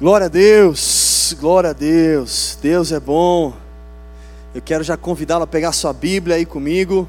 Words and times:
Glória 0.00 0.28
a 0.28 0.30
Deus, 0.30 1.36
glória 1.38 1.68
a 1.68 1.72
Deus, 1.74 2.56
Deus 2.62 2.90
é 2.90 2.98
bom. 2.98 3.54
Eu 4.54 4.62
quero 4.62 4.82
já 4.82 4.96
convidá-lo 4.96 5.44
a 5.44 5.46
pegar 5.46 5.72
sua 5.72 5.92
Bíblia 5.92 6.36
aí 6.36 6.46
comigo 6.46 7.06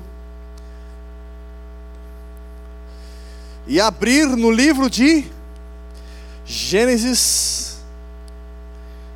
e 3.65 3.79
abrir 3.79 4.25
no 4.25 4.51
livro 4.51 4.89
de 4.89 5.23
Gênesis. 6.45 7.77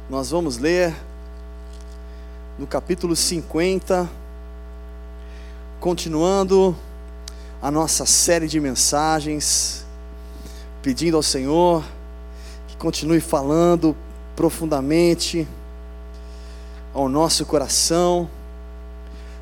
Nós 0.09 0.31
vamos 0.31 0.57
ler 0.57 0.95
no 2.57 2.65
capítulo 2.65 3.13
50, 3.13 4.09
continuando 5.81 6.73
a 7.61 7.69
nossa 7.69 8.05
série 8.05 8.47
de 8.47 8.57
mensagens, 8.57 9.85
pedindo 10.81 11.17
ao 11.17 11.23
Senhor 11.23 11.83
que 12.75 12.79
continue 12.79 13.21
falando 13.21 13.95
profundamente 14.35 15.47
ao 16.93 17.07
nosso 17.07 17.45
coração. 17.45 18.29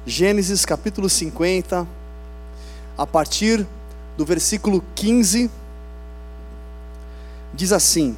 Gênesis 0.05 0.65
capítulo 0.65 1.09
50, 1.09 1.87
a 2.97 3.07
partir 3.07 3.65
do 4.17 4.25
versículo 4.25 4.83
15, 4.95 5.49
diz 7.53 7.71
assim: 7.71 8.15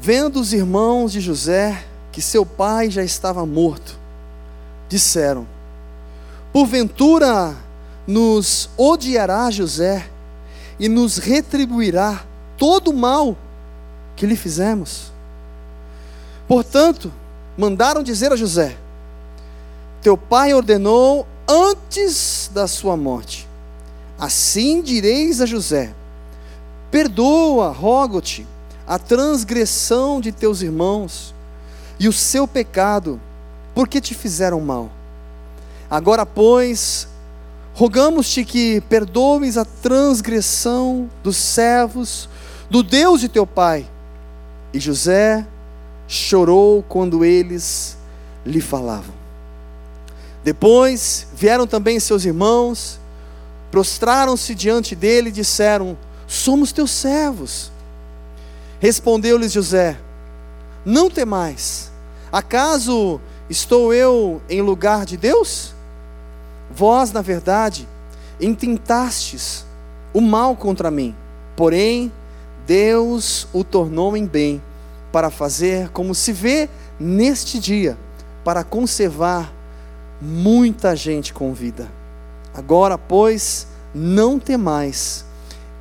Vendo 0.00 0.40
os 0.40 0.52
irmãos 0.52 1.12
de 1.12 1.20
José 1.20 1.84
que 2.10 2.22
seu 2.22 2.44
pai 2.44 2.90
já 2.90 3.04
estava 3.04 3.44
morto, 3.46 3.98
disseram: 4.88 5.46
Porventura 6.52 7.54
nos 8.06 8.70
odiará 8.76 9.50
José 9.50 10.08
e 10.80 10.88
nos 10.88 11.18
retribuirá 11.18 12.24
todo 12.58 12.90
o 12.90 12.94
mal 12.94 13.36
que 14.16 14.26
lhe 14.26 14.36
fizemos. 14.36 15.12
Portanto, 16.46 17.12
mandaram 17.56 18.02
dizer 18.02 18.32
a 18.32 18.36
José: 18.36 18.76
Teu 20.02 20.18
pai 20.18 20.52
ordenou 20.52 21.26
antes 21.48 22.50
da 22.52 22.66
sua 22.66 22.96
morte. 22.96 23.48
Assim 24.18 24.82
direis 24.82 25.40
a 25.40 25.46
José: 25.46 25.94
Perdoa, 26.90 27.70
rogo-te, 27.70 28.46
a 28.86 28.98
transgressão 28.98 30.20
de 30.20 30.32
teus 30.32 30.60
irmãos 30.60 31.34
e 32.00 32.08
o 32.08 32.12
seu 32.12 32.48
pecado, 32.48 33.20
porque 33.74 34.00
te 34.00 34.14
fizeram 34.14 34.60
mal. 34.60 34.90
Agora, 35.90 36.26
pois, 36.26 37.08
rogamos-te 37.74 38.44
que 38.44 38.80
perdoes 38.82 39.56
a 39.56 39.64
transgressão 39.64 41.08
dos 41.22 41.36
servos 41.36 42.28
do 42.70 42.82
Deus 42.82 43.20
de 43.20 43.28
teu 43.28 43.46
pai. 43.46 43.86
E 44.72 44.80
José 44.80 45.46
chorou 46.06 46.82
quando 46.82 47.24
eles 47.24 47.96
lhe 48.44 48.60
falavam. 48.60 49.14
Depois 50.42 51.26
vieram 51.34 51.66
também 51.66 51.98
seus 52.00 52.24
irmãos, 52.24 52.98
prostraram-se 53.70 54.54
diante 54.54 54.94
dele 54.94 55.28
e 55.28 55.32
disseram: 55.32 55.96
Somos 56.26 56.72
teus 56.72 56.90
servos. 56.90 57.70
Respondeu-lhes 58.80 59.52
José: 59.52 59.98
Não 60.84 61.10
temais, 61.10 61.90
acaso 62.32 63.20
estou 63.50 63.92
eu 63.92 64.40
em 64.48 64.62
lugar 64.62 65.04
de 65.04 65.16
Deus? 65.16 65.74
Vós, 66.70 67.12
na 67.12 67.22
verdade, 67.22 67.88
intentastes 68.40 69.66
o 70.12 70.20
mal 70.20 70.54
contra 70.54 70.90
mim, 70.90 71.14
porém 71.56 72.12
Deus 72.68 73.48
o 73.50 73.64
tornou 73.64 74.14
em 74.14 74.26
bem, 74.26 74.62
para 75.10 75.30
fazer 75.30 75.88
como 75.88 76.14
se 76.14 76.34
vê 76.34 76.68
neste 77.00 77.58
dia, 77.58 77.96
para 78.44 78.62
conservar 78.62 79.50
muita 80.20 80.94
gente 80.94 81.32
com 81.32 81.54
vida. 81.54 81.90
Agora, 82.52 82.98
pois, 82.98 83.66
não 83.94 84.38
temais, 84.38 85.24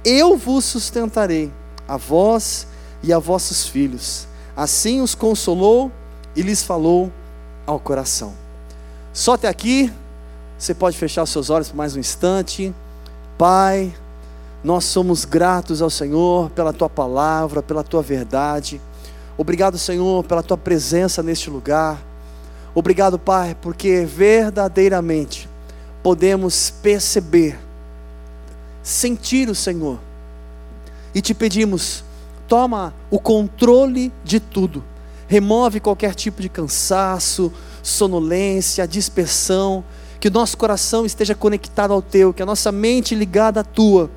eu 0.06 0.38
vos 0.38 0.64
sustentarei, 0.64 1.52
a 1.86 1.98
vós 1.98 2.66
e 3.04 3.12
a 3.12 3.20
vossos 3.20 3.68
filhos. 3.68 4.26
Assim 4.56 5.02
os 5.02 5.14
consolou 5.14 5.92
e 6.38 6.42
lhes 6.42 6.64
falou 6.64 7.12
ao 7.66 7.82
coração. 7.82 8.34
Só 9.12 9.34
até 9.34 9.50
aqui, 9.50 9.92
você 10.58 10.74
pode 10.74 10.98
fechar 10.98 11.24
os 11.24 11.32
seus 11.32 11.50
olhos 11.50 11.68
por 11.68 11.76
mais 11.76 11.98
um 11.98 12.00
instante. 12.00 12.74
Pai, 13.38 13.94
nós 14.64 14.86
somos 14.86 15.24
gratos 15.24 15.82
ao 15.82 15.90
Senhor 15.90 16.50
pela 16.52 16.74
tua 16.74 16.90
palavra, 16.90 17.62
pela 17.62 17.84
tua 17.84 18.02
verdade. 18.02 18.82
Obrigado, 19.38 19.78
Senhor, 19.78 20.24
pela 20.24 20.42
tua 20.42 20.58
presença 20.58 21.22
neste 21.22 21.50
lugar. 21.50 22.04
Obrigado, 22.74 23.20
Pai, 23.20 23.56
porque 23.62 24.06
verdadeiramente 24.06 25.48
podemos 26.02 26.70
perceber, 26.70 27.60
sentir 28.82 29.50
o 29.50 29.56
Senhor. 29.56 30.00
E 31.14 31.22
te 31.22 31.34
pedimos, 31.34 32.04
toma 32.48 32.94
o 33.10 33.20
controle 33.20 34.12
de 34.24 34.40
tudo. 34.40 34.84
Remove 35.28 35.80
qualquer 35.80 36.16
tipo 36.16 36.42
de 36.42 36.50
cansaço, 36.50 37.52
sonolência, 37.84 38.88
dispersão, 38.88 39.84
que 40.20 40.30
o 40.30 40.32
nosso 40.32 40.58
coração 40.58 41.06
esteja 41.06 41.36
conectado 41.36 41.94
ao 41.94 42.02
teu, 42.02 42.34
que 42.34 42.42
a 42.42 42.46
nossa 42.46 42.72
mente 42.72 43.14
ligada 43.14 43.60
à 43.60 43.64
tua 43.64 44.10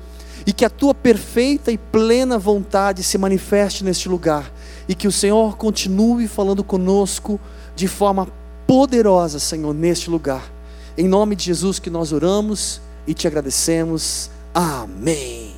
e 0.45 0.53
que 0.53 0.65
a 0.65 0.69
tua 0.69 0.93
perfeita 0.93 1.71
e 1.71 1.77
plena 1.77 2.37
vontade 2.37 3.03
se 3.03 3.17
manifeste 3.17 3.83
neste 3.83 4.09
lugar 4.09 4.51
e 4.87 4.95
que 4.95 5.07
o 5.07 5.11
Senhor 5.11 5.57
continue 5.57 6.27
falando 6.27 6.63
conosco 6.63 7.39
de 7.75 7.87
forma 7.87 8.27
poderosa, 8.67 9.39
Senhor, 9.39 9.73
neste 9.73 10.09
lugar. 10.09 10.51
Em 10.97 11.07
nome 11.07 11.35
de 11.35 11.45
Jesus 11.45 11.79
que 11.79 11.89
nós 11.89 12.11
oramos 12.11 12.81
e 13.07 13.13
te 13.13 13.27
agradecemos. 13.27 14.29
Amém. 14.53 15.55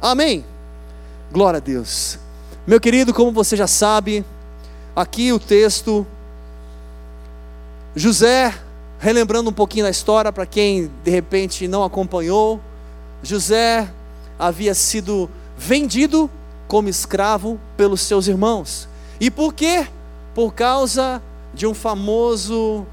Amém. 0.00 0.44
Glória 1.32 1.58
a 1.58 1.60
Deus. 1.60 2.18
Meu 2.66 2.80
querido, 2.80 3.12
como 3.14 3.32
você 3.32 3.56
já 3.56 3.66
sabe, 3.66 4.24
aqui 4.94 5.32
o 5.32 5.38
texto 5.38 6.06
José, 7.96 8.54
relembrando 8.98 9.50
um 9.50 9.52
pouquinho 9.52 9.84
da 9.84 9.90
história 9.90 10.32
para 10.32 10.46
quem 10.46 10.90
de 11.02 11.10
repente 11.10 11.66
não 11.66 11.82
acompanhou, 11.82 12.60
José 13.22 13.88
havia 14.38 14.74
sido 14.74 15.28
vendido 15.56 16.30
como 16.68 16.88
escravo 16.88 17.58
pelos 17.76 18.02
seus 18.02 18.28
irmãos. 18.28 18.88
E 19.20 19.30
por 19.30 19.52
quê? 19.52 19.86
Por 20.34 20.54
causa 20.54 21.20
de 21.52 21.66
um 21.66 21.74
famoso 21.74 22.86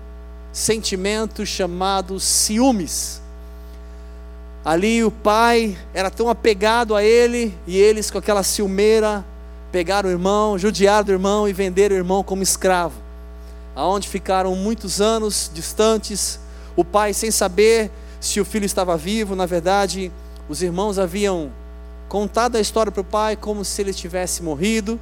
sentimento 0.52 1.46
chamado 1.46 2.20
ciúmes. 2.20 3.22
Ali 4.64 5.04
o 5.04 5.12
pai 5.12 5.78
era 5.94 6.10
tão 6.10 6.28
apegado 6.28 6.96
a 6.96 7.04
ele, 7.04 7.56
e 7.68 7.78
eles, 7.78 8.10
com 8.10 8.18
aquela 8.18 8.42
ciumeira, 8.42 9.24
pegaram 9.72 10.10
o 10.10 10.12
irmão, 10.12 10.58
judiaram 10.58 11.10
o 11.10 11.12
irmão 11.12 11.48
e 11.48 11.54
venderam 11.54 11.96
o 11.96 12.00
irmão 12.00 12.24
como 12.24 12.42
escravo. 12.42 12.96
Aonde 13.76 14.08
ficaram 14.08 14.56
muitos 14.56 15.02
anos 15.02 15.52
distantes, 15.54 16.40
o 16.76 16.84
pai 16.84 17.14
sem 17.14 17.30
saber 17.30 17.92
se 18.20 18.40
o 18.40 18.46
filho 18.46 18.66
estava 18.66 18.98
vivo, 18.98 19.36
na 19.36 19.46
verdade, 19.46 20.12
os 20.48 20.62
irmãos 20.62 21.00
haviam 21.00 21.52
contado 22.08 22.56
a 22.56 22.60
história 22.60 22.92
para 22.92 23.02
o 23.02 23.06
pai 23.06 23.36
como 23.36 23.66
se 23.66 23.82
ele 23.82 23.94
tivesse 23.94 24.44
morrido. 24.44 25.00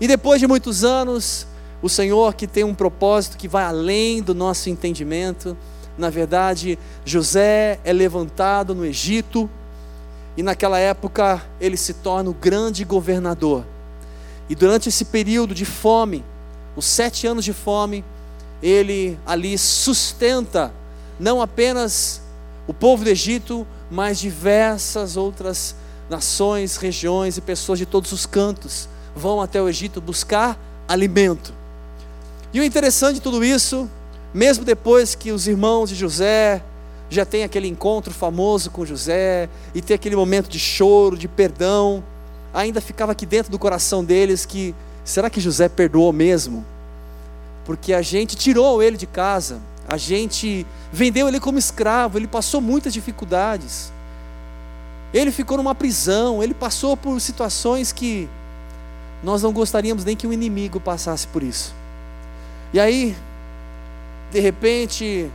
E 0.00 0.08
depois 0.08 0.40
de 0.40 0.46
muitos 0.46 0.82
anos, 0.82 1.46
o 1.82 1.88
Senhor 1.88 2.34
que 2.34 2.46
tem 2.46 2.64
um 2.64 2.74
propósito 2.74 3.36
que 3.36 3.48
vai 3.48 3.64
além 3.64 4.22
do 4.22 4.34
nosso 4.34 4.70
entendimento, 4.70 5.56
na 5.96 6.08
verdade, 6.08 6.78
José 7.04 7.78
é 7.84 7.92
levantado 7.92 8.74
no 8.74 8.84
Egito 8.84 9.48
e 10.36 10.42
naquela 10.42 10.78
época 10.78 11.42
ele 11.60 11.76
se 11.76 11.94
torna 11.94 12.30
o 12.30 12.34
grande 12.34 12.84
governador. 12.84 13.66
E 14.48 14.54
durante 14.54 14.88
esse 14.88 15.04
período 15.04 15.54
de 15.54 15.64
fome, 15.64 16.24
os 16.74 16.86
sete 16.86 17.26
anos 17.26 17.44
de 17.44 17.52
fome, 17.52 18.02
ele 18.62 19.18
ali 19.26 19.58
sustenta 19.58 20.72
não 21.20 21.42
apenas 21.42 22.22
o 22.66 22.72
povo 22.72 23.04
do 23.04 23.10
Egito, 23.10 23.66
mas 23.92 24.18
diversas 24.18 25.18
outras 25.18 25.76
nações, 26.08 26.78
regiões 26.78 27.36
e 27.36 27.42
pessoas 27.42 27.78
de 27.78 27.84
todos 27.84 28.10
os 28.10 28.24
cantos 28.24 28.88
vão 29.14 29.38
até 29.38 29.60
o 29.60 29.68
Egito 29.68 30.00
buscar 30.00 30.58
alimento. 30.88 31.52
E 32.54 32.60
o 32.60 32.64
interessante 32.64 33.16
de 33.16 33.20
tudo 33.20 33.44
isso, 33.44 33.86
mesmo 34.32 34.64
depois 34.64 35.14
que 35.14 35.30
os 35.30 35.46
irmãos 35.46 35.90
de 35.90 35.94
José 35.94 36.62
já 37.10 37.26
têm 37.26 37.44
aquele 37.44 37.68
encontro 37.68 38.14
famoso 38.14 38.70
com 38.70 38.86
José 38.86 39.50
e 39.74 39.82
tem 39.82 39.94
aquele 39.94 40.16
momento 40.16 40.48
de 40.48 40.58
choro, 40.58 41.14
de 41.14 41.28
perdão, 41.28 42.02
ainda 42.54 42.80
ficava 42.80 43.12
aqui 43.12 43.26
dentro 43.26 43.52
do 43.52 43.58
coração 43.58 44.02
deles 44.02 44.46
que 44.46 44.74
será 45.04 45.28
que 45.28 45.38
José 45.38 45.68
perdoou 45.68 46.14
mesmo? 46.14 46.64
Porque 47.66 47.92
a 47.92 48.00
gente 48.00 48.36
tirou 48.36 48.82
ele 48.82 48.96
de 48.96 49.06
casa, 49.06 49.60
a 49.88 49.96
gente 49.96 50.66
vendeu 50.92 51.28
ele 51.28 51.40
como 51.40 51.58
escravo, 51.58 52.18
ele 52.18 52.26
passou 52.26 52.60
muitas 52.60 52.92
dificuldades. 52.92 53.92
Ele 55.12 55.30
ficou 55.30 55.56
numa 55.56 55.74
prisão, 55.74 56.42
ele 56.42 56.54
passou 56.54 56.96
por 56.96 57.20
situações 57.20 57.92
que 57.92 58.28
nós 59.22 59.42
não 59.42 59.52
gostaríamos 59.52 60.04
nem 60.04 60.16
que 60.16 60.26
o 60.26 60.32
inimigo 60.32 60.80
passasse 60.80 61.26
por 61.26 61.42
isso. 61.42 61.74
E 62.72 62.80
aí, 62.80 63.14
de 64.30 64.40
repente, 64.40 65.30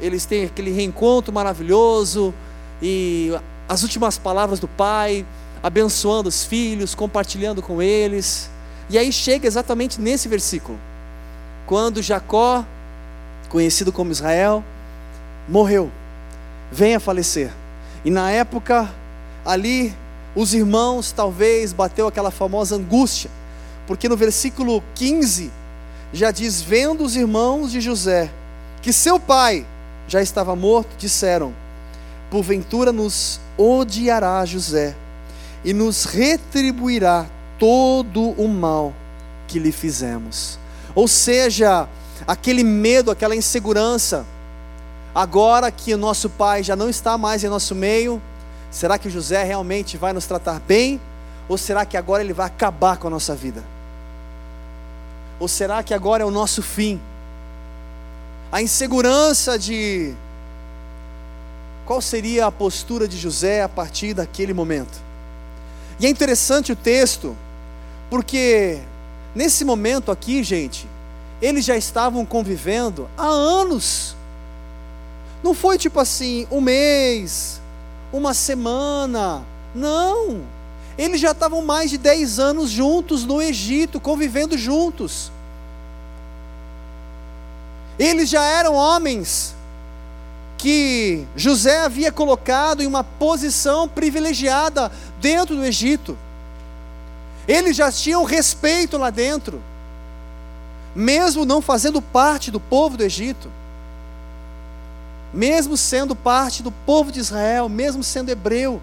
eles 0.00 0.26
têm 0.26 0.44
aquele 0.44 0.70
reencontro 0.70 1.32
maravilhoso 1.32 2.34
e 2.82 3.32
as 3.68 3.82
últimas 3.82 4.18
palavras 4.18 4.60
do 4.60 4.68
pai, 4.68 5.24
abençoando 5.62 6.28
os 6.28 6.44
filhos, 6.44 6.94
compartilhando 6.94 7.62
com 7.62 7.80
eles. 7.80 8.50
E 8.90 8.98
aí 8.98 9.10
chega 9.10 9.46
exatamente 9.46 10.00
nesse 10.00 10.28
versículo, 10.28 10.78
quando 11.66 12.02
Jacó, 12.02 12.64
conhecido 13.48 13.92
como 13.92 14.12
Israel, 14.12 14.64
morreu, 15.48 15.90
vem 16.70 16.94
a 16.94 17.00
falecer. 17.00 17.50
E 18.04 18.10
na 18.10 18.30
época 18.30 18.92
ali 19.44 19.94
os 20.34 20.52
irmãos 20.52 21.12
talvez 21.12 21.72
bateu 21.72 22.06
aquela 22.06 22.30
famosa 22.30 22.76
angústia, 22.76 23.30
porque 23.86 24.08
no 24.08 24.16
versículo 24.16 24.82
15 24.94 25.50
já 26.12 26.30
diz: 26.30 26.60
Vendo 26.60 27.04
os 27.04 27.16
irmãos 27.16 27.72
de 27.72 27.80
José 27.80 28.30
que 28.82 28.92
seu 28.92 29.18
pai 29.18 29.66
já 30.06 30.22
estava 30.22 30.54
morto, 30.54 30.96
disseram: 30.98 31.52
Porventura 32.30 32.92
nos 32.92 33.40
odiará 33.56 34.44
José 34.44 34.94
e 35.64 35.72
nos 35.72 36.04
retribuirá 36.04 37.26
todo 37.58 38.30
o 38.30 38.46
mal 38.46 38.92
que 39.48 39.58
lhe 39.58 39.72
fizemos. 39.72 40.58
Ou 40.94 41.08
seja, 41.08 41.88
aquele 42.26 42.62
medo, 42.62 43.10
aquela 43.10 43.34
insegurança, 43.34 44.24
agora 45.14 45.70
que 45.70 45.92
o 45.92 45.98
nosso 45.98 46.30
pai 46.30 46.62
já 46.62 46.76
não 46.76 46.88
está 46.88 47.18
mais 47.18 47.42
em 47.42 47.48
nosso 47.48 47.74
meio, 47.74 48.22
Será 48.76 48.98
que 48.98 49.08
José 49.08 49.42
realmente 49.42 49.96
vai 49.96 50.12
nos 50.12 50.26
tratar 50.26 50.60
bem? 50.60 51.00
Ou 51.48 51.56
será 51.56 51.86
que 51.86 51.96
agora 51.96 52.22
ele 52.22 52.34
vai 52.34 52.46
acabar 52.46 52.98
com 52.98 53.06
a 53.06 53.10
nossa 53.10 53.34
vida? 53.34 53.64
Ou 55.40 55.48
será 55.48 55.82
que 55.82 55.94
agora 55.94 56.22
é 56.22 56.26
o 56.26 56.30
nosso 56.30 56.62
fim? 56.62 57.00
A 58.52 58.60
insegurança 58.60 59.58
de 59.58 60.14
qual 61.86 62.02
seria 62.02 62.44
a 62.44 62.52
postura 62.52 63.08
de 63.08 63.16
José 63.16 63.62
a 63.62 63.68
partir 63.68 64.12
daquele 64.12 64.52
momento. 64.52 65.00
E 65.98 66.04
é 66.04 66.10
interessante 66.10 66.70
o 66.70 66.76
texto, 66.76 67.34
porque 68.10 68.80
nesse 69.34 69.64
momento 69.64 70.10
aqui, 70.10 70.42
gente, 70.42 70.86
eles 71.40 71.64
já 71.64 71.76
estavam 71.76 72.24
convivendo 72.24 73.08
há 73.16 73.26
anos. 73.26 74.16
Não 75.42 75.54
foi 75.54 75.78
tipo 75.78 76.00
assim, 76.00 76.46
um 76.50 76.60
mês, 76.60 77.60
uma 78.12 78.34
semana. 78.34 79.44
Não. 79.74 80.42
Eles 80.96 81.20
já 81.20 81.32
estavam 81.32 81.62
mais 81.62 81.90
de 81.90 81.98
10 81.98 82.38
anos 82.38 82.70
juntos 82.70 83.24
no 83.24 83.42
Egito, 83.42 84.00
convivendo 84.00 84.56
juntos. 84.56 85.30
Eles 87.98 88.28
já 88.28 88.42
eram 88.42 88.74
homens 88.74 89.54
que 90.58 91.26
José 91.36 91.80
havia 91.80 92.10
colocado 92.10 92.82
em 92.82 92.86
uma 92.86 93.04
posição 93.04 93.86
privilegiada 93.86 94.90
dentro 95.20 95.54
do 95.54 95.64
Egito. 95.64 96.16
Eles 97.46 97.76
já 97.76 97.92
tinham 97.92 98.24
respeito 98.24 98.96
lá 98.96 99.10
dentro, 99.10 99.62
mesmo 100.96 101.44
não 101.44 101.60
fazendo 101.60 102.02
parte 102.02 102.50
do 102.50 102.58
povo 102.58 102.96
do 102.96 103.04
Egito 103.04 103.48
mesmo 105.36 105.76
sendo 105.76 106.16
parte 106.16 106.62
do 106.62 106.72
povo 106.72 107.12
de 107.12 107.20
Israel, 107.20 107.68
mesmo 107.68 108.02
sendo 108.02 108.30
hebreu. 108.30 108.80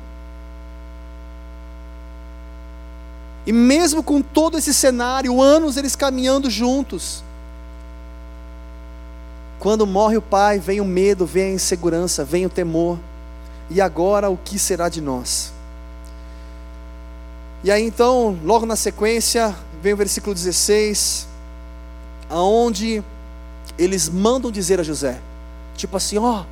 E 3.46 3.52
mesmo 3.52 4.04
com 4.04 4.22
todo 4.22 4.58
esse 4.58 4.74
cenário, 4.74 5.42
anos 5.42 5.76
eles 5.76 5.96
caminhando 5.96 6.50
juntos. 6.50 7.24
Quando 9.60 9.88
morre 9.88 10.18
o 10.18 10.22
pai, 10.22 10.60
vem 10.60 10.80
o 10.80 10.86
medo, 10.86 11.26
vem 11.26 11.52
a 11.52 11.54
insegurança, 11.56 12.24
vem 12.24 12.46
o 12.46 12.50
temor. 12.50 13.00
E 13.70 13.82
agora 13.82 14.30
o 14.30 14.38
que 14.38 14.60
será 14.60 14.88
de 14.88 15.02
nós? 15.02 15.52
E 17.64 17.72
aí 17.72 17.84
então, 17.84 18.38
logo 18.44 18.66
na 18.66 18.76
sequência, 18.76 19.56
vem 19.82 19.94
o 19.94 19.98
versículo 19.98 20.36
16, 20.36 21.28
aonde 22.34 23.04
eles 23.78 24.10
mandam 24.10 24.52
dizer 24.52 24.80
a 24.80 24.84
José: 24.84 25.20
Tipo 25.78 25.98
assim, 25.98 26.18
ó, 26.18 26.44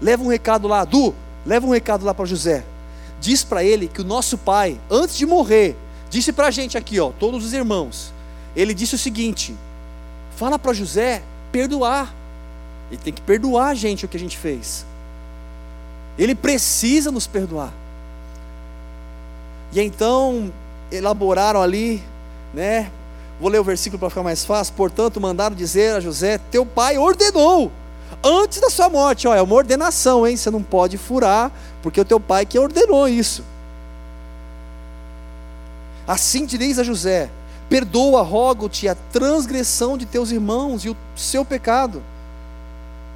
leva 0.00 0.22
um 0.22 0.28
recado 0.28 0.68
lá, 0.68 0.84
Du, 0.84 1.14
leva 1.44 1.66
um 1.66 1.70
recado 1.70 2.04
lá 2.04 2.12
para 2.12 2.26
José. 2.26 2.62
Diz 3.20 3.42
para 3.42 3.64
ele 3.64 3.88
que 3.88 4.02
o 4.02 4.04
nosso 4.04 4.36
pai, 4.36 4.78
antes 4.90 5.16
de 5.16 5.26
morrer, 5.26 5.76
disse 6.10 6.32
para 6.32 6.48
a 6.48 6.50
gente 6.50 6.76
aqui, 6.76 7.00
ó, 7.00 7.10
todos 7.18 7.44
os 7.44 7.52
irmãos. 7.52 8.12
Ele 8.54 8.74
disse 8.74 8.94
o 8.94 8.98
seguinte: 8.98 9.54
fala 10.36 10.58
para 10.58 10.74
José 10.74 11.22
perdoar. 11.50 12.14
Ele 12.90 13.00
tem 13.02 13.12
que 13.12 13.22
perdoar 13.22 13.68
a 13.68 13.74
gente 13.74 14.04
o 14.04 14.08
que 14.08 14.16
a 14.16 14.20
gente 14.20 14.36
fez. 14.36 14.84
Ele 16.18 16.34
precisa 16.34 17.10
nos 17.10 17.26
perdoar. 17.26 17.72
E 19.72 19.80
então 19.80 20.52
elaboraram 20.90 21.62
ali, 21.62 22.02
né? 22.52 22.90
Vou 23.40 23.48
ler 23.48 23.58
o 23.58 23.64
versículo 23.64 23.98
para 23.98 24.10
ficar 24.10 24.22
mais 24.22 24.44
fácil. 24.44 24.74
Portanto, 24.74 25.20
mandaram 25.20 25.56
dizer 25.56 25.96
a 25.96 26.00
José: 26.00 26.38
Teu 26.50 26.66
pai 26.66 26.98
ordenou 26.98 27.72
antes 28.22 28.60
da 28.60 28.68
sua 28.68 28.88
morte. 28.88 29.26
Ó, 29.26 29.34
é 29.34 29.40
uma 29.40 29.54
ordenação, 29.54 30.26
hein? 30.26 30.36
Você 30.36 30.50
não 30.50 30.62
pode 30.62 30.98
furar, 30.98 31.50
porque 31.82 32.00
o 32.00 32.04
teu 32.04 32.20
pai 32.20 32.44
que 32.44 32.58
ordenou 32.58 33.08
isso. 33.08 33.42
Assim 36.06 36.44
direis 36.44 36.78
a 36.78 36.82
José: 36.82 37.30
Perdoa, 37.70 38.20
rogo-te, 38.20 38.86
a 38.88 38.94
transgressão 38.94 39.96
de 39.96 40.04
teus 40.04 40.30
irmãos 40.30 40.84
e 40.84 40.90
o 40.90 40.96
seu 41.16 41.44
pecado, 41.44 42.02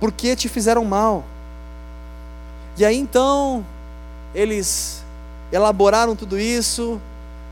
porque 0.01 0.35
te 0.35 0.49
fizeram 0.49 0.85
mal. 0.87 1.25
E 2.79 2.85
aí 2.85 2.97
então, 2.97 3.65
eles 4.35 5.03
elaboraram 5.53 6.17
tudo 6.17 6.39
isso, 6.39 7.01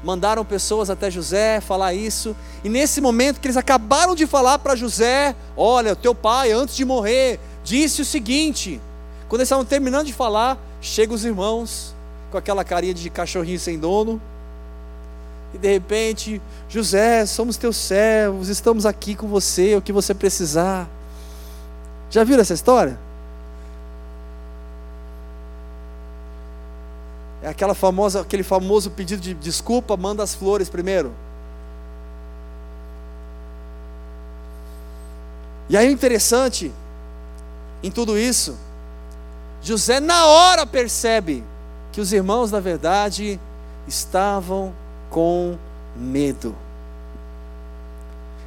mandaram 0.03 0.45
pessoas 0.45 0.91
até 0.91 1.11
José 1.11 1.61
falar 1.61 1.95
isso, 1.95 2.35
e 2.65 2.69
nesse 2.69 3.01
momento 3.01 3.41
que 3.41 3.47
eles 3.47 3.57
acabaram 3.57 4.15
de 4.15 4.27
falar 4.27 4.59
para 4.59 4.77
José: 4.77 5.35
Olha, 5.57 5.95
teu 5.95 6.15
pai, 6.15 6.53
antes 6.53 6.75
de 6.75 6.85
morrer, 6.85 7.39
disse 7.63 8.03
o 8.03 8.05
seguinte. 8.05 8.81
Quando 9.29 9.41
eles 9.41 9.47
estavam 9.47 9.65
terminando 9.65 10.07
de 10.07 10.13
falar, 10.13 10.59
chegam 10.81 11.15
os 11.15 11.25
irmãos, 11.25 11.95
com 12.31 12.37
aquela 12.37 12.65
carinha 12.65 12.93
de 12.93 13.09
cachorrinho 13.09 13.59
sem 13.59 13.79
dono, 13.79 14.21
e 15.55 15.59
de 15.59 15.69
repente, 15.69 16.41
José, 16.69 17.25
somos 17.27 17.57
teus 17.57 17.77
servos, 17.77 18.49
estamos 18.49 18.87
aqui 18.87 19.15
com 19.15 19.29
você, 19.29 19.77
o 19.77 19.83
que 19.83 19.93
você 19.93 20.15
precisar. 20.15 20.89
Já 22.11 22.25
viram 22.25 22.41
essa 22.41 22.55
história? 22.55 22.99
É 27.43 27.49
aquela 27.49 27.75
famosa, 27.75 28.21
aquele 28.21 28.43
famoso 28.43 28.91
pedido 28.91 29.21
de 29.21 29.35
desculpa, 29.35 29.97
manda 29.97 30.23
as 30.23 30.35
flores 30.35 30.69
primeiro. 30.69 31.13
E 35.69 35.77
aí 35.77 35.89
o 35.89 35.93
interessante 35.93 36.73
em 37.83 37.91
tudo 37.91 38.17
isso, 38.17 38.57
José 39.61 39.99
na 39.99 40.27
hora 40.27 40.65
percebe 40.65 41.43
que 41.91 42.01
os 42.01 42.13
irmãos, 42.13 42.53
na 42.53 42.61
verdade, 42.61 43.41
estavam 43.89 44.73
com 45.11 45.59
medo, 45.97 46.55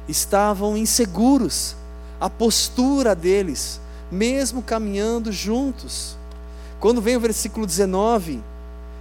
estavam 0.08 0.76
inseguros, 0.76 1.76
a 2.18 2.30
postura 2.30 3.14
deles, 3.14 3.80
mesmo 4.10 4.62
caminhando 4.62 5.30
juntos. 5.30 6.16
Quando 6.80 7.02
vem 7.02 7.16
o 7.16 7.20
versículo 7.20 7.66
19, 7.66 8.42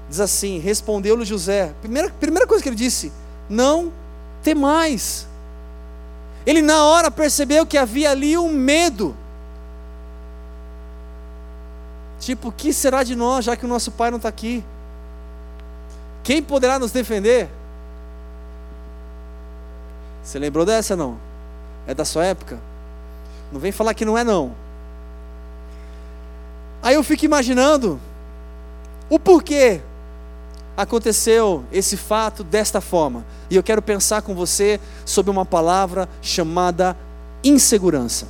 Diz 0.09 0.19
assim: 0.19 0.59
Respondeu-lhe 0.59 1.25
José. 1.25 1.73
Primeira, 1.81 2.09
primeira 2.09 2.47
coisa 2.47 2.61
que 2.61 2.69
ele 2.69 2.75
disse: 2.75 3.11
Não 3.49 3.91
temais. 4.43 5.27
Ele 6.45 6.61
na 6.61 6.83
hora 6.83 7.09
percebeu 7.09 7.65
que 7.65 7.77
havia 7.77 8.11
ali 8.11 8.37
um 8.37 8.49
medo. 8.49 9.15
Tipo, 12.19 12.49
o 12.49 12.51
que 12.51 12.71
será 12.71 13.03
de 13.03 13.15
nós, 13.15 13.45
já 13.45 13.55
que 13.55 13.65
o 13.65 13.67
nosso 13.67 13.91
pai 13.91 14.09
não 14.09 14.17
está 14.17 14.29
aqui? 14.29 14.63
Quem 16.23 16.41
poderá 16.41 16.79
nos 16.79 16.91
defender? 16.91 17.49
Você 20.23 20.39
lembrou 20.39 20.65
dessa 20.65 20.95
não? 20.95 21.17
É 21.85 21.93
da 21.93 22.03
sua 22.03 22.25
época? 22.25 22.59
Não 23.51 23.59
vem 23.59 23.71
falar 23.71 23.93
que 23.93 24.05
não 24.05 24.17
é 24.17 24.23
não. 24.23 24.55
Aí 26.81 26.95
eu 26.95 27.03
fico 27.03 27.25
imaginando 27.25 27.99
o 29.09 29.19
porquê 29.19 29.81
aconteceu 30.75 31.63
esse 31.71 31.95
fato 31.95 32.43
desta 32.43 32.81
forma. 32.81 33.25
E 33.49 33.55
eu 33.55 33.63
quero 33.63 33.81
pensar 33.81 34.21
com 34.21 34.35
você 34.35 34.79
sobre 35.05 35.31
uma 35.31 35.45
palavra 35.45 36.09
chamada 36.21 36.97
insegurança. 37.43 38.27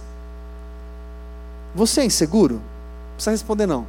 Você 1.73 2.01
é 2.01 2.05
inseguro? 2.05 2.55
Não 2.55 3.15
precisa 3.15 3.31
responder 3.31 3.65
não. 3.65 3.85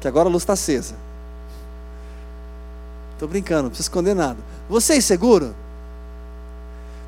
Que 0.00 0.08
agora 0.08 0.28
a 0.28 0.32
luz 0.32 0.42
está 0.42 0.52
acesa. 0.52 0.94
Estou 3.14 3.28
brincando, 3.28 3.64
não 3.64 3.70
precisa 3.70 3.86
esconder 3.86 4.14
nada. 4.14 4.38
Você 4.68 4.94
é 4.94 4.96
inseguro? 4.96 5.54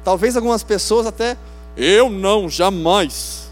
Talvez 0.05 0.37
algumas 0.37 0.63
pessoas 0.63 1.07
até, 1.07 1.37
eu 1.77 2.09
não, 2.09 2.49
jamais. 2.49 3.51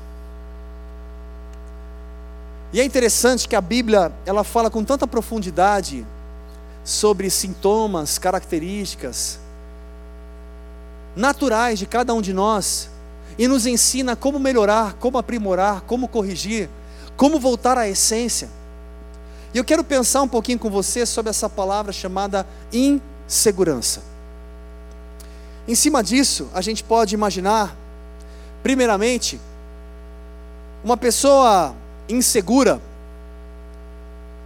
E 2.73 2.81
é 2.81 2.85
interessante 2.85 3.49
que 3.49 3.55
a 3.55 3.61
Bíblia, 3.61 4.13
ela 4.25 4.43
fala 4.43 4.71
com 4.71 4.83
tanta 4.83 5.07
profundidade 5.07 6.07
sobre 6.85 7.31
sintomas, 7.31 8.19
características 8.19 9.39
naturais 11.17 11.79
de 11.79 11.87
cada 11.87 12.13
um 12.13 12.21
de 12.21 12.33
nós 12.33 12.91
e 13.39 13.49
nos 13.49 13.67
ensina 13.67 14.15
como 14.15 14.39
melhorar, 14.39 14.95
como 14.95 15.19
aprimorar, 15.19 15.83
como 15.83 16.09
corrigir, 16.09 16.69
como 17.17 17.39
voltar 17.39 17.79
à 17.79 17.89
essência. 17.89 18.49
E 19.53 19.59
eu 19.59 19.65
quero 19.65 19.85
pensar 19.85 20.23
um 20.23 20.29
pouquinho 20.29 20.59
com 20.59 20.69
você 20.69 21.07
sobre 21.07 21.31
essa 21.31 21.49
palavra 21.49 21.93
chamada 21.93 22.47
insegurança. 22.73 24.03
Em 25.67 25.75
cima 25.75 26.03
disso, 26.03 26.49
a 26.53 26.61
gente 26.61 26.85
pode 26.85 27.15
imaginar, 27.15 27.75
primeiramente, 28.63 29.41
uma 30.83 30.97
pessoa 30.97 31.75
insegura. 32.09 32.81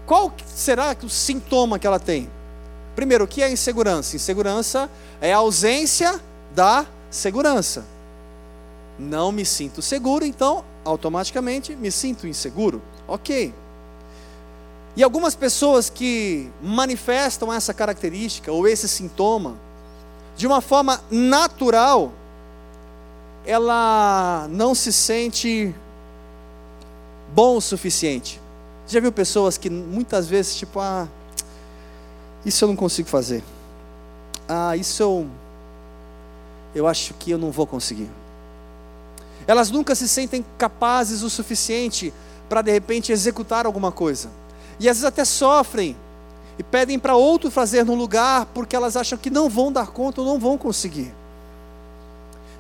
Qual 0.08 0.32
será 0.46 0.96
o 1.02 1.08
sintoma 1.10 1.78
que 1.78 1.86
ela 1.86 2.00
tem? 2.00 2.30
Primeiro, 2.96 3.24
o 3.24 3.28
que 3.28 3.42
é 3.42 3.52
insegurança? 3.52 4.16
Insegurança 4.16 4.88
é 5.20 5.34
a 5.34 5.36
ausência 5.36 6.18
da 6.54 6.86
segurança. 7.10 7.84
Não 8.98 9.30
me 9.30 9.44
sinto 9.44 9.82
seguro, 9.82 10.24
então 10.24 10.64
automaticamente 10.82 11.76
me 11.76 11.92
sinto 11.92 12.26
inseguro. 12.26 12.80
Ok. 13.06 13.52
E 14.96 15.02
algumas 15.02 15.34
pessoas 15.34 15.90
que 15.90 16.50
manifestam 16.62 17.52
essa 17.52 17.74
característica 17.74 18.50
ou 18.50 18.66
esse 18.66 18.88
sintoma 18.88 19.56
de 20.38 20.46
uma 20.46 20.62
forma 20.62 21.02
natural, 21.10 22.14
ela 23.44 24.48
não 24.48 24.74
se 24.74 24.90
sente 24.90 25.74
bom 27.34 27.58
o 27.58 27.60
suficiente. 27.60 28.40
Já 28.88 29.00
viu 29.00 29.12
pessoas 29.12 29.58
que 29.58 29.68
muitas 29.68 30.26
vezes, 30.26 30.56
tipo, 30.56 30.80
ah, 30.80 31.06
isso 32.44 32.64
eu 32.64 32.68
não 32.68 32.76
consigo 32.76 33.08
fazer. 33.08 33.44
Ah, 34.48 34.74
isso 34.76 35.02
eu, 35.02 35.26
eu 36.74 36.86
acho 36.86 37.12
que 37.14 37.30
eu 37.30 37.38
não 37.38 37.50
vou 37.50 37.66
conseguir. 37.66 38.08
Elas 39.46 39.70
nunca 39.70 39.94
se 39.94 40.08
sentem 40.08 40.44
capazes 40.56 41.22
o 41.22 41.28
suficiente 41.28 42.12
para 42.48 42.62
de 42.62 42.72
repente 42.72 43.12
executar 43.12 43.66
alguma 43.66 43.92
coisa. 43.92 44.30
E 44.80 44.88
às 44.88 44.96
vezes 44.96 45.04
até 45.04 45.24
sofrem 45.24 45.94
e 46.58 46.62
pedem 46.62 46.98
para 46.98 47.14
outro 47.14 47.50
fazer 47.50 47.84
no 47.84 47.94
lugar 47.94 48.46
porque 48.46 48.74
elas 48.74 48.96
acham 48.96 49.18
que 49.18 49.28
não 49.28 49.48
vão 49.48 49.70
dar 49.70 49.88
conta 49.88 50.22
ou 50.22 50.26
não 50.26 50.38
vão 50.38 50.56
conseguir. 50.56 51.12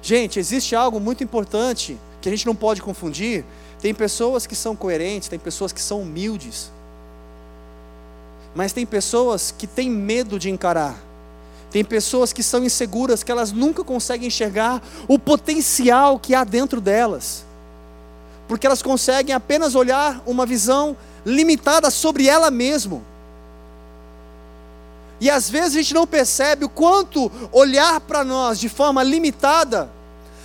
Gente, 0.02 0.38
existe 0.38 0.76
algo 0.76 1.00
muito 1.00 1.24
importante 1.24 1.98
que 2.20 2.28
a 2.28 2.32
gente 2.32 2.46
não 2.46 2.54
pode 2.54 2.82
confundir. 2.82 3.44
Tem 3.80 3.94
pessoas 3.94 4.46
que 4.46 4.56
são 4.56 4.74
coerentes, 4.74 5.28
tem 5.28 5.38
pessoas 5.38 5.72
que 5.72 5.80
são 5.80 6.02
humildes. 6.02 6.70
Mas 8.54 8.72
tem 8.72 8.84
pessoas 8.84 9.54
que 9.56 9.66
têm 9.66 9.88
medo 9.88 10.38
de 10.38 10.50
encarar. 10.50 10.96
Tem 11.70 11.84
pessoas 11.84 12.32
que 12.32 12.42
são 12.42 12.64
inseguras, 12.64 13.22
que 13.22 13.30
elas 13.30 13.52
nunca 13.52 13.84
conseguem 13.84 14.28
enxergar 14.28 14.82
o 15.06 15.18
potencial 15.18 16.18
que 16.18 16.34
há 16.34 16.42
dentro 16.42 16.80
delas. 16.80 17.44
Porque 18.48 18.66
elas 18.66 18.82
conseguem 18.82 19.34
apenas 19.34 19.74
olhar 19.74 20.22
uma 20.26 20.46
visão 20.46 20.96
limitada 21.24 21.90
sobre 21.90 22.26
ela 22.26 22.50
mesma. 22.50 23.02
E 25.20 25.28
às 25.28 25.50
vezes 25.50 25.74
a 25.74 25.82
gente 25.82 25.94
não 25.94 26.06
percebe 26.06 26.64
o 26.64 26.68
quanto 26.68 27.30
olhar 27.52 28.00
para 28.00 28.24
nós 28.24 28.58
de 28.58 28.68
forma 28.68 29.02
limitada 29.02 29.90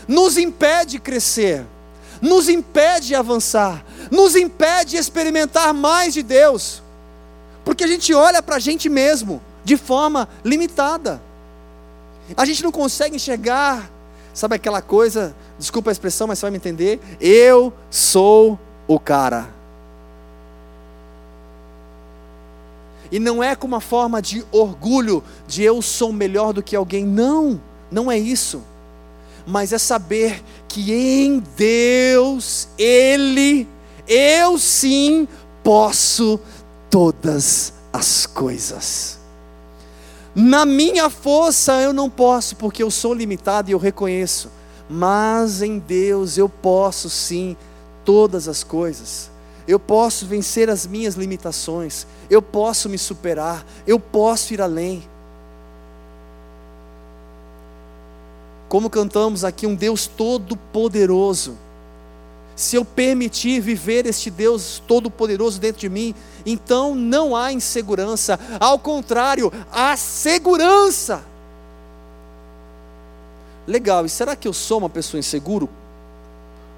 nos 0.08 0.38
impede 0.38 0.92
de 0.92 1.00
crescer, 1.00 1.66
nos 2.24 2.48
impede 2.48 3.08
de 3.08 3.16
avançar, 3.16 3.84
nos 4.10 4.34
impede 4.34 4.92
de 4.92 4.98
experimentar 4.98 5.74
mais 5.74 6.14
de 6.14 6.24
Deus, 6.24 6.82
porque 7.66 7.84
a 7.84 7.88
gente 7.88 8.14
olha 8.14 8.42
para 8.42 8.56
a 8.56 8.60
gente 8.60 8.88
mesmo 8.88 9.42
de 9.66 9.76
forma 9.76 10.30
limitada. 10.44 11.22
A 12.38 12.46
gente 12.46 12.64
não 12.64 12.72
consegue 12.72 13.18
enxergar, 13.18 13.92
sabe 14.34 14.56
aquela 14.56 14.82
coisa, 14.82 15.36
desculpa 15.60 15.92
a 15.92 15.92
expressão, 15.92 16.26
mas 16.26 16.40
você 16.40 16.46
vai 16.46 16.52
me 16.52 16.58
entender. 16.58 17.02
Eu 17.20 17.74
sou 17.92 18.58
o 18.88 18.98
cara. 18.98 19.50
E 23.12 23.20
não 23.20 23.44
é 23.44 23.54
com 23.54 23.68
uma 23.68 23.82
forma 23.82 24.22
de 24.22 24.46
orgulho, 24.50 25.22
de 25.46 25.62
eu 25.62 25.82
sou 25.82 26.14
melhor 26.14 26.54
do 26.54 26.64
que 26.64 26.74
alguém. 26.74 27.06
Não, 27.06 27.62
não 27.92 28.10
é 28.10 28.18
isso. 28.18 28.64
Mas 29.46 29.74
é 29.74 29.78
saber 29.78 30.42
que 30.74 30.92
em 30.92 31.38
Deus, 31.56 32.68
Ele, 32.80 33.68
eu 34.08 34.58
sim 34.58 35.28
posso 35.64 36.40
todas 36.90 37.74
as 37.94 38.26
coisas. 38.26 39.20
Na 40.34 40.66
minha 40.66 41.12
força 41.12 41.80
eu 41.80 41.94
não 41.94 42.10
posso, 42.10 42.56
porque 42.56 42.82
eu 42.82 42.90
sou 42.90 43.14
limitado 43.14 43.70
e 43.70 43.74
eu 43.74 43.78
reconheço. 43.78 44.50
Mas 44.90 45.62
em 45.62 45.78
Deus 45.78 46.40
eu 46.40 46.50
posso 46.50 47.08
sim 47.08 47.56
todas 48.04 48.48
as 48.48 48.64
coisas 48.64 49.32
eu 49.68 49.80
posso 49.80 50.26
vencer 50.26 50.70
as 50.70 50.86
minhas 50.86 51.16
limitações, 51.16 52.06
eu 52.30 52.42
posso 52.42 52.90
me 52.90 52.98
superar, 52.98 53.66
eu 53.88 54.00
posso 54.00 54.54
ir 54.54 54.62
além. 54.62 55.04
Como 58.74 58.90
cantamos 58.90 59.46
aqui, 59.46 59.68
um 59.68 59.76
Deus 59.76 60.08
todo-poderoso. 60.08 61.56
Se 62.56 62.76
eu 62.76 62.84
permitir 62.84 63.60
viver 63.60 64.08
este 64.08 64.32
Deus 64.32 64.82
todo-poderoso 64.88 65.60
dentro 65.60 65.82
de 65.82 65.90
mim, 65.90 66.16
então 66.44 66.96
não 66.96 67.36
há 67.36 67.54
insegurança, 67.54 68.40
ao 68.60 68.80
contrário, 68.80 69.54
há 69.72 69.96
segurança. 69.96 71.24
Legal, 73.68 74.08
e 74.08 74.10
será 74.10 74.36
que 74.36 74.48
eu 74.48 74.54
sou 74.54 74.80
uma 74.80 74.90
pessoa 74.90 75.20
inseguro? 75.20 75.70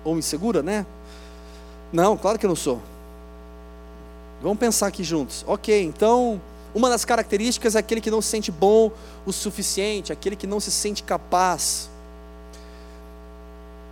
Ou 0.04 0.18
insegura, 0.18 0.62
né? 0.62 0.86
Não, 1.94 2.18
claro 2.18 2.38
que 2.38 2.46
eu 2.46 2.50
não 2.50 2.58
sou. 2.58 2.82
Vamos 4.42 4.60
pensar 4.60 4.88
aqui 4.88 5.02
juntos. 5.02 5.46
Ok, 5.48 5.82
então, 5.82 6.42
uma 6.76 6.90
das 6.90 7.06
características 7.06 7.76
é 7.76 7.80
aquele 7.80 8.02
que 8.02 8.12
não 8.12 8.22
se 8.22 8.28
sente 8.28 8.52
bom 8.52 8.92
o 9.26 9.32
suficiente, 9.32 10.12
aquele 10.12 10.36
que 10.36 10.46
não 10.46 10.60
se 10.60 10.70
sente 10.70 11.02
capaz. 11.02 11.90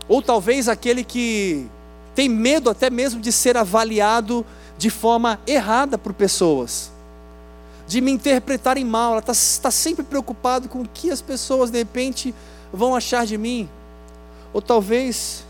Ou 0.08 0.22
talvez 0.22 0.68
aquele 0.68 1.04
que 1.04 1.66
tem 2.14 2.28
medo 2.28 2.70
até 2.70 2.90
mesmo 2.90 3.22
de 3.22 3.32
ser 3.32 3.56
avaliado 3.56 4.46
de 4.78 4.90
forma 4.90 5.40
errada 5.48 5.98
por 5.98 6.14
pessoas, 6.14 6.92
de 7.88 8.02
me 8.02 8.12
interpretarem 8.12 8.84
mal. 8.84 9.14
Ela 9.14 9.20
está 9.20 9.34
tá 9.62 9.72
sempre 9.72 10.04
preocupado 10.04 10.68
com 10.68 10.82
o 10.82 10.88
que 10.88 11.10
as 11.10 11.22
pessoas 11.22 11.72
de 11.72 11.78
repente 11.78 12.36
vão 12.72 12.94
achar 12.94 13.26
de 13.26 13.38
mim. 13.38 13.70
Ou 14.54 14.62
talvez 14.62 15.46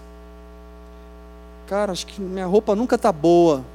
cara, 1.67 1.91
acho 1.91 2.05
que 2.05 2.21
minha 2.21 2.45
roupa 2.45 2.75
nunca 2.75 2.95
está 2.95 3.11
boa. 3.11 3.65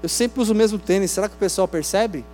Eu 0.00 0.08
sempre 0.08 0.40
uso 0.40 0.52
o 0.52 0.56
mesmo 0.56 0.78
tênis, 0.78 1.10
será 1.10 1.28
que 1.28 1.34
o 1.34 1.38
pessoal 1.38 1.66
percebe? 1.66 2.24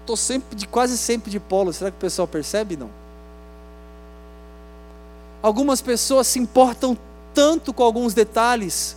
Estou 0.00 0.16
sempre, 0.16 0.56
de, 0.56 0.66
quase 0.66 0.96
sempre 0.98 1.30
de 1.30 1.38
polo, 1.38 1.72
será 1.72 1.90
que 1.90 1.96
o 1.96 2.00
pessoal 2.00 2.26
percebe? 2.26 2.76
Não. 2.76 2.90
Algumas 5.42 5.80
pessoas 5.80 6.26
se 6.26 6.38
importam 6.38 6.96
tanto 7.32 7.72
com 7.72 7.82
alguns 7.82 8.12
detalhes, 8.12 8.96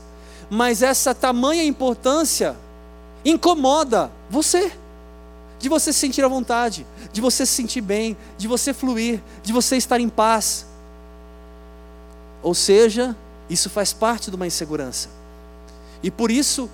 mas 0.50 0.82
essa 0.82 1.14
tamanha 1.14 1.64
importância 1.64 2.56
incomoda 3.24 4.12
você, 4.30 4.72
de 5.60 5.70
você 5.70 5.94
se 5.94 6.00
sentir 6.00 6.24
à 6.26 6.28
vontade, 6.28 6.86
de 7.12 7.22
você 7.22 7.46
se 7.46 7.54
sentir 7.54 7.82
bem, 7.82 8.18
de 8.38 8.48
você 8.48 8.74
fluir, 8.74 9.22
de 9.42 9.54
você 9.54 9.78
estar 9.78 10.00
em 10.00 10.10
paz. 10.10 10.66
Ou 12.42 12.54
seja, 12.54 13.16
isso 13.50 13.70
faz 13.70 13.94
parte 13.94 14.30
de 14.30 14.36
uma 14.36 14.46
insegurança. 14.46 15.08
E 16.02 16.12
por 16.12 16.30
isso 16.30 16.70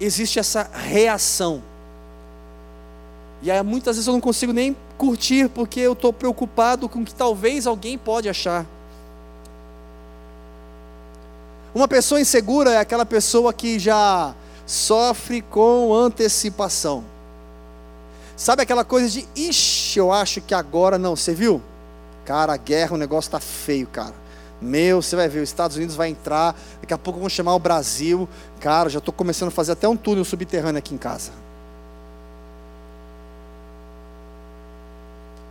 existe 0.00 0.38
essa 0.40 0.68
reação. 0.72 1.62
E 3.44 3.50
aí, 3.50 3.62
muitas 3.62 3.96
vezes 3.96 4.06
eu 4.06 4.14
não 4.14 4.22
consigo 4.22 4.54
nem 4.54 4.74
curtir 4.96 5.50
porque 5.50 5.78
eu 5.78 5.92
estou 5.92 6.14
preocupado 6.14 6.88
com 6.88 7.00
o 7.00 7.04
que 7.04 7.14
talvez 7.14 7.66
alguém 7.66 7.98
pode 7.98 8.26
achar. 8.26 8.64
Uma 11.74 11.86
pessoa 11.86 12.18
insegura 12.18 12.72
é 12.72 12.78
aquela 12.78 13.04
pessoa 13.04 13.52
que 13.52 13.78
já 13.78 14.34
sofre 14.64 15.42
com 15.42 15.92
antecipação. 15.92 17.04
Sabe 18.34 18.62
aquela 18.62 18.82
coisa 18.82 19.10
de, 19.10 19.28
ixi, 19.36 19.98
eu 19.98 20.10
acho 20.10 20.40
que 20.40 20.54
agora 20.54 20.96
não, 20.96 21.14
você 21.14 21.34
viu? 21.34 21.60
Cara, 22.24 22.54
a 22.54 22.56
guerra, 22.56 22.94
o 22.94 22.98
negócio 22.98 23.28
está 23.28 23.40
feio, 23.40 23.86
cara. 23.88 24.14
Meu, 24.58 25.02
você 25.02 25.16
vai 25.16 25.28
ver, 25.28 25.40
os 25.40 25.50
Estados 25.50 25.76
Unidos 25.76 25.96
vai 25.96 26.08
entrar, 26.08 26.56
daqui 26.80 26.94
a 26.94 26.98
pouco 26.98 27.20
vão 27.20 27.28
chamar 27.28 27.54
o 27.54 27.58
Brasil. 27.58 28.26
Cara, 28.58 28.88
já 28.88 29.00
estou 29.00 29.12
começando 29.12 29.48
a 29.48 29.50
fazer 29.50 29.72
até 29.72 29.86
um 29.86 29.98
túnel 29.98 30.24
subterrâneo 30.24 30.78
aqui 30.78 30.94
em 30.94 30.98
casa. 30.98 31.43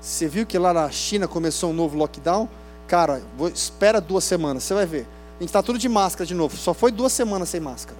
Você 0.03 0.27
viu 0.27 0.45
que 0.45 0.59
lá 0.59 0.73
na 0.73 0.91
China 0.91 1.29
começou 1.29 1.69
um 1.69 1.73
novo 1.73 1.97
lockdown? 1.97 2.49
Cara, 2.89 3.21
vou, 3.37 3.47
espera 3.47 4.01
duas 4.01 4.25
semanas, 4.25 4.63
você 4.63 4.73
vai 4.73 4.85
ver. 4.85 5.07
A 5.37 5.39
gente 5.39 5.47
está 5.47 5.63
tudo 5.63 5.79
de 5.79 5.87
máscara 5.87 6.25
de 6.25 6.35
novo. 6.35 6.57
Só 6.57 6.73
foi 6.73 6.91
duas 6.91 7.13
semanas 7.13 7.47
sem 7.47 7.61
máscara. 7.61 7.97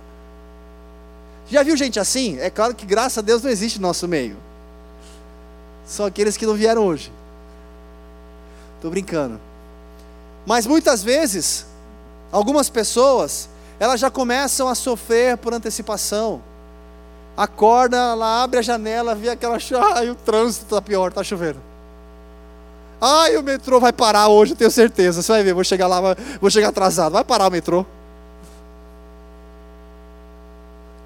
Já 1.50 1.64
viu 1.64 1.78
gente 1.78 2.02
assim? 2.02 2.38
É 2.40 2.50
claro 2.50 2.76
que 2.76 2.86
graças 2.86 3.20
a 3.20 3.22
Deus 3.22 3.42
não 3.42 3.50
existe 3.50 3.80
no 3.80 3.88
nosso 3.88 4.06
meio. 4.06 4.36
São 5.86 6.06
aqueles 6.06 6.36
que 6.36 6.46
não 6.46 6.56
vieram 6.56 6.86
hoje. 6.86 7.10
Estou 8.76 8.92
brincando. 8.92 9.40
Mas 10.46 10.68
muitas 10.68 11.02
vezes, 11.02 11.66
algumas 12.34 12.70
pessoas, 12.70 13.48
elas 13.80 14.02
já 14.02 14.12
começam 14.12 14.68
a 14.68 14.76
sofrer 14.76 15.38
por 15.38 15.54
antecipação. 15.54 16.44
Acorda, 17.38 17.96
ela 17.96 18.44
abre 18.44 18.60
a 18.60 18.62
janela, 18.62 19.16
vê 19.16 19.30
aquela 19.30 19.58
chuva, 19.58 19.94
ai, 19.96 20.10
o 20.10 20.16
trânsito 20.16 20.66
está 20.66 20.82
pior, 20.82 21.08
está 21.08 21.24
chovendo. 21.24 21.72
Ai, 23.02 23.36
o 23.38 23.44
metrô 23.44 23.80
vai 23.80 23.92
parar 23.92 24.28
hoje, 24.28 24.54
eu 24.54 24.58
tenho 24.58 24.72
certeza. 24.72 25.22
Você 25.22 25.32
vai 25.32 25.44
ver, 25.44 25.54
vou 25.54 25.64
chegar 25.64 25.88
lá, 25.88 26.16
vou 26.40 26.50
chegar 26.50 26.70
atrasado. 26.70 27.14
Vai 27.14 27.24
parar 27.24 27.48
o 27.48 27.52
metrô. 27.52 27.86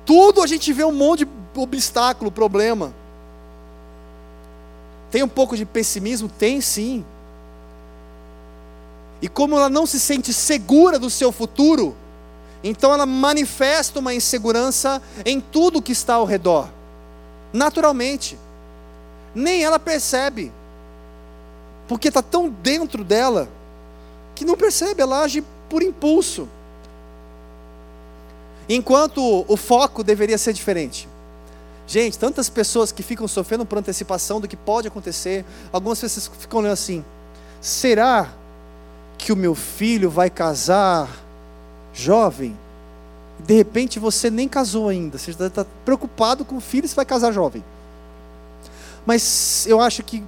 Tudo 0.05 0.41
a 0.41 0.47
gente 0.47 0.71
vê 0.71 0.83
um 0.83 0.91
monte 0.91 1.25
de 1.25 1.31
obstáculo, 1.55 2.31
problema. 2.31 2.93
Tem 5.11 5.23
um 5.23 5.27
pouco 5.27 5.57
de 5.57 5.65
pessimismo? 5.65 6.29
Tem 6.29 6.61
sim. 6.61 7.05
E 9.21 9.27
como 9.27 9.55
ela 9.55 9.69
não 9.69 9.85
se 9.85 9.99
sente 9.99 10.31
segura 10.31 10.99
do 10.99 11.09
seu 11.09 11.31
futuro, 11.31 11.95
então 12.63 12.93
ela 12.93 13.05
manifesta 13.05 13.99
uma 13.99 14.13
insegurança 14.13 15.01
em 15.25 15.39
tudo 15.39 15.81
que 15.81 15.91
está 15.91 16.15
ao 16.15 16.25
redor. 16.25 16.69
Naturalmente. 17.51 18.37
Nem 19.33 19.63
ela 19.63 19.79
percebe. 19.79 20.51
Porque 21.87 22.09
está 22.09 22.21
tão 22.21 22.49
dentro 22.49 23.03
dela 23.03 23.47
que 24.35 24.45
não 24.45 24.55
percebe, 24.55 25.01
ela 25.01 25.21
age 25.21 25.43
por 25.69 25.81
impulso. 25.81 26.47
Enquanto 28.69 29.45
o 29.47 29.57
foco 29.57 30.03
deveria 30.03 30.37
ser 30.37 30.53
diferente. 30.53 31.07
Gente, 31.87 32.19
tantas 32.19 32.49
pessoas 32.49 32.91
que 32.91 33.01
ficam 33.01 33.27
sofrendo 33.27 33.65
por 33.65 33.77
antecipação 33.77 34.41
do 34.41 34.47
que 34.47 34.57
pode 34.57 34.89
acontecer, 34.89 35.45
algumas 35.71 35.99
pessoas 35.99 36.29
ficam 36.37 36.59
olhando 36.59 36.73
assim: 36.73 37.03
será 37.61 38.29
que 39.17 39.31
o 39.31 39.37
meu 39.37 39.55
filho 39.55 40.09
vai 40.09 40.29
casar 40.29 41.09
jovem? 41.93 42.57
De 43.39 43.53
repente 43.53 43.99
você 43.99 44.29
nem 44.29 44.49
casou 44.49 44.89
ainda, 44.89 45.17
você 45.17 45.31
está 45.31 45.65
preocupado 45.85 46.43
com 46.43 46.57
o 46.57 46.61
filho 46.61 46.87
se 46.87 46.95
vai 46.95 47.05
casar 47.05 47.31
jovem. 47.31 47.63
Mas 49.05 49.65
eu 49.67 49.79
acho 49.79 50.03
que, 50.03 50.21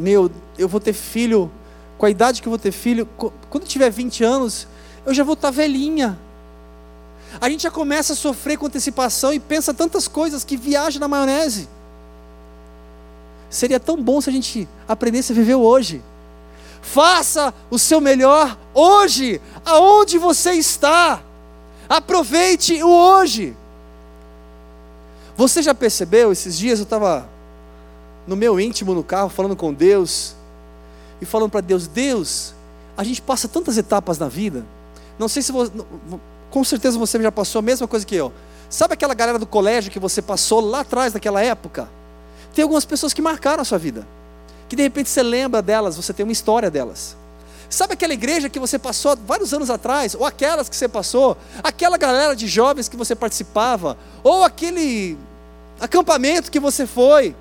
meu, 0.00 0.30
eu 0.58 0.68
vou 0.68 0.80
ter 0.80 0.92
filho, 0.92 1.50
com 1.98 2.06
a 2.06 2.10
idade 2.10 2.40
que 2.40 2.48
eu 2.48 2.50
vou 2.50 2.58
ter 2.58 2.72
filho, 2.72 3.06
quando 3.50 3.64
tiver 3.64 3.90
20 3.90 4.24
anos, 4.24 4.66
eu 5.04 5.12
já 5.12 5.22
vou 5.22 5.34
estar 5.34 5.50
velhinha 5.50 6.18
a 7.38 7.48
gente 7.48 7.62
já 7.62 7.70
começa 7.70 8.14
a 8.14 8.16
sofrer 8.16 8.56
com 8.56 8.66
antecipação 8.66 9.32
e 9.32 9.38
pensa 9.38 9.74
tantas 9.74 10.08
coisas 10.08 10.42
que 10.42 10.56
viaja 10.56 10.98
na 10.98 11.06
maionese. 11.06 11.68
Seria 13.48 13.78
tão 13.78 14.02
bom 14.02 14.20
se 14.20 14.30
a 14.30 14.32
gente 14.32 14.68
aprendesse 14.88 15.32
a 15.32 15.34
viver 15.34 15.54
hoje. 15.54 16.02
Faça 16.80 17.52
o 17.68 17.78
seu 17.78 18.00
melhor 18.00 18.56
hoje, 18.72 19.40
aonde 19.64 20.18
você 20.18 20.52
está. 20.52 21.22
Aproveite 21.88 22.82
o 22.82 22.88
hoje. 22.88 23.56
Você 25.36 25.62
já 25.62 25.74
percebeu? 25.74 26.32
Esses 26.32 26.56
dias 26.56 26.78
eu 26.78 26.84
estava 26.84 27.28
no 28.26 28.36
meu 28.36 28.60
íntimo 28.60 28.94
no 28.94 29.02
carro 29.02 29.28
falando 29.28 29.56
com 29.56 29.72
Deus 29.72 30.34
e 31.20 31.24
falando 31.24 31.50
para 31.50 31.60
Deus: 31.60 31.86
Deus, 31.86 32.54
a 32.96 33.04
gente 33.04 33.20
passa 33.22 33.48
tantas 33.48 33.76
etapas 33.78 34.18
na 34.18 34.28
vida. 34.28 34.64
Não 35.18 35.28
sei 35.28 35.42
se 35.42 35.52
você, 35.52 35.72
com 36.50 36.64
certeza 36.64 36.98
você 36.98 37.20
já 37.20 37.32
passou 37.32 37.58
a 37.58 37.62
mesma 37.62 37.86
coisa 37.86 38.04
que 38.06 38.14
eu. 38.14 38.32
Sabe 38.68 38.94
aquela 38.94 39.14
galera 39.14 39.38
do 39.38 39.46
colégio 39.46 39.90
que 39.90 39.98
você 39.98 40.22
passou 40.22 40.60
lá 40.60 40.80
atrás 40.80 41.12
daquela 41.12 41.42
época? 41.42 41.88
Tem 42.54 42.62
algumas 42.62 42.84
pessoas 42.84 43.12
que 43.12 43.20
marcaram 43.20 43.62
a 43.62 43.64
sua 43.64 43.78
vida. 43.78 44.06
Que 44.68 44.76
de 44.76 44.82
repente 44.82 45.10
você 45.10 45.22
lembra 45.22 45.60
delas, 45.60 45.96
você 45.96 46.12
tem 46.12 46.24
uma 46.24 46.32
história 46.32 46.70
delas. 46.70 47.16
Sabe 47.68 47.94
aquela 47.94 48.12
igreja 48.12 48.48
que 48.48 48.58
você 48.58 48.78
passou 48.78 49.16
vários 49.16 49.54
anos 49.54 49.70
atrás, 49.70 50.14
ou 50.14 50.24
aquelas 50.26 50.68
que 50.68 50.74
você 50.74 50.88
passou, 50.88 51.36
aquela 51.62 51.96
galera 51.96 52.34
de 52.34 52.48
jovens 52.48 52.88
que 52.88 52.96
você 52.96 53.14
participava, 53.14 53.96
ou 54.24 54.42
aquele 54.42 55.16
acampamento 55.80 56.50
que 56.50 56.58
você 56.58 56.84
foi, 56.84 57.34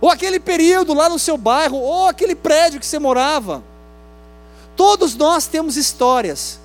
ou 0.00 0.10
aquele 0.10 0.38
período 0.38 0.94
lá 0.94 1.08
no 1.08 1.18
seu 1.18 1.36
bairro, 1.36 1.78
ou 1.78 2.06
aquele 2.06 2.34
prédio 2.34 2.80
que 2.80 2.86
você 2.86 2.98
morava. 2.98 3.62
Todos 4.76 5.14
nós 5.14 5.46
temos 5.46 5.76
histórias 5.76 6.60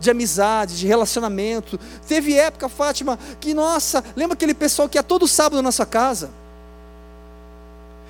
de 0.00 0.10
amizade, 0.10 0.78
de 0.78 0.86
relacionamento. 0.86 1.78
Teve 2.08 2.34
época, 2.34 2.68
Fátima, 2.68 3.18
que, 3.40 3.54
nossa, 3.54 4.02
lembra 4.16 4.34
aquele 4.34 4.54
pessoal 4.54 4.88
que 4.88 4.98
ia 4.98 5.02
todo 5.02 5.28
sábado 5.28 5.56
na 5.56 5.62
nossa 5.62 5.86
casa? 5.86 6.30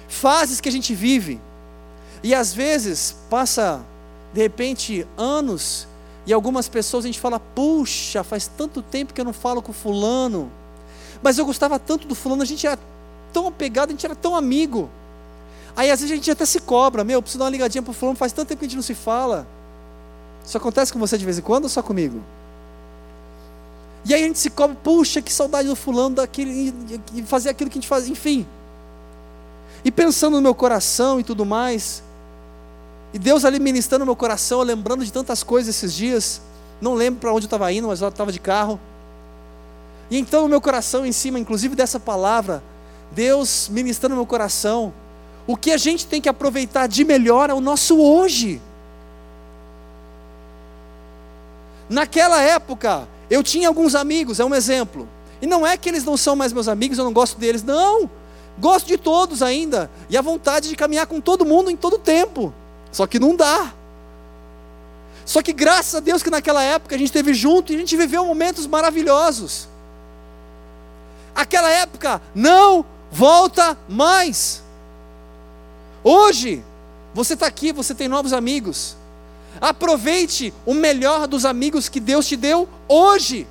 Fases 0.09 0.61
que 0.61 0.69
a 0.69 0.73
gente 0.73 0.95
vive. 0.95 1.41
E 2.23 2.35
às 2.35 2.55
vezes 2.55 3.17
passa, 3.29 3.85
de 4.33 4.41
repente, 4.41 5.07
anos, 5.17 5.87
e 6.25 6.33
algumas 6.33 6.69
pessoas 6.69 7.05
a 7.05 7.09
gente 7.09 7.21
fala: 7.21 7.41
puxa, 7.41 8.23
faz 8.23 8.47
tanto 8.47 8.81
tempo 8.81 9.13
que 9.13 9.21
eu 9.21 9.25
não 9.25 9.33
falo 9.33 9.61
com 9.61 9.73
Fulano. 9.73 10.51
Mas 11.23 11.39
eu 11.39 11.45
gostava 11.45 11.79
tanto 11.79 12.07
do 12.07 12.15
Fulano, 12.15 12.43
a 12.43 12.47
gente 12.47 12.67
era 12.67 12.79
tão 13.33 13.47
apegado, 13.47 13.89
a 13.89 13.93
gente 13.93 14.05
era 14.05 14.15
tão 14.15 14.37
amigo. 14.37 14.89
Aí 15.75 15.91
às 15.91 16.01
vezes 16.01 16.13
a 16.13 16.17
gente 16.17 16.31
até 16.31 16.45
se 16.45 16.61
cobra: 16.61 17.03
meu, 17.05 17.21
preciso 17.23 17.39
dar 17.39 17.47
uma 17.47 17.51
ligadinha 17.51 17.83
para 17.83 17.91
o 17.91 17.95
Fulano, 17.95 18.17
faz 18.17 18.33
tanto 18.33 18.49
tempo 18.49 18.61
que 18.61 18.67
a 18.67 18.69
gente 18.69 18.77
não 18.77 18.83
se 18.83 18.95
fala. 18.95 19.47
Isso 20.45 20.57
acontece 20.57 20.93
com 20.93 20.99
você 20.99 21.17
de 21.17 21.25
vez 21.25 21.39
em 21.39 21.43
quando 21.43 21.65
ou 21.65 21.71
só 21.71 21.83
comigo? 21.83 22.21
E 24.05 24.13
aí 24.13 24.25
a 24.25 24.27
gente 24.27 24.39
se 24.39 24.51
cobra, 24.51 24.77
puxa, 24.83 25.23
que 25.23 25.33
saudade 25.33 25.69
do 25.69 25.77
fulano 25.77 26.17
daquele, 26.17 26.75
e 27.15 27.23
fazer 27.23 27.51
aquilo 27.51 27.71
que 27.71 27.79
a 27.79 27.81
gente 27.81 27.89
faz, 27.89 28.09
enfim. 28.09 28.45
E 29.85 29.93
pensando 29.93 30.35
no 30.35 30.43
meu 30.43 30.55
coração 30.55 31.21
e 31.21 31.25
tudo 31.25 31.47
mais, 31.47 32.03
e 33.15 33.19
Deus 33.19 33.45
ali 33.45 33.61
ministrando 33.61 34.01
no 34.01 34.07
meu 34.07 34.17
coração, 34.17 34.61
lembrando 34.63 35.05
de 35.05 35.13
tantas 35.13 35.43
coisas 35.43 35.77
esses 35.77 35.95
dias, 35.95 36.41
não 36.81 36.95
lembro 36.95 37.21
para 37.21 37.33
onde 37.33 37.45
eu 37.45 37.49
estava 37.49 37.71
indo, 37.73 37.87
mas 37.87 38.01
eu 38.01 38.09
estava 38.09 38.33
de 38.33 38.41
carro. 38.41 38.81
E 40.11 40.19
então 40.19 40.43
no 40.43 40.49
meu 40.49 40.61
coração, 40.61 41.07
em 41.07 41.13
cima, 41.13 41.39
inclusive 41.39 41.77
dessa 41.77 42.01
palavra, 42.01 42.63
Deus 43.15 43.69
ministrando 43.69 44.15
meu 44.15 44.27
coração, 44.27 44.93
o 45.47 45.57
que 45.57 45.71
a 45.71 45.77
gente 45.77 46.07
tem 46.07 46.21
que 46.21 46.29
aproveitar 46.29 46.87
de 46.87 47.05
melhor 47.05 47.51
é 47.51 47.55
o 47.55 47.61
nosso 47.61 47.99
hoje. 47.99 48.61
Naquela 51.89 52.41
época, 52.41 53.07
eu 53.29 53.43
tinha 53.43 53.69
alguns 53.69 53.95
amigos, 53.95 54.41
é 54.41 54.45
um 54.45 54.55
exemplo. 54.55 55.09
E 55.41 55.47
não 55.47 55.67
é 55.67 55.77
que 55.77 55.89
eles 55.89 56.05
não 56.05 56.17
são 56.17 56.37
mais 56.37 56.53
meus 56.53 56.69
amigos, 56.69 56.99
eu 56.99 57.05
não 57.05 57.13
gosto 57.13 57.39
deles, 57.39 57.63
não. 57.63 58.09
Gosto 58.59 58.87
de 58.87 58.97
todos 58.97 59.43
ainda. 59.43 59.91
E 60.09 60.17
a 60.17 60.23
vontade 60.23 60.69
de 60.69 60.77
caminhar 60.77 61.07
com 61.07 61.21
todo 61.21 61.45
mundo 61.45 61.71
em 61.71 61.77
todo 61.77 61.99
tempo. 61.99 62.55
Só 62.93 63.07
que 63.07 63.19
não 63.19 63.35
dá. 63.35 63.73
Só 65.25 65.43
que 65.43 65.53
graças 65.53 65.95
a 65.95 66.01
Deus 66.01 66.23
que 66.23 66.31
naquela 66.31 66.63
época 66.63 66.95
a 66.95 66.99
gente 66.99 67.09
esteve 67.09 67.35
junto 67.35 67.73
e 67.73 67.77
a 67.77 67.79
gente 67.79 67.97
viveu 67.97 68.25
momentos 68.25 68.67
maravilhosos. 68.67 69.69
Aquela 71.35 71.71
época 71.71 72.21
não 72.35 72.85
volta 73.13 73.77
mais. 73.87 74.63
Hoje, 76.03 76.65
você 77.15 77.35
está 77.35 77.47
aqui, 77.47 77.71
você 77.71 77.95
tem 77.95 78.09
novos 78.09 78.33
amigos. 78.33 78.97
Aproveite 79.61 80.53
o 80.65 80.73
melhor 80.73 81.29
dos 81.29 81.45
amigos 81.45 81.91
que 81.91 82.01
Deus 82.01 82.27
te 82.27 82.37
deu 82.37 82.67
hoje. 82.89 83.47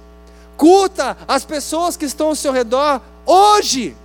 Curta 0.58 1.16
as 1.28 1.46
pessoas 1.46 1.96
que 1.96 2.06
estão 2.06 2.28
ao 2.30 2.36
seu 2.36 2.52
redor 2.52 3.00
hoje. 3.26 3.96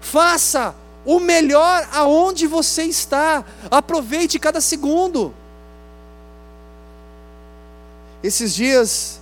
Faça 0.00 0.74
o 1.04 1.20
melhor 1.20 1.86
aonde 1.92 2.46
você 2.46 2.84
está. 2.84 3.44
Aproveite 3.70 4.38
cada 4.38 4.62
segundo. 4.62 5.34
Esses 8.22 8.54
dias, 8.54 9.20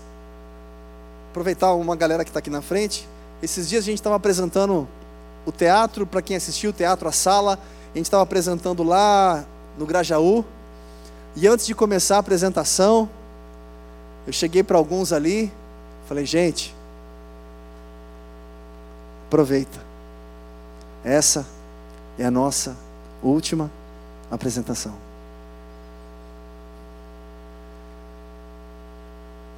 aproveitar 1.31 1.73
uma 1.75 1.97
galera 1.97 2.25
que 2.25 2.31
está 2.31 2.39
aqui 2.39 2.51
na 2.51 2.63
frente. 2.63 3.07
Esses 3.43 3.69
dias 3.69 3.85
a 3.85 3.87
gente 3.87 3.99
estava 3.99 4.17
apresentando 4.17 4.89
o 5.47 5.53
teatro, 5.53 6.07
para 6.07 6.21
quem 6.21 6.37
assistiu 6.37 6.71
o 6.71 6.73
teatro, 6.73 7.09
a 7.09 7.13
sala. 7.13 7.59
A 7.95 7.97
gente 7.97 8.07
estava 8.07 8.23
apresentando 8.23 8.83
lá 8.83 9.45
no 9.79 9.87
Grajaú. 9.87 10.45
E 11.37 11.47
antes 11.47 11.67
de 11.67 11.75
começar 11.75 12.17
a 12.17 12.19
apresentação, 12.19 13.09
eu 14.27 14.33
cheguei 14.33 14.63
para 14.63 14.77
alguns 14.77 15.13
ali, 15.13 15.53
falei, 16.07 16.27
gente, 16.27 16.75
aproveita. 19.27 19.79
Essa 21.05 21.47
é 22.19 22.25
a 22.25 22.31
nossa 22.31 22.77
última 23.23 23.71
apresentação. 24.31 24.95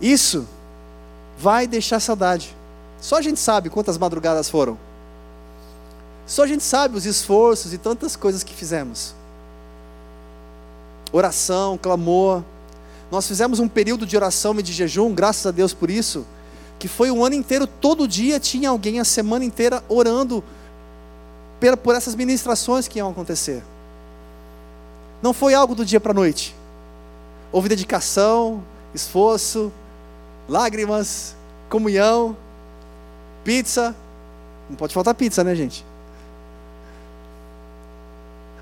Isso 0.01 0.47
vai 1.39 1.67
deixar 1.67 1.99
saudade. 2.01 2.55
Só 3.01 3.17
a 3.17 3.23
gente 3.23 3.41
sabe 3.41 3.71
quantas 3.71 3.97
madrugadas 3.97 4.49
foram. 4.51 4.79
Só 6.27 6.45
a 6.45 6.47
gente 6.47 6.63
sabe 6.63 6.97
os 6.97 7.07
esforços 7.07 7.73
e 7.73 7.79
tantas 7.79 8.15
coisas 8.15 8.45
que 8.45 8.55
fizemos. 8.55 9.15
Oração, 11.13 11.77
clamor. 11.77 12.43
Nós 13.11 13.27
fizemos 13.27 13.59
um 13.59 13.67
período 13.67 14.07
de 14.07 14.17
oração 14.17 14.59
e 14.61 14.63
de 14.63 14.73
jejum, 14.73 15.13
graças 15.13 15.45
a 15.47 15.51
Deus 15.51 15.75
por 15.75 15.91
isso, 15.91 16.25
que 16.79 16.87
foi 16.87 17.11
um 17.11 17.25
ano 17.25 17.35
inteiro, 17.35 17.67
todo 17.67 18.07
dia 18.07 18.39
tinha 18.39 18.71
alguém 18.71 19.01
a 19.01 19.05
semana 19.05 19.45
inteira 19.45 19.83
orando 19.89 20.45
por 21.83 21.95
essas 21.95 22.15
ministrações 22.15 22.87
que 22.87 22.99
iam 22.99 23.11
acontecer. 23.11 23.63
Não 25.21 25.35
foi 25.35 25.53
algo 25.53 25.75
do 25.75 25.85
dia 25.85 26.01
para 26.01 26.13
a 26.13 26.15
noite. 26.15 26.55
Houve 27.53 27.69
dedicação, 27.69 28.63
esforço, 28.95 29.73
lágrimas, 30.49 31.35
comunhão, 31.69 32.37
pizza. 33.45 33.95
Não 34.69 34.77
pode 34.77 34.95
faltar 34.95 35.15
pizza, 35.15 35.43
né, 35.43 35.55
gente? 35.55 35.85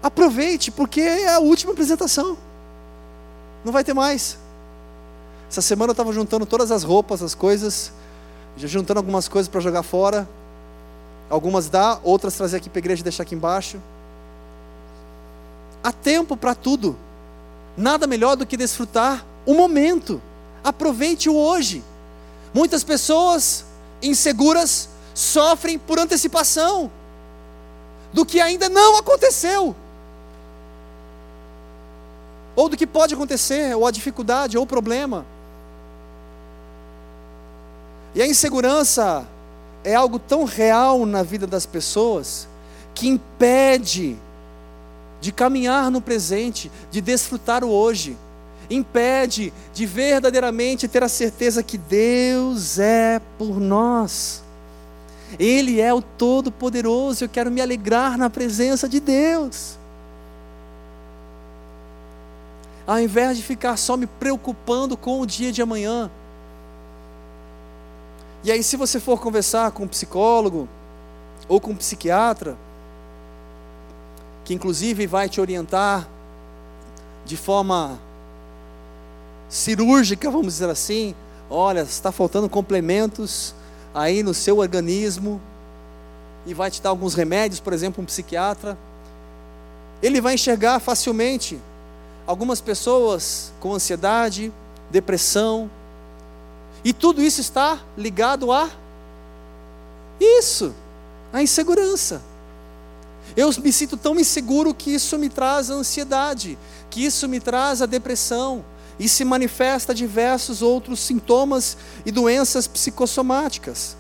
Aproveite, 0.03 0.71
porque 0.71 1.01
é 1.01 1.35
a 1.35 1.39
última 1.39 1.73
apresentação. 1.73 2.37
Não 3.65 3.73
vai 3.73 3.83
ter 3.83 3.95
mais. 3.95 4.39
Essa 5.51 5.61
semana 5.61 5.91
eu 5.91 5.93
estava 5.93 6.13
juntando 6.13 6.47
todas 6.47 6.71
as 6.71 6.83
roupas, 6.83 7.23
as 7.23 7.35
coisas, 7.35 7.93
já 8.57 8.69
juntando 8.69 9.01
algumas 9.01 9.29
coisas 9.29 9.49
para 9.49 9.61
jogar 9.61 9.83
fora. 9.83 10.29
Algumas 11.29 11.69
dá, 11.69 11.99
outras 12.03 12.35
trazer 12.35 12.57
aqui 12.57 12.71
para 12.71 12.79
a 12.79 12.81
igreja 12.81 13.01
e 13.01 13.05
deixar 13.05 13.23
aqui 13.23 13.35
embaixo. 13.35 13.79
Há 15.83 15.93
tempo 15.93 16.37
para 16.37 16.55
tudo. 16.55 16.97
Nada 17.77 18.07
melhor 18.07 18.37
do 18.37 18.47
que 18.47 18.57
desfrutar 18.57 19.25
o 19.45 19.55
momento. 19.55 20.21
Aproveite 20.65 21.29
o 21.29 21.37
hoje. 21.37 21.83
Muitas 22.53 22.83
pessoas 22.83 23.65
inseguras 24.03 24.89
sofrem 25.15 25.79
por 25.79 25.99
antecipação 25.99 26.91
do 28.13 28.25
que 28.25 28.41
ainda 28.41 28.69
não 28.69 28.97
aconteceu 28.97 29.75
ou 32.59 32.69
do 32.69 32.77
que 32.77 32.89
pode 32.89 33.15
acontecer, 33.15 33.73
ou 33.77 33.87
a 33.87 33.91
dificuldade, 33.93 34.59
ou 34.59 34.65
o 34.65 34.67
problema. 34.67 35.25
E 38.17 38.21
a 38.21 38.27
insegurança 38.27 39.25
é 39.85 39.95
algo 39.95 40.19
tão 40.19 40.43
real 40.43 41.07
na 41.07 41.23
vida 41.23 41.47
das 41.47 41.65
pessoas 41.65 42.49
que 42.97 43.07
impede 43.07 44.19
de 45.21 45.31
caminhar 45.31 45.89
no 45.89 46.01
presente, 46.01 46.69
de 46.91 47.01
desfrutar 47.01 47.63
o 47.63 47.71
hoje, 47.71 48.19
impede 48.71 49.53
de 49.73 49.87
verdadeiramente 49.87 50.89
ter 50.89 51.03
a 51.03 51.09
certeza 51.09 51.63
que 51.63 51.79
Deus 51.79 52.79
é 52.79 53.21
por 53.39 53.59
nós. 53.59 54.43
Ele 55.39 55.81
é 55.81 55.93
o 55.93 56.01
Todo-Poderoso, 56.01 57.25
eu 57.25 57.29
quero 57.29 57.51
me 57.51 57.61
alegrar 57.61 58.17
na 58.17 58.31
presença 58.31 58.89
de 58.89 59.01
Deus. 59.01 59.79
ao 62.89 62.99
invés 62.99 63.37
de 63.37 63.43
ficar 63.43 63.77
só 63.77 63.99
me 63.99 64.07
preocupando 64.07 64.97
com 64.97 65.21
o 65.21 65.27
dia 65.27 65.53
de 65.53 65.61
amanhã. 65.61 66.11
E 68.43 68.51
aí, 68.51 68.63
se 68.63 68.79
você 68.79 68.99
for 68.99 69.21
conversar 69.21 69.73
com 69.73 69.83
um 69.83 69.89
psicólogo 69.89 70.67
ou 71.47 71.61
com 71.61 71.73
um 71.73 71.77
psiquiatra, 71.77 72.57
que 74.43 74.55
inclusive 74.55 75.07
vai 75.07 75.29
te 75.29 75.39
orientar 75.39 76.09
de 77.27 77.37
forma 77.37 78.01
cirúrgica, 79.49 80.31
vamos 80.31 80.55
dizer 80.55 80.69
assim, 80.69 81.15
olha, 81.49 81.81
está 81.81 82.13
faltando 82.13 82.49
complementos 82.49 83.55
aí 83.95 84.23
no 84.23 84.35
seu 84.35 84.59
organismo, 84.59 85.41
e 86.47 86.55
vai 86.55 86.71
te 86.71 86.81
dar 86.81 86.91
alguns 86.91 87.15
remédios, 87.15 87.61
por 87.61 87.73
exemplo, 87.73 88.03
um 88.03 88.07
psiquiatra, 88.07 88.77
ele 90.03 90.21
vai 90.21 90.35
enxergar 90.35 90.79
facilmente 90.81 91.61
algumas 92.27 92.61
pessoas 92.61 93.53
com 93.61 93.75
ansiedade, 93.75 94.53
depressão, 94.91 95.71
e 96.85 96.93
tudo 96.93 97.23
isso 97.23 97.41
está 97.41 97.81
ligado 97.97 98.53
a 98.53 98.71
isso, 100.21 100.75
a 101.33 101.43
insegurança. 101.43 102.23
Eu 103.37 103.51
me 103.61 103.73
sinto 103.73 103.97
tão 103.97 104.19
inseguro 104.19 104.73
que 104.73 104.95
isso 104.95 105.19
me 105.19 105.29
traz 105.29 105.71
a 105.71 105.75
ansiedade, 105.75 106.59
que 106.91 107.05
isso 107.05 107.29
me 107.29 107.41
traz 107.41 107.83
a 107.83 107.87
depressão, 107.87 108.65
e 108.99 109.09
se 109.09 109.25
manifesta 109.25 109.95
diversos 109.95 110.63
outros 110.63 111.01
sintomas 111.01 111.77
e 112.05 112.11
doenças 112.11 112.67
psicossomáticas. 112.67 113.97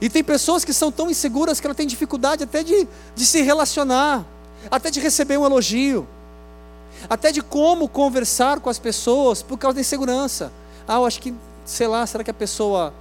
E 0.00 0.08
tem 0.08 0.22
pessoas 0.22 0.64
que 0.64 0.72
são 0.72 0.92
tão 0.92 1.10
inseguras 1.10 1.58
que 1.58 1.66
ela 1.66 1.74
tem 1.74 1.86
dificuldade 1.86 2.44
até 2.44 2.62
de, 2.62 2.86
de 3.14 3.26
se 3.26 3.42
relacionar, 3.42 4.24
até 4.70 4.90
de 4.90 5.00
receber 5.00 5.38
um 5.38 5.46
elogio 5.46 6.06
até 7.08 7.30
de 7.30 7.42
como 7.42 7.88
conversar 7.88 8.60
com 8.60 8.70
as 8.70 8.78
pessoas 8.78 9.42
por 9.42 9.58
causa 9.58 9.76
da 9.76 9.80
insegurança. 9.80 10.52
Ah, 10.86 10.94
eu 10.94 11.06
acho 11.06 11.20
que, 11.20 11.34
sei 11.64 11.86
lá, 11.86 12.06
será 12.06 12.24
que 12.24 12.30
a 12.30 12.34
pessoa, 12.34 12.92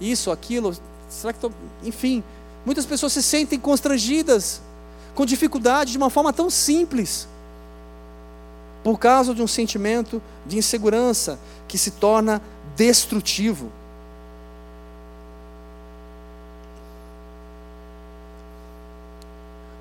isso, 0.00 0.30
aquilo, 0.30 0.76
será 1.08 1.32
que, 1.32 1.38
tô... 1.38 1.50
enfim, 1.82 2.22
muitas 2.64 2.84
pessoas 2.84 3.12
se 3.12 3.22
sentem 3.22 3.58
constrangidas, 3.58 4.60
com 5.14 5.24
dificuldade, 5.24 5.92
de 5.92 5.98
uma 5.98 6.10
forma 6.10 6.32
tão 6.32 6.50
simples, 6.50 7.26
por 8.86 9.00
causa 9.00 9.34
de 9.34 9.42
um 9.42 9.48
sentimento 9.48 10.22
de 10.46 10.58
insegurança 10.58 11.40
que 11.66 11.76
se 11.76 11.90
torna 11.90 12.40
destrutivo. 12.76 13.68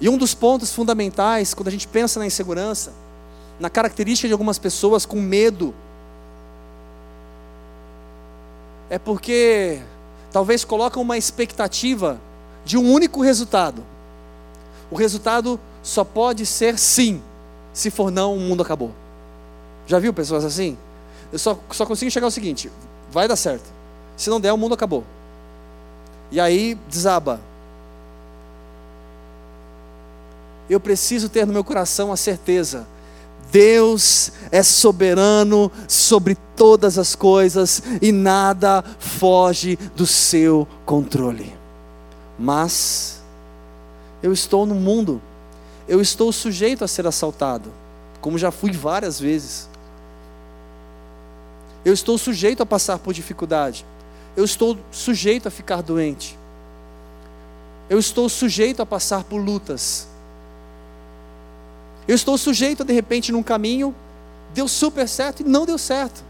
E 0.02 0.10
um 0.10 0.18
dos 0.18 0.34
pontos 0.34 0.74
fundamentais, 0.74 1.54
quando 1.54 1.68
a 1.68 1.72
gente 1.72 1.88
pensa 1.88 2.20
na 2.20 2.26
insegurança, 2.26 2.94
na 3.60 3.70
característica 3.70 4.28
de 4.28 4.32
algumas 4.32 4.58
pessoas 4.58 5.06
com 5.06 5.22
medo. 5.22 5.72
É 8.90 8.98
porque 8.98 9.82
talvez 10.32 10.66
colocam 10.66 11.04
uma 11.04 11.16
expectativa 11.16 12.20
de 12.66 12.76
um 12.76 12.92
único 12.92 13.22
resultado. 13.22 13.84
O 14.90 14.96
resultado 14.96 15.60
só 15.84 16.04
pode 16.04 16.44
ser 16.44 16.80
sim, 16.80 17.22
se 17.76 17.92
for 17.92 18.10
não, 18.10 18.36
o 18.36 18.40
mundo 18.40 18.64
acabou. 18.64 18.92
Já 19.86 20.00
viu 20.00 20.12
pessoas 20.12 20.44
assim? 20.44 20.76
Eu 21.32 21.38
só, 21.38 21.60
só 21.70 21.86
consigo 21.86 22.10
chegar 22.10 22.26
ao 22.26 22.32
seguinte: 22.32 22.72
vai 23.12 23.28
dar 23.28 23.36
certo. 23.36 23.70
Se 24.18 24.32
não 24.32 24.42
der, 24.42 24.52
o 24.52 24.58
mundo 24.58 24.74
acabou. 24.74 25.04
E 26.32 26.40
aí 26.40 26.74
desaba. 26.90 27.40
Eu 30.68 30.80
preciso 30.80 31.30
ter 31.30 31.46
no 31.46 31.54
meu 31.54 31.64
coração 31.64 32.12
a 32.12 32.18
certeza 32.18 32.88
Deus 33.52 34.32
é 34.52 34.62
soberano 34.64 35.72
sobre 35.88 36.36
todas 36.56 36.98
as 36.98 37.16
coisas 37.16 37.82
e 38.02 38.12
nada 38.12 38.84
foge 39.00 39.78
do 39.96 40.06
seu 40.06 40.68
controle. 40.86 41.54
Mas 42.38 43.22
eu 44.22 44.34
estou 44.34 44.66
no 44.66 44.76
mundo, 44.76 45.22
eu 45.88 46.02
estou 46.02 46.32
sujeito 46.32 46.84
a 46.84 46.88
ser 46.88 47.06
assaltado, 47.06 47.72
como 48.22 48.38
já 48.38 48.52
fui 48.52 48.72
várias 48.72 49.20
vezes. 49.20 49.70
Eu 51.84 51.94
estou 51.94 52.18
sujeito 52.18 52.64
a 52.64 52.66
passar 52.66 52.98
por 52.98 53.14
dificuldade. 53.14 53.86
Eu 54.36 54.44
estou 54.44 54.78
sujeito 54.92 55.48
a 55.48 55.52
ficar 55.52 55.82
doente. 55.82 56.38
Eu 57.88 58.00
estou 58.00 58.28
sujeito 58.28 58.82
a 58.82 58.86
passar 58.86 59.24
por 59.24 59.38
lutas. 59.38 60.08
Eu 62.08 62.16
estou 62.16 62.38
sujeito 62.38 62.82
a 62.82 62.86
de 62.86 62.94
repente 62.94 63.32
num 63.32 63.44
caminho, 63.44 63.94
deu 64.54 64.68
super 64.68 65.08
certo 65.08 65.42
e 65.42 65.44
não 65.44 65.66
deu 65.66 65.78
certo. 65.78 66.24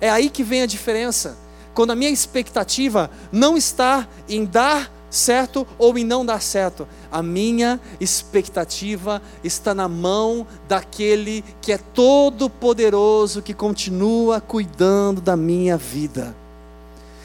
É 0.00 0.10
aí 0.10 0.28
que 0.28 0.42
vem 0.42 0.62
a 0.62 0.66
diferença. 0.66 1.36
Quando 1.74 1.92
a 1.92 1.96
minha 1.96 2.10
expectativa 2.10 3.08
não 3.30 3.56
está 3.56 4.08
em 4.28 4.44
dar 4.44 4.90
certo 5.10 5.66
ou 5.78 5.96
em 5.96 6.04
não 6.04 6.24
dar 6.24 6.42
certo, 6.42 6.86
a 7.10 7.22
minha 7.22 7.80
expectativa 8.00 9.22
está 9.42 9.74
na 9.74 9.88
mão 9.88 10.46
daquele 10.68 11.44
que 11.60 11.72
é 11.72 11.78
todo 11.78 12.50
poderoso, 12.50 13.42
que 13.42 13.54
continua 13.54 14.40
cuidando 14.40 15.20
da 15.20 15.36
minha 15.36 15.76
vida. 15.76 16.34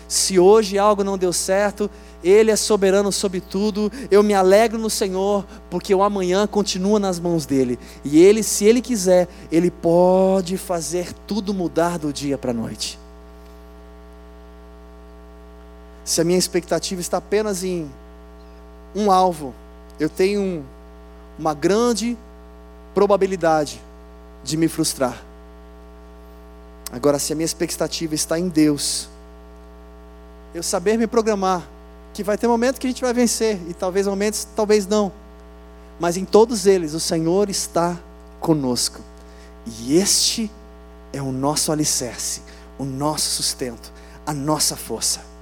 Se 0.08 0.38
hoje 0.38 0.78
algo 0.78 1.04
não 1.04 1.18
deu 1.18 1.34
certo, 1.34 1.90
ele 2.24 2.52
é 2.52 2.56
soberano 2.56 3.12
sobre 3.12 3.42
tudo. 3.42 3.92
Eu 4.12 4.22
me 4.22 4.34
alegro 4.34 4.78
no 4.78 4.90
Senhor, 4.90 5.44
porque 5.70 5.94
o 5.94 6.04
amanhã 6.04 6.46
continua 6.46 7.00
nas 7.00 7.20
mãos 7.20 7.46
dele. 7.46 7.80
E 8.06 8.22
ele, 8.22 8.44
se 8.44 8.64
ele 8.64 8.80
quiser, 8.80 9.28
ele 9.52 9.72
pode 9.72 10.56
fazer 10.56 11.12
tudo 11.26 11.54
mudar 11.54 11.98
do 11.98 12.14
dia 12.14 12.38
para 12.38 12.52
a 12.52 12.54
noite. 12.54 13.03
Se 16.04 16.22
a 16.22 16.24
minha 16.24 16.38
expectativa 16.38 17.00
está 17.00 17.18
apenas 17.18 17.64
em 17.64 17.90
um 18.96 19.12
alvo, 19.12 19.54
eu 20.00 20.10
tenho 20.10 20.64
uma 21.38 21.54
grande 21.54 22.18
probabilidade 22.94 23.82
de 24.44 24.58
me 24.58 24.68
frustrar. 24.68 25.22
Agora, 26.92 27.18
se 27.18 27.34
a 27.34 27.36
minha 27.36 27.46
expectativa 27.46 28.14
está 28.14 28.38
em 28.38 28.50
Deus, 28.50 29.10
eu 30.54 30.62
saber 30.62 30.98
me 30.98 31.08
programar 31.08 31.64
que 32.14 32.24
vai 32.24 32.38
ter 32.38 32.48
momentos 32.48 32.78
que 32.78 32.86
a 32.86 32.90
gente 32.90 33.02
vai 33.02 33.14
vencer, 33.14 33.60
e 33.68 33.74
talvez 33.74 34.06
momentos, 34.06 34.48
talvez 34.56 34.86
não. 34.86 35.12
Mas 36.00 36.18
em 36.18 36.26
todos 36.26 36.68
eles, 36.68 36.94
o 36.94 37.00
Senhor 37.00 37.50
está 37.50 37.98
conosco. 38.40 39.02
E 39.66 39.98
este 39.98 40.52
é 41.12 41.22
o 41.22 41.32
nosso 41.32 41.72
alicerce, 41.72 42.42
o 42.78 42.84
nosso 42.84 43.30
sustento, 43.30 43.92
a 44.26 44.34
nossa 44.34 44.76
força. 44.76 45.33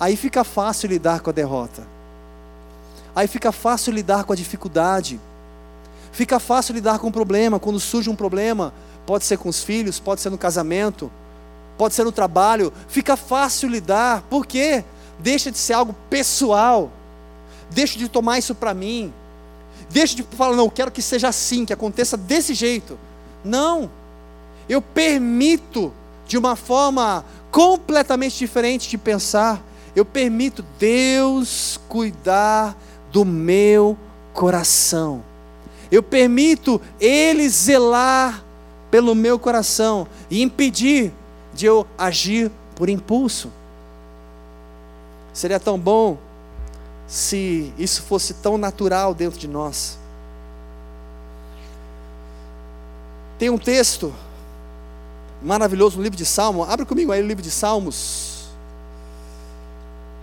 Aí 0.00 0.16
fica 0.16 0.42
fácil 0.42 0.88
lidar 0.88 1.20
com 1.20 1.28
a 1.28 1.32
derrota. 1.32 1.86
Aí 3.14 3.28
fica 3.28 3.52
fácil 3.52 3.92
lidar 3.92 4.24
com 4.24 4.32
a 4.32 4.36
dificuldade. 4.36 5.20
Fica 6.10 6.40
fácil 6.40 6.74
lidar 6.74 6.98
com 6.98 7.08
o 7.08 7.12
problema, 7.12 7.60
quando 7.60 7.78
surge 7.78 8.08
um 8.08 8.16
problema, 8.16 8.72
pode 9.06 9.24
ser 9.24 9.36
com 9.36 9.48
os 9.48 9.62
filhos, 9.62 10.00
pode 10.00 10.20
ser 10.20 10.30
no 10.30 10.38
casamento, 10.38 11.10
pode 11.76 11.94
ser 11.94 12.04
no 12.04 12.12
trabalho, 12.12 12.72
fica 12.88 13.16
fácil 13.16 13.68
lidar, 13.68 14.22
por 14.22 14.46
quê? 14.46 14.84
Deixa 15.18 15.50
de 15.50 15.58
ser 15.58 15.74
algo 15.74 15.94
pessoal, 16.08 16.90
deixa 17.70 17.98
de 17.98 18.08
tomar 18.08 18.38
isso 18.38 18.54
para 18.54 18.74
mim, 18.74 19.12
deixa 19.88 20.16
de 20.16 20.22
falar, 20.22 20.56
não, 20.56 20.68
quero 20.68 20.90
que 20.90 21.02
seja 21.02 21.28
assim, 21.28 21.64
que 21.64 21.72
aconteça 21.72 22.16
desse 22.16 22.54
jeito. 22.54 22.98
Não, 23.44 23.90
eu 24.68 24.82
permito 24.82 25.92
de 26.26 26.36
uma 26.36 26.56
forma 26.56 27.24
completamente 27.50 28.36
diferente 28.36 28.88
de 28.88 28.98
pensar, 28.98 29.62
eu 29.94 30.04
permito 30.04 30.64
Deus 30.78 31.80
cuidar 31.88 32.76
do 33.12 33.24
meu 33.24 33.96
coração, 34.32 35.22
eu 35.90 36.02
permito 36.02 36.80
Ele 37.00 37.48
zelar 37.48 38.44
pelo 38.90 39.14
meu 39.14 39.38
coração 39.38 40.06
e 40.30 40.42
impedir 40.42 41.12
de 41.52 41.66
eu 41.66 41.86
agir 41.96 42.50
por 42.74 42.88
impulso. 42.88 43.50
Seria 45.32 45.60
tão 45.60 45.78
bom 45.78 46.18
se 47.06 47.72
isso 47.76 48.02
fosse 48.02 48.34
tão 48.34 48.56
natural 48.56 49.14
dentro 49.14 49.38
de 49.38 49.48
nós. 49.48 49.98
Tem 53.38 53.48
um 53.48 53.58
texto 53.58 54.12
maravilhoso 55.42 55.96
no 55.96 56.02
livro 56.02 56.16
de 56.16 56.26
Salmos. 56.26 56.68
Abre 56.68 56.84
comigo 56.84 57.10
aí 57.10 57.22
o 57.22 57.26
livro 57.26 57.42
de 57.42 57.50
Salmos. 57.50 58.29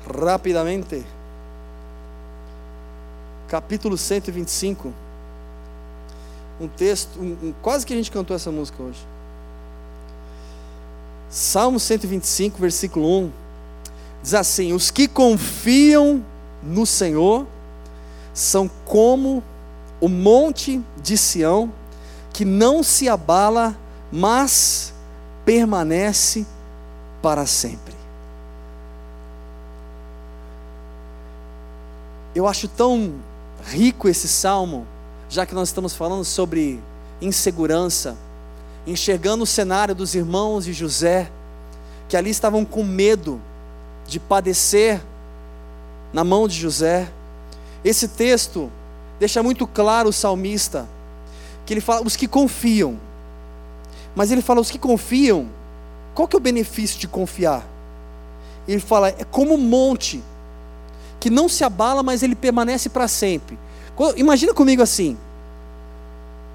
Rapidamente. 0.10 1.06
Capítulo 3.48 3.98
125 3.98 4.94
um 6.60 6.68
texto, 6.68 7.20
um, 7.20 7.38
um, 7.50 7.54
quase 7.62 7.86
que 7.86 7.94
a 7.94 7.96
gente 7.96 8.12
cantou 8.12 8.36
essa 8.36 8.52
música 8.52 8.82
hoje. 8.82 9.00
Salmo 11.30 11.80
125, 11.80 12.58
versículo 12.58 13.26
1, 13.26 13.32
diz 14.24 14.34
assim: 14.34 14.74
Os 14.74 14.90
que 14.90 15.08
confiam 15.08 16.24
no 16.64 16.86
Senhor 16.86 17.46
são 18.34 18.70
como 18.86 19.44
o 20.00 20.08
monte 20.08 20.82
de 21.02 21.18
Sião, 21.18 21.72
que 22.34 22.46
não 22.46 22.82
se 22.82 23.10
abala, 23.10 23.78
mas 24.12 24.94
permanece 25.46 26.46
para 27.22 27.46
sempre. 27.46 27.87
Eu 32.38 32.48
acho 32.48 32.68
tão 32.68 33.16
rico 33.66 34.08
esse 34.08 34.28
salmo 34.28 34.86
já 35.28 35.44
que 35.44 35.56
nós 35.56 35.70
estamos 35.70 35.96
falando 35.96 36.24
sobre 36.24 36.80
insegurança, 37.20 38.16
enxergando 38.86 39.44
o 39.44 39.48
cenário 39.48 39.96
dos 39.96 40.14
irmãos 40.14 40.66
de 40.66 40.72
José, 40.72 41.32
que 42.08 42.16
ali 42.16 42.30
estavam 42.30 42.64
com 42.64 42.84
medo 42.84 43.42
de 44.06 44.20
padecer 44.20 45.02
na 46.14 46.24
mão 46.24 46.48
de 46.48 46.56
José. 46.56 47.12
Esse 47.84 48.08
texto 48.08 48.72
deixa 49.20 49.42
muito 49.42 49.66
claro 49.66 50.10
o 50.10 50.14
salmista, 50.14 50.88
que 51.66 51.74
ele 51.74 51.82
fala 51.82 52.06
os 52.06 52.16
que 52.16 52.28
confiam. 52.28 53.00
Mas 54.16 54.30
ele 54.30 54.44
fala 54.44 54.62
os 54.62 54.70
que 54.70 54.78
confiam, 54.78 55.50
qual 56.14 56.28
que 56.28 56.36
é 56.36 56.38
o 56.38 56.40
benefício 56.40 57.00
de 57.00 57.08
confiar? 57.08 57.66
Ele 58.68 58.80
fala 58.80 59.10
é 59.10 59.24
como 59.24 59.56
um 59.56 59.58
monte 59.58 60.24
que 61.28 61.30
não 61.30 61.50
se 61.50 61.62
abala, 61.62 62.02
mas 62.02 62.24
ele 62.24 62.36
permanece 62.36 62.88
para 62.88 63.06
sempre. 63.06 63.60
Imagina 64.16 64.54
comigo 64.54 64.82
assim: 64.82 65.18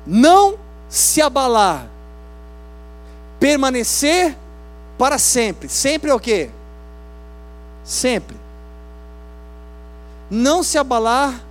não 0.07 0.59
se 0.89 1.21
abalar, 1.21 1.87
permanecer 3.39 4.35
para 4.97 5.19
sempre. 5.19 5.69
Sempre 5.69 6.11
é 6.11 6.15
o 6.15 6.19
quê? 6.19 6.49
Sempre. 7.85 8.35
Não 10.31 10.63
se 10.63 10.79
abalar 10.79 11.45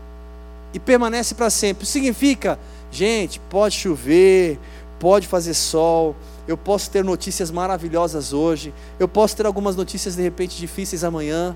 e 0.73 0.79
permanece 0.79 1.35
para 1.35 1.51
sempre. 1.51 1.85
Significa, 1.85 2.57
gente, 2.89 3.39
pode 3.51 3.75
chover, 3.75 4.59
pode 4.99 5.27
fazer 5.27 5.53
sol, 5.53 6.15
eu 6.47 6.57
posso 6.57 6.89
ter 6.89 7.03
notícias 7.03 7.51
maravilhosas 7.51 8.33
hoje, 8.33 8.73
eu 8.99 9.07
posso 9.07 9.37
ter 9.37 9.45
algumas 9.45 9.75
notícias 9.75 10.15
de 10.15 10.23
repente 10.23 10.57
difíceis 10.57 11.03
amanhã, 11.03 11.55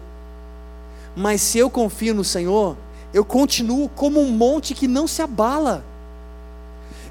mas 1.15 1.41
se 1.41 1.57
eu 1.57 1.69
confio 1.69 2.13
no 2.13 2.23
Senhor, 2.23 2.75
eu 3.13 3.23
continuo 3.23 3.87
como 3.89 4.19
um 4.19 4.29
monte 4.29 4.73
que 4.73 4.87
não 4.87 5.07
se 5.07 5.21
abala. 5.21 5.83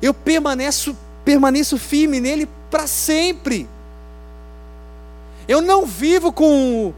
Eu 0.03 0.12
permaneço, 0.12 0.97
permaneço 1.25 1.79
firme 1.79 2.21
nele 2.21 2.49
para 2.71 2.87
sempre. 2.87 3.69
Eu 5.49 5.61
não 5.62 5.87
vivo 5.87 6.33
com 6.33 6.93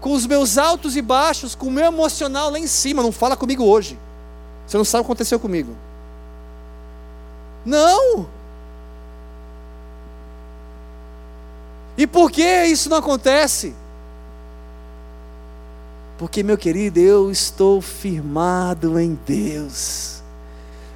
com 0.00 0.12
os 0.12 0.26
meus 0.26 0.58
altos 0.58 0.96
e 0.96 1.00
baixos, 1.00 1.54
com 1.54 1.68
o 1.68 1.70
meu 1.70 1.84
emocional 1.84 2.50
lá 2.50 2.58
em 2.58 2.66
cima. 2.66 3.04
Não 3.04 3.12
fala 3.12 3.36
comigo 3.36 3.62
hoje. 3.62 3.96
Você 4.66 4.76
não 4.76 4.84
sabe 4.84 5.02
o 5.02 5.04
que 5.04 5.12
aconteceu 5.12 5.38
comigo. 5.38 5.76
Não. 7.64 8.26
E 11.96 12.04
por 12.04 12.32
que 12.32 12.64
isso 12.64 12.88
não 12.88 12.96
acontece? 12.96 13.76
Porque, 16.22 16.44
meu 16.44 16.56
querido, 16.56 17.00
eu 17.00 17.32
estou 17.32 17.80
firmado 17.80 18.96
em 18.96 19.18
Deus, 19.26 20.22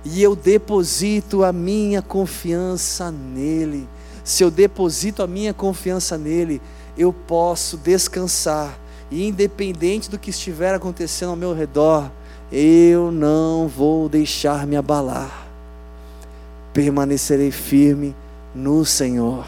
e 0.04 0.22
eu 0.22 0.36
deposito 0.36 1.42
a 1.42 1.52
minha 1.52 2.00
confiança 2.00 3.10
nele. 3.10 3.88
Se 4.22 4.44
eu 4.44 4.52
deposito 4.52 5.24
a 5.24 5.26
minha 5.26 5.52
confiança 5.52 6.16
nele, 6.16 6.62
eu 6.96 7.12
posso 7.12 7.76
descansar, 7.76 8.78
e 9.10 9.26
independente 9.26 10.08
do 10.08 10.16
que 10.16 10.30
estiver 10.30 10.72
acontecendo 10.72 11.30
ao 11.30 11.36
meu 11.36 11.52
redor, 11.52 12.08
eu 12.52 13.10
não 13.10 13.66
vou 13.66 14.08
deixar 14.08 14.64
me 14.64 14.76
abalar, 14.76 15.48
permanecerei 16.72 17.50
firme 17.50 18.14
no 18.54 18.84
Senhor. 18.84 19.44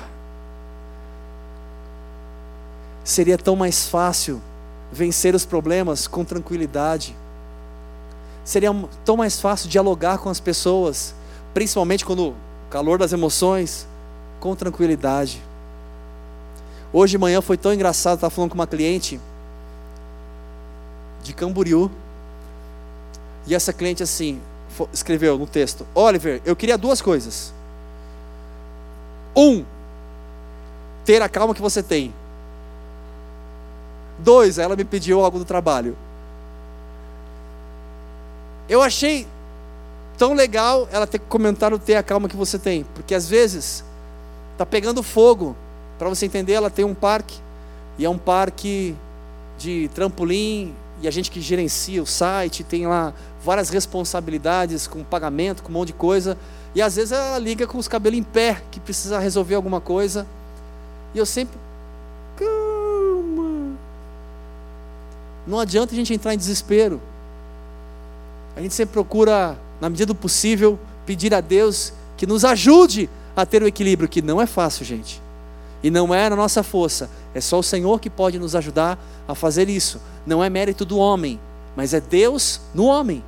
Seria 3.05 3.39
tão 3.39 3.55
mais 3.55 3.87
fácil 3.87 4.43
vencer 4.93 5.35
os 5.35 5.45
problemas 5.45 6.07
com 6.07 6.25
tranquilidade. 6.25 7.17
Seria 8.45 8.71
tão 9.05 9.17
mais 9.17 9.41
fácil 9.41 9.69
dialogar 9.69 10.19
com 10.19 10.31
as 10.31 10.41
pessoas, 10.41 11.15
principalmente 11.53 12.05
quando 12.05 12.29
o 12.29 12.35
calor 12.71 12.99
das 12.99 13.13
emoções, 13.13 13.87
com 14.41 14.55
tranquilidade. 14.55 15.43
Hoje 16.93 17.13
de 17.13 17.19
manhã 17.19 17.43
foi 17.43 17.57
tão 17.57 17.73
engraçado, 17.73 18.15
estava 18.17 18.31
falando 18.31 18.51
com 18.51 18.55
uma 18.55 18.67
cliente 18.67 19.21
de 21.23 21.35
Camboriú. 21.35 21.91
E 23.47 23.55
essa 23.55 23.73
cliente 23.73 24.03
assim, 24.03 24.41
escreveu 24.93 25.39
no 25.39 25.47
texto: 25.47 25.87
Oliver, 25.95 26.41
eu 26.45 26.57
queria 26.57 26.79
duas 26.79 27.03
coisas. 27.03 27.53
Um, 29.37 29.65
ter 31.05 31.23
a 31.23 31.29
calma 31.29 31.55
que 31.55 31.63
você 31.63 31.83
tem. 31.83 32.13
Dois, 34.19 34.59
ela 34.59 34.75
me 34.75 34.85
pediu 34.85 35.25
algo 35.25 35.39
do 35.39 35.45
trabalho. 35.45 35.97
Eu 38.69 38.83
achei 38.83 39.27
tão 40.19 40.35
legal 40.35 40.89
ela 40.91 41.07
ter 41.07 41.21
comentado 41.21 41.79
ter 41.79 41.95
a 41.95 42.03
calma 42.03 42.29
que 42.29 42.37
você 42.37 42.59
tem, 42.59 42.85
porque 42.95 43.15
às 43.15 43.29
vezes 43.29 43.85
tá 44.57 44.67
pegando 44.67 45.03
fogo. 45.03 45.57
Para 45.99 46.09
você 46.09 46.27
entender, 46.27 46.53
ela 46.53 46.71
tem 46.71 46.85
um 46.85 46.95
parque 46.95 47.39
e 47.97 48.05
é 48.05 48.11
um 48.11 48.19
parque 48.19 48.95
de 49.59 49.89
trampolim 49.95 50.75
e 51.01 51.09
a 51.09 51.11
gente 51.11 51.31
que 51.31 51.41
gerencia 51.41 52.03
o 52.03 52.07
site 52.07 52.65
tem 52.65 52.87
lá 52.87 53.13
várias 53.45 53.71
responsabilidades 53.71 54.87
com 54.87 55.05
pagamento, 55.05 55.63
com 55.63 55.71
um 55.71 55.73
monte 55.73 55.89
de 55.89 55.95
coisa. 55.95 56.37
E 56.75 56.83
às 56.83 56.97
vezes 56.97 57.13
ela 57.13 57.39
liga 57.39 57.67
com 57.67 57.79
os 57.79 57.89
cabelos 57.89 58.19
em 58.19 58.23
pé, 58.23 58.63
que 58.71 58.81
precisa 58.81 59.19
resolver 59.19 59.55
alguma 59.55 59.81
coisa. 59.81 60.27
E 61.15 61.19
eu 61.19 61.27
sempre 61.27 61.57
Não 65.49 65.59
adianta 65.59 65.95
a 65.95 65.97
gente 65.97 66.13
entrar 66.13 66.35
em 66.35 66.37
desespero. 66.37 67.01
A 68.55 68.61
gente 68.61 68.75
sempre 68.75 68.93
procura, 68.93 69.57
na 69.81 69.89
medida 69.89 70.07
do 70.07 70.15
possível, 70.15 70.79
pedir 71.07 71.33
a 71.33 71.41
Deus 71.41 71.95
que 72.19 72.27
nos 72.27 72.45
ajude 72.45 73.09
a 73.35 73.47
ter 73.47 73.63
o 73.63 73.67
equilíbrio, 73.67 74.09
que 74.09 74.21
não 74.21 74.43
é 74.43 74.47
fácil, 74.47 74.85
gente. 74.85 75.23
E 75.83 75.91
não 75.91 76.13
é 76.13 76.29
na 76.29 76.37
nossa 76.37 76.63
força, 76.63 77.09
é 77.33 77.41
só 77.41 77.61
o 77.61 77.63
Senhor 77.63 77.99
que 77.99 78.11
pode 78.11 78.39
nos 78.39 78.55
ajudar 78.55 78.99
a 79.27 79.35
fazer 79.35 79.71
isso. 79.71 80.01
Não 80.27 80.45
é 80.45 80.51
mérito 80.51 80.85
do 80.85 80.99
homem, 80.99 81.41
mas 81.75 81.95
é 81.95 82.01
Deus 82.01 82.61
no 82.75 82.85
homem. 82.85 83.25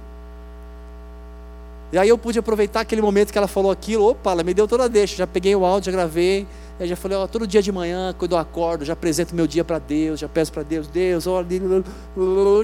E 1.93 1.99
aí 1.99 2.09
eu 2.09 2.19
pude 2.19 2.39
aproveitar 2.39 2.81
aquele 2.81 3.01
momento 3.01 3.33
que 3.33 3.39
ela 3.39 3.49
falou 3.49 3.71
aquilo, 3.71 4.11
opa, 4.11 4.33
ela 4.33 4.43
me 4.43 4.53
deu 4.53 4.69
toda 4.69 4.85
a 4.85 4.89
deixa, 4.89 5.17
já 5.17 5.27
peguei 5.27 5.57
o 5.57 5.65
áudio, 5.65 5.91
já 5.91 5.97
gravei, 5.97 6.47
eu 6.81 6.87
já 6.87 6.97
falei, 6.97 7.19
ó, 7.19 7.27
todo 7.27 7.47
dia 7.47 7.61
de 7.61 7.71
manhã, 7.71 8.14
quando 8.19 8.33
eu 8.33 8.38
acordo, 8.38 8.87
já 8.87 8.95
apresento 8.95 9.35
meu 9.35 9.47
dia 9.47 9.62
para 9.62 9.79
Deus, 9.79 10.19
já 10.19 10.27
peço 10.27 10.51
para 10.51 10.62
Deus, 10.62 10.87
Deus, 10.87 11.27
ó, 11.27 11.45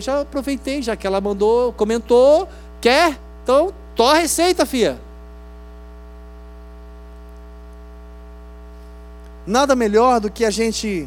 já 0.00 0.22
aproveitei, 0.22 0.81
já 0.81 0.96
que 0.96 1.07
ela 1.07 1.20
mandou, 1.20 1.70
comentou, 1.74 2.48
quer? 2.81 3.18
Então, 3.42 3.74
tô 3.94 4.05
a 4.05 4.14
receita, 4.14 4.64
fia. 4.64 4.98
Nada 9.46 9.76
melhor 9.76 10.18
do 10.18 10.31
que 10.31 10.46
a 10.46 10.50
gente 10.50 11.07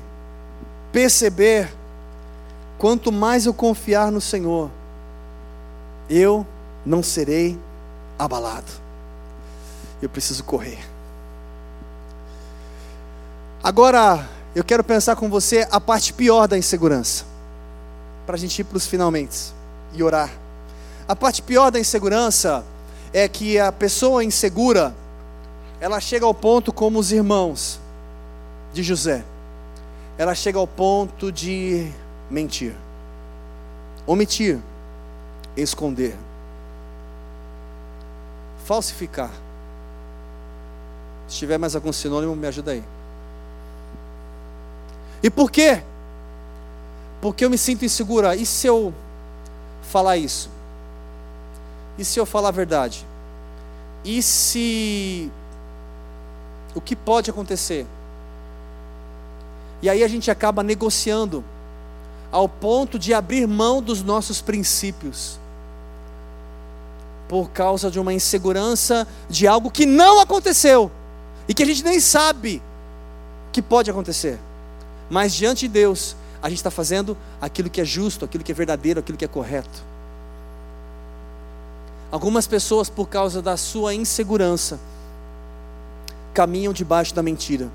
perceber 0.91 1.73
quanto 2.77 3.11
mais 3.11 3.47
eu 3.47 3.53
confiar 3.55 4.11
no 4.11 4.21
Senhor, 4.21 4.69
eu 6.07 6.45
não 6.85 7.01
serei 7.01 7.57
abalado. 8.19 8.71
Eu 9.99 10.09
preciso 10.09 10.43
correr. 10.43 10.88
Agora, 13.61 14.25
eu 14.55 14.63
quero 14.63 14.83
pensar 14.85 15.17
com 15.17 15.29
você 15.29 15.67
a 15.69 15.81
parte 15.81 16.13
pior 16.13 16.47
da 16.47 16.57
insegurança, 16.57 17.25
para 18.25 18.35
a 18.35 18.39
gente 18.39 18.59
ir 18.59 18.63
para 18.63 18.77
os 18.77 18.87
finalmente 18.87 19.53
e 19.93 20.01
orar. 20.01 20.31
A 21.05 21.13
parte 21.13 21.41
pior 21.41 21.69
da 21.69 21.77
insegurança 21.77 22.63
é 23.11 23.27
que 23.27 23.59
a 23.59 23.69
pessoa 23.69 24.23
insegura, 24.23 24.95
ela 25.81 25.99
chega 25.99 26.25
ao 26.25 26.33
ponto 26.33 26.71
como 26.71 26.99
os 26.99 27.11
irmãos, 27.11 27.81
de 28.73 28.81
José, 28.81 29.25
ela 30.17 30.33
chega 30.33 30.57
ao 30.57 30.67
ponto 30.67 31.29
de 31.29 31.91
mentir, 32.29 32.73
omitir, 34.07 34.57
esconder, 35.57 36.15
falsificar. 38.63 39.31
Se 41.27 41.35
tiver 41.35 41.57
mais 41.57 41.75
algum 41.75 41.91
sinônimo, 41.91 42.35
me 42.37 42.47
ajuda 42.47 42.71
aí. 42.71 42.83
E 45.21 45.29
por 45.29 45.51
quê? 45.51 45.83
Porque 47.21 47.43
eu 47.43 47.49
me 47.49 47.57
sinto 47.57 47.85
insegura. 47.85 48.35
E 48.35 48.45
se 48.45 48.67
eu 48.67 48.93
falar 49.81 50.17
isso? 50.17 50.49
E 51.97 52.05
se 52.05 52.19
eu 52.19 52.25
falar 52.25 52.49
a 52.49 52.51
verdade? 52.53 53.05
E 54.03 54.21
se. 54.21 55.29
O 56.73 56.79
que 56.79 56.95
pode 56.95 57.29
acontecer? 57.29 57.85
E 59.81 59.89
aí 59.89 60.03
a 60.03 60.07
gente 60.07 60.29
acaba 60.29 60.63
negociando 60.63 61.43
ao 62.31 62.47
ponto 62.47 62.99
de 62.99 63.13
abrir 63.13 63.47
mão 63.47 63.81
dos 63.81 64.03
nossos 64.03 64.41
princípios 64.41 65.39
por 67.27 67.49
causa 67.51 67.91
de 67.91 67.99
uma 67.99 68.13
insegurança 68.13 69.07
de 69.29 69.47
algo 69.47 69.69
que 69.69 69.85
não 69.85 70.19
aconteceu 70.19 70.91
e 71.47 71.53
que 71.53 71.63
a 71.63 71.65
gente 71.65 71.83
nem 71.83 71.99
sabe 71.99 72.61
que 73.51 73.61
pode 73.61 73.89
acontecer. 73.89 74.39
Mas 75.09 75.33
diante 75.33 75.61
de 75.61 75.69
Deus, 75.69 76.15
a 76.41 76.49
gente 76.49 76.59
está 76.59 76.71
fazendo 76.71 77.17
aquilo 77.41 77.69
que 77.69 77.81
é 77.81 77.85
justo, 77.85 78.23
aquilo 78.23 78.43
que 78.43 78.51
é 78.51 78.55
verdadeiro, 78.55 78.99
aquilo 78.99 79.17
que 79.17 79.25
é 79.25 79.27
correto. 79.27 79.83
Algumas 82.11 82.47
pessoas, 82.47 82.89
por 82.89 83.07
causa 83.07 83.41
da 83.41 83.55
sua 83.57 83.93
insegurança, 83.93 84.79
caminham 86.33 86.73
debaixo 86.73 87.13
da 87.13 87.21
mentira. 87.21 87.69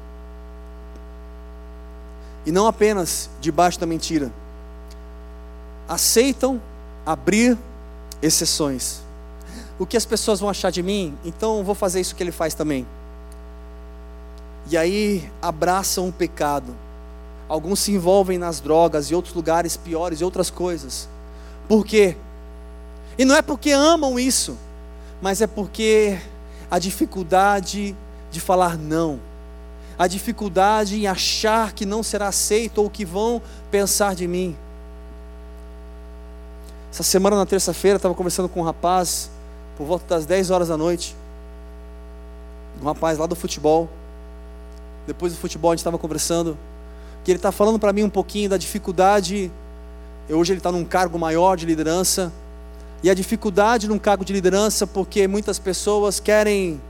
E 2.47 2.53
não 2.53 2.67
apenas 2.67 3.31
debaixo 3.41 3.79
da 3.79 3.87
mentira. 3.87 4.33
Aceitam 5.89 6.61
abrir 7.07 7.57
exceções. 8.23 9.01
O 9.79 9.87
que 9.87 9.97
as 9.97 10.05
pessoas 10.05 10.41
vão 10.41 10.49
achar 10.49 10.71
de 10.71 10.83
mim? 10.83 11.17
Então 11.25 11.63
vou 11.63 11.75
fazer 11.75 12.01
isso 12.01 12.15
que 12.15 12.23
ele 12.23 12.33
faz 12.33 12.55
também. 12.55 12.87
E 14.71 14.77
aí 14.77 15.31
abraçam 15.43 16.09
o 16.09 16.13
pecado. 16.13 16.75
Alguns 17.55 17.81
se 17.81 17.93
envolvem 17.93 18.37
nas 18.37 18.61
drogas 18.61 19.11
e 19.11 19.15
outros 19.15 19.35
lugares 19.35 19.77
piores 19.77 20.21
e 20.21 20.25
outras 20.25 20.51
coisas. 20.51 21.09
Por 21.69 21.87
quê? 21.87 22.17
E 23.17 23.25
não 23.25 23.37
é 23.37 23.43
porque 23.43 23.71
amam 23.71 24.19
isso, 24.19 24.59
mas 25.23 25.41
é 25.41 25.47
porque 25.47 26.19
a 26.71 26.79
dificuldade 26.79 27.95
de 28.31 28.41
falar 28.41 28.77
não 28.77 29.21
a 29.99 30.07
dificuldade 30.07 30.97
em 30.97 31.07
achar 31.07 31.73
que 31.73 31.87
não 31.87 32.03
será 32.03 32.29
aceito 32.29 32.79
ou 32.79 32.91
que 32.91 33.05
vão 33.05 33.41
pensar 33.71 34.15
de 34.15 34.27
mim. 34.27 34.57
Essa 36.93 37.03
semana, 37.03 37.37
na 37.37 37.47
terça-feira, 37.47 37.97
estava 37.97 38.15
conversando 38.15 38.49
com 38.49 38.61
um 38.61 38.65
rapaz, 38.65 39.31
por 39.77 39.87
volta 39.87 40.05
das 40.07 40.27
10 40.27 40.51
horas 40.51 40.69
da 40.69 40.77
noite. 40.77 41.17
Um 42.81 42.87
rapaz 42.87 43.19
lá 43.19 43.27
do 43.27 43.35
futebol. 43.37 43.89
Depois 45.07 45.33
do 45.33 45.39
futebol, 45.39 45.71
a 45.71 45.75
gente 45.75 45.81
estava 45.81 45.99
conversando. 45.99 46.57
Que 47.25 47.31
ele 47.31 47.39
está 47.39 47.51
falando 47.51 47.79
para 47.79 47.93
mim 47.93 48.03
um 48.03 48.11
pouquinho 48.11 48.49
da 48.49 48.57
dificuldade. 48.57 49.51
Hoje 50.29 50.53
ele 50.53 50.61
está 50.61 50.71
num 50.71 50.85
cargo 50.85 51.19
maior 51.19 51.57
de 51.57 51.67
liderança. 51.67 52.33
E 53.03 53.11
a 53.11 53.15
dificuldade 53.15 53.89
num 53.89 53.99
cargo 53.99 54.25
de 54.25 54.33
liderança, 54.33 54.87
porque 54.87 55.27
muitas 55.27 55.59
pessoas 55.59 56.21
querem 56.21 56.81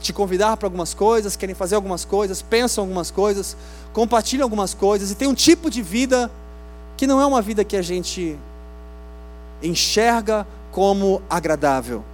te 0.00 0.12
convidar 0.12 0.56
para 0.58 0.66
algumas 0.66 0.92
coisas, 0.92 1.34
querem 1.34 1.54
fazer 1.54 1.76
algumas 1.76 2.04
coisas, 2.04 2.42
pensam 2.42 2.84
algumas 2.84 3.10
coisas, 3.10 3.56
compartilham 3.92 4.44
algumas 4.44 4.74
coisas 4.74 5.10
e 5.10 5.14
tem 5.14 5.26
um 5.26 5.34
tipo 5.34 5.70
de 5.70 5.80
vida 5.80 6.30
que 6.96 7.06
não 7.06 7.20
é 7.20 7.26
uma 7.26 7.40
vida 7.40 7.64
que 7.64 7.76
a 7.76 7.82
gente 7.82 8.36
enxerga 9.62 10.46
como 10.70 11.22
agradável. 11.28 12.04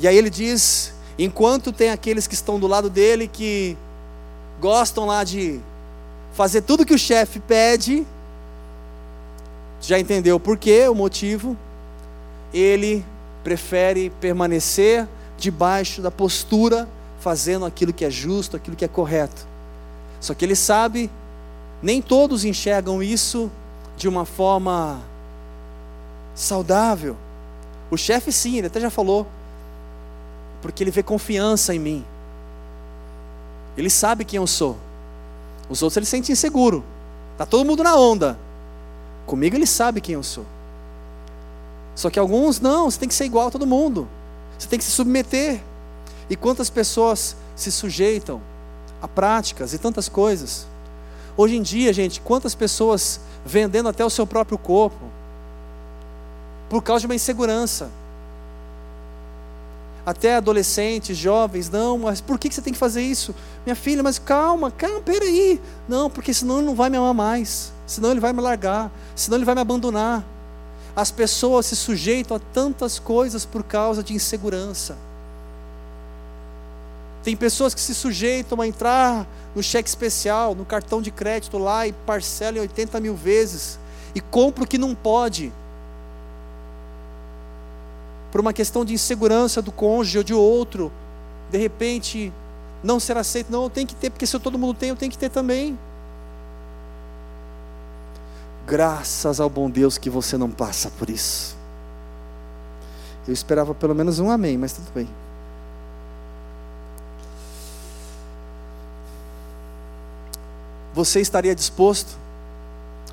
E 0.00 0.08
aí 0.08 0.16
ele 0.16 0.30
diz: 0.30 0.92
enquanto 1.18 1.72
tem 1.72 1.90
aqueles 1.90 2.26
que 2.26 2.34
estão 2.34 2.58
do 2.58 2.66
lado 2.66 2.90
dele 2.90 3.28
que 3.28 3.76
gostam 4.62 5.06
lá 5.06 5.24
de 5.24 5.60
fazer 6.34 6.62
tudo 6.62 6.86
que 6.86 6.94
o 6.94 6.98
chefe 6.98 7.40
pede, 7.40 8.06
já 9.80 9.98
entendeu 9.98 10.38
por 10.38 10.56
quê, 10.56 10.86
o 10.86 10.94
motivo, 10.94 11.56
ele 12.54 13.04
prefere 13.42 14.08
permanecer 14.20 15.08
debaixo 15.36 16.00
da 16.00 16.12
postura, 16.12 16.88
fazendo 17.18 17.66
aquilo 17.66 17.92
que 17.92 18.04
é 18.04 18.10
justo, 18.10 18.56
aquilo 18.56 18.76
que 18.76 18.84
é 18.84 18.88
correto. 18.88 19.44
Só 20.20 20.32
que 20.32 20.44
ele 20.44 20.54
sabe, 20.54 21.10
nem 21.82 22.00
todos 22.00 22.44
enxergam 22.44 23.02
isso 23.02 23.50
de 23.96 24.06
uma 24.06 24.24
forma 24.24 25.00
saudável. 26.36 27.16
O 27.90 27.96
chefe, 27.96 28.30
sim, 28.30 28.58
ele 28.58 28.68
até 28.68 28.78
já 28.78 28.90
falou, 28.90 29.26
porque 30.60 30.84
ele 30.84 30.92
vê 30.92 31.02
confiança 31.02 31.74
em 31.74 31.80
mim. 31.80 32.04
Ele 33.76 33.90
sabe 33.90 34.24
quem 34.24 34.36
eu 34.36 34.46
sou. 34.46 34.76
Os 35.68 35.82
outros 35.82 35.96
ele 35.96 36.06
sente 36.06 36.32
inseguro. 36.32 36.84
Tá 37.38 37.46
todo 37.46 37.64
mundo 37.64 37.82
na 37.82 37.96
onda. 37.96 38.38
Comigo 39.26 39.56
ele 39.56 39.66
sabe 39.66 40.00
quem 40.00 40.14
eu 40.14 40.22
sou. 40.22 40.44
Só 41.94 42.10
que 42.10 42.18
alguns 42.18 42.60
não, 42.60 42.90
você 42.90 42.98
tem 42.98 43.08
que 43.08 43.14
ser 43.14 43.24
igual 43.24 43.48
a 43.48 43.50
todo 43.50 43.66
mundo. 43.66 44.08
Você 44.58 44.68
tem 44.68 44.78
que 44.78 44.84
se 44.84 44.90
submeter. 44.90 45.60
E 46.28 46.36
quantas 46.36 46.70
pessoas 46.70 47.36
se 47.54 47.70
sujeitam 47.70 48.40
a 49.00 49.08
práticas 49.08 49.72
e 49.72 49.78
tantas 49.78 50.08
coisas. 50.08 50.66
Hoje 51.36 51.56
em 51.56 51.62
dia, 51.62 51.92
gente, 51.92 52.20
quantas 52.20 52.54
pessoas 52.54 53.20
vendendo 53.44 53.88
até 53.88 54.04
o 54.04 54.10
seu 54.10 54.26
próprio 54.26 54.58
corpo 54.58 55.04
por 56.68 56.82
causa 56.82 57.00
de 57.00 57.06
uma 57.06 57.14
insegurança. 57.14 57.90
Até 60.04 60.36
adolescentes, 60.36 61.16
jovens, 61.16 61.70
não, 61.70 61.98
mas 61.98 62.20
por 62.20 62.38
que 62.38 62.52
você 62.52 62.60
tem 62.60 62.72
que 62.72 62.78
fazer 62.78 63.02
isso? 63.02 63.34
Minha 63.64 63.76
filha, 63.76 64.02
mas 64.02 64.18
calma, 64.18 64.70
calma, 64.70 65.00
peraí. 65.00 65.60
Não, 65.88 66.10
porque 66.10 66.34
senão 66.34 66.58
ele 66.58 66.66
não 66.66 66.74
vai 66.74 66.90
me 66.90 66.96
amar 66.96 67.14
mais, 67.14 67.72
senão 67.86 68.10
ele 68.10 68.18
vai 68.18 68.32
me 68.32 68.40
largar, 68.40 68.90
senão 69.14 69.38
ele 69.38 69.44
vai 69.44 69.54
me 69.54 69.60
abandonar. 69.60 70.24
As 70.94 71.10
pessoas 71.10 71.66
se 71.66 71.76
sujeitam 71.76 72.36
a 72.36 72.40
tantas 72.40 72.98
coisas 72.98 73.46
por 73.46 73.62
causa 73.62 74.02
de 74.02 74.12
insegurança. 74.12 74.98
Tem 77.22 77.36
pessoas 77.36 77.72
que 77.72 77.80
se 77.80 77.94
sujeitam 77.94 78.60
a 78.60 78.66
entrar 78.66 79.26
no 79.54 79.62
cheque 79.62 79.88
especial, 79.88 80.54
no 80.54 80.64
cartão 80.64 81.00
de 81.00 81.12
crédito 81.12 81.56
lá 81.56 81.86
e 81.86 81.92
parcelam 81.92 82.60
80 82.62 82.98
mil 82.98 83.14
vezes 83.14 83.78
e 84.14 84.20
compram 84.20 84.64
o 84.64 84.66
que 84.66 84.76
não 84.76 84.94
pode. 84.94 85.52
Por 88.32 88.40
uma 88.40 88.52
questão 88.52 88.84
de 88.84 88.94
insegurança 88.94 89.62
do 89.62 89.70
cônjuge 89.70 90.18
ou 90.18 90.24
de 90.24 90.34
outro, 90.34 90.90
de 91.52 91.58
repente 91.58 92.32
não 92.82 92.98
ser 92.98 93.16
aceito. 93.16 93.52
Não, 93.52 93.70
tenho 93.70 93.86
que 93.86 93.94
ter, 93.94 94.10
porque 94.10 94.26
se 94.26 94.36
todo 94.40 94.58
mundo 94.58 94.74
tem, 94.74 94.88
eu 94.88 94.96
tenho 94.96 95.12
que 95.12 95.18
ter 95.18 95.28
também. 95.28 95.78
Graças 98.66 99.38
ao 99.38 99.48
bom 99.48 99.70
Deus 99.70 99.96
que 99.98 100.10
você 100.10 100.36
não 100.36 100.50
passa 100.50 100.90
por 100.98 101.08
isso. 101.08 101.56
Eu 103.28 103.32
esperava 103.32 103.72
pelo 103.72 103.94
menos 103.94 104.18
um 104.18 104.28
amém, 104.28 104.58
mas 104.58 104.72
tudo 104.72 104.90
bem. 104.92 105.08
você 110.94 111.20
estaria 111.20 111.54
disposto 111.54 112.16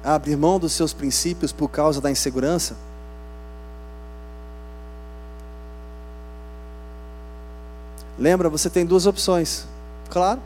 a 0.04 0.16
abrir 0.16 0.36
mão 0.36 0.60
dos 0.60 0.74
seus 0.74 0.94
princípios 0.94 1.52
por 1.52 1.70
causa 1.70 2.02
da 2.02 2.12
insegurança? 2.12 2.76
Lembra, 8.20 8.50
você 8.50 8.70
tem 8.70 8.86
duas 8.86 9.06
opções. 9.06 9.66
Claro, 10.10 10.42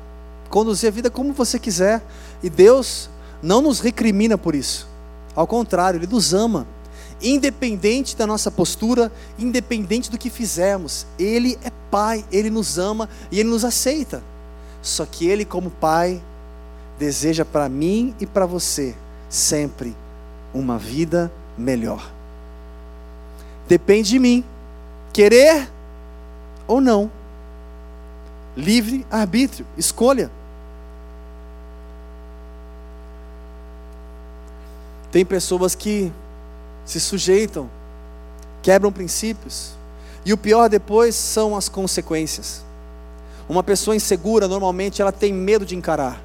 conduzir 0.49 0.89
a 0.89 0.91
vida 0.91 1.09
como 1.09 1.33
você 1.33 1.57
quiser. 1.57 2.01
E 2.43 2.49
Deus 2.49 3.09
não 3.41 3.61
nos 3.61 3.79
recrimina 3.79 4.37
por 4.37 4.53
isso. 4.53 4.87
Ao 5.35 5.47
contrário, 5.47 5.97
Ele 5.97 6.07
nos 6.07 6.33
ama. 6.33 6.67
Independente 7.21 8.15
da 8.15 8.27
nossa 8.27 8.51
postura, 8.51 9.11
independente 9.39 10.11
do 10.11 10.17
que 10.17 10.29
fizermos, 10.29 11.07
Ele 11.17 11.57
é 11.63 11.71
Pai, 11.89 12.23
Ele 12.31 12.49
nos 12.49 12.77
ama 12.77 13.09
e 13.31 13.39
Ele 13.39 13.49
nos 13.49 13.65
aceita. 13.65 14.21
Só 14.81 15.05
que 15.05 15.27
Ele, 15.27 15.45
como 15.45 15.69
Pai, 15.69 16.21
deseja 16.99 17.43
para 17.43 17.69
mim 17.69 18.13
e 18.19 18.25
para 18.25 18.45
você 18.45 18.93
sempre 19.29 19.95
uma 20.53 20.77
vida 20.77 21.31
melhor. 21.57 22.11
Depende 23.67 24.09
de 24.09 24.19
mim, 24.19 24.43
querer 25.11 25.69
ou 26.67 26.79
não. 26.79 27.09
Livre 28.55 29.05
arbítrio, 29.09 29.65
escolha. 29.77 30.29
Tem 35.11 35.25
pessoas 35.25 35.75
que 35.75 36.11
se 36.85 36.99
sujeitam, 36.99 37.69
quebram 38.61 38.91
princípios, 38.91 39.73
e 40.25 40.33
o 40.33 40.37
pior 40.37 40.69
depois 40.69 41.15
são 41.15 41.55
as 41.55 41.67
consequências. 41.67 42.63
Uma 43.49 43.63
pessoa 43.63 43.95
insegura, 43.95 44.47
normalmente, 44.47 45.01
ela 45.01 45.11
tem 45.11 45.33
medo 45.33 45.65
de 45.65 45.75
encarar, 45.75 46.21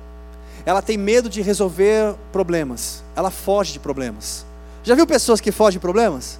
ela 0.64 0.83
tem 0.83 0.97
medo 0.97 1.29
de 1.29 1.43
resolver 1.43 2.14
problemas, 2.33 3.03
ela 3.16 3.31
foge 3.31 3.72
de 3.72 3.79
problemas. 3.79 4.45
Já 4.85 4.95
viu 4.95 5.07
pessoas 5.07 5.41
que 5.41 5.53
fogem 5.53 5.79
de 5.79 5.81
problemas? 5.81 6.39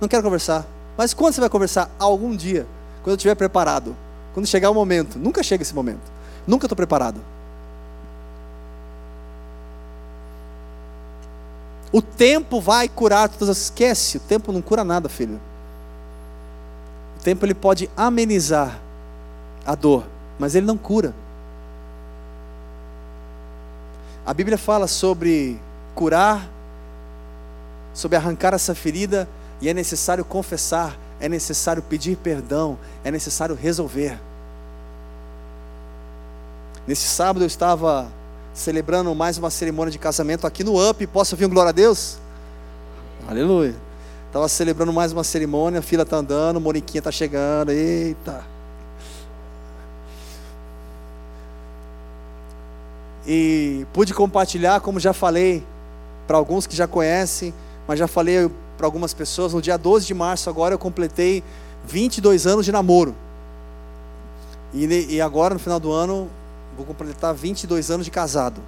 Não 0.00 0.08
quero 0.08 0.22
conversar, 0.22 0.66
mas 0.96 1.14
quando 1.14 1.34
você 1.34 1.40
vai 1.40 1.50
conversar? 1.50 1.90
Algum 1.98 2.36
dia, 2.36 2.66
quando 3.02 3.14
eu 3.14 3.16
estiver 3.16 3.34
preparado. 3.34 3.96
Quando 4.34 4.46
chegar 4.46 4.70
o 4.70 4.74
momento, 4.74 5.18
nunca 5.18 5.42
chega 5.42 5.62
esse 5.62 5.74
momento. 5.74 6.10
Nunca 6.46 6.66
estou 6.66 6.76
preparado. 6.76 7.20
O 11.90 12.02
tempo 12.02 12.60
vai 12.60 12.88
curar 12.88 13.28
todas 13.28 13.48
as. 13.48 13.58
Esquece, 13.58 14.18
o 14.18 14.20
tempo 14.20 14.52
não 14.52 14.60
cura 14.60 14.84
nada, 14.84 15.08
filho. 15.08 15.40
O 17.18 17.22
tempo 17.22 17.44
ele 17.44 17.54
pode 17.54 17.90
amenizar 17.96 18.78
a 19.66 19.74
dor, 19.74 20.04
mas 20.38 20.54
ele 20.54 20.66
não 20.66 20.76
cura. 20.76 21.14
A 24.24 24.34
Bíblia 24.34 24.58
fala 24.58 24.86
sobre 24.86 25.58
curar, 25.94 26.48
sobre 27.94 28.16
arrancar 28.16 28.54
essa 28.54 28.74
ferida, 28.74 29.28
e 29.60 29.68
é 29.68 29.74
necessário 29.74 30.24
confessar 30.24 30.96
é 31.20 31.28
necessário 31.28 31.82
pedir 31.82 32.16
perdão, 32.16 32.78
é 33.04 33.10
necessário 33.10 33.54
resolver. 33.54 34.18
Nesse 36.86 37.06
sábado 37.08 37.42
eu 37.42 37.46
estava 37.46 38.10
celebrando 38.54 39.14
mais 39.14 39.38
uma 39.38 39.50
cerimônia 39.50 39.90
de 39.90 39.98
casamento 39.98 40.46
aqui 40.46 40.64
no 40.64 40.90
UP. 40.90 41.06
Posso 41.06 41.34
ouvir 41.34 41.46
um 41.46 41.50
glória 41.50 41.70
a 41.70 41.72
Deus? 41.72 42.18
Aleluia. 43.28 43.74
Estava 44.26 44.48
celebrando 44.48 44.92
mais 44.92 45.12
uma 45.12 45.24
cerimônia, 45.24 45.80
a 45.80 45.82
fila 45.82 46.02
está 46.02 46.16
andando, 46.16 46.60
Moniquinha 46.60 47.00
está 47.00 47.10
chegando. 47.10 47.70
Eita. 47.70 48.44
E 53.26 53.86
pude 53.92 54.14
compartilhar, 54.14 54.80
como 54.80 54.98
já 54.98 55.12
falei, 55.12 55.62
para 56.26 56.38
alguns 56.38 56.66
que 56.66 56.74
já 56.74 56.86
conhecem, 56.86 57.52
mas 57.86 57.98
já 57.98 58.06
falei 58.08 58.50
para 58.78 58.86
algumas 58.86 59.12
pessoas. 59.12 59.52
No 59.52 59.60
dia 59.60 59.76
12 59.76 60.06
de 60.06 60.14
março, 60.14 60.48
agora 60.48 60.72
eu 60.72 60.78
completei 60.78 61.44
22 61.84 62.46
anos 62.46 62.64
de 62.64 62.72
namoro. 62.72 63.14
E, 64.72 64.86
e 65.16 65.20
agora, 65.20 65.54
no 65.54 65.60
final 65.60 65.80
do 65.80 65.92
ano, 65.92 66.30
vou 66.76 66.86
completar 66.86 67.34
22 67.34 67.90
anos 67.90 68.06
de 68.06 68.10
casado. 68.10 68.60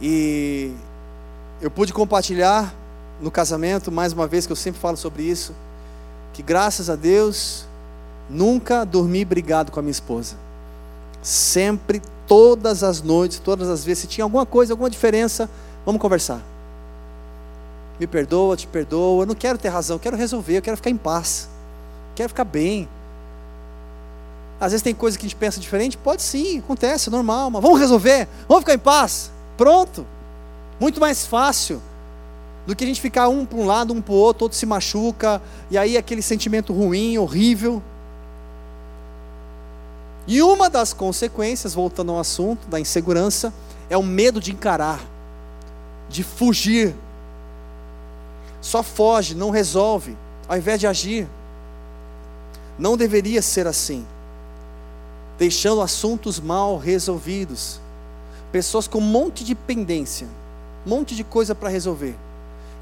E 0.00 0.72
eu 1.60 1.70
pude 1.70 1.92
compartilhar 1.92 2.72
no 3.20 3.30
casamento, 3.30 3.90
mais 3.90 4.12
uma 4.12 4.26
vez 4.26 4.46
que 4.46 4.52
eu 4.52 4.56
sempre 4.56 4.80
falo 4.80 4.96
sobre 4.96 5.22
isso, 5.22 5.54
que 6.32 6.42
graças 6.42 6.90
a 6.90 6.96
Deus 6.96 7.66
nunca 8.28 8.84
dormi 8.84 9.24
brigado 9.24 9.72
com 9.72 9.80
a 9.80 9.82
minha 9.82 9.92
esposa. 9.92 10.36
Sempre, 11.22 12.02
todas 12.26 12.82
as 12.82 13.00
noites, 13.00 13.38
todas 13.38 13.68
as 13.70 13.84
vezes, 13.84 14.02
se 14.02 14.06
tinha 14.08 14.24
alguma 14.24 14.44
coisa, 14.44 14.72
alguma 14.74 14.90
diferença, 14.90 15.48
vamos 15.86 16.02
conversar 16.02 16.53
me 17.98 18.06
perdoa, 18.06 18.56
te 18.56 18.66
perdoa. 18.66 19.22
Eu 19.22 19.26
não 19.26 19.34
quero 19.34 19.58
ter 19.58 19.68
razão, 19.68 19.96
eu 19.96 20.00
quero 20.00 20.16
resolver, 20.16 20.58
eu 20.58 20.62
quero 20.62 20.76
ficar 20.76 20.90
em 20.90 20.96
paz, 20.96 21.48
quero 22.14 22.28
ficar 22.28 22.44
bem. 22.44 22.88
Às 24.60 24.72
vezes 24.72 24.82
tem 24.82 24.94
coisa 24.94 25.18
que 25.18 25.26
a 25.26 25.28
gente 25.28 25.36
pensa 25.36 25.60
diferente, 25.60 25.96
pode 25.96 26.22
sim, 26.22 26.58
acontece, 26.58 27.08
é 27.08 27.12
normal, 27.12 27.50
mas 27.50 27.62
vamos 27.62 27.78
resolver, 27.78 28.28
vamos 28.48 28.62
ficar 28.62 28.74
em 28.74 28.78
paz. 28.78 29.30
Pronto. 29.56 30.06
Muito 30.80 31.00
mais 31.00 31.26
fácil 31.26 31.80
do 32.66 32.74
que 32.74 32.84
a 32.84 32.86
gente 32.86 33.00
ficar 33.00 33.28
um 33.28 33.44
para 33.44 33.58
um 33.58 33.66
lado, 33.66 33.92
um 33.92 34.00
para 34.00 34.12
o 34.12 34.16
outro, 34.16 34.44
outro 34.44 34.56
se 34.56 34.64
machuca, 34.64 35.40
e 35.70 35.76
aí 35.76 35.96
aquele 35.96 36.22
sentimento 36.22 36.72
ruim, 36.72 37.18
horrível. 37.18 37.82
E 40.26 40.40
uma 40.40 40.70
das 40.70 40.92
consequências, 40.92 41.74
voltando 41.74 42.12
ao 42.12 42.18
assunto 42.18 42.66
da 42.66 42.80
insegurança, 42.80 43.52
é 43.90 43.96
o 43.96 44.02
medo 44.02 44.40
de 44.40 44.52
encarar, 44.52 45.00
de 46.08 46.22
fugir 46.22 46.94
só 48.64 48.82
foge, 48.82 49.34
não 49.34 49.50
resolve, 49.50 50.16
ao 50.48 50.56
invés 50.56 50.80
de 50.80 50.86
agir. 50.86 51.28
Não 52.78 52.96
deveria 52.96 53.42
ser 53.42 53.66
assim, 53.66 54.06
deixando 55.38 55.82
assuntos 55.82 56.40
mal 56.40 56.78
resolvidos, 56.78 57.78
pessoas 58.50 58.88
com 58.88 59.00
um 59.00 59.02
monte 59.02 59.44
de 59.44 59.54
pendência, 59.54 60.26
um 60.86 60.88
monte 60.88 61.14
de 61.14 61.22
coisa 61.22 61.54
para 61.54 61.68
resolver, 61.68 62.16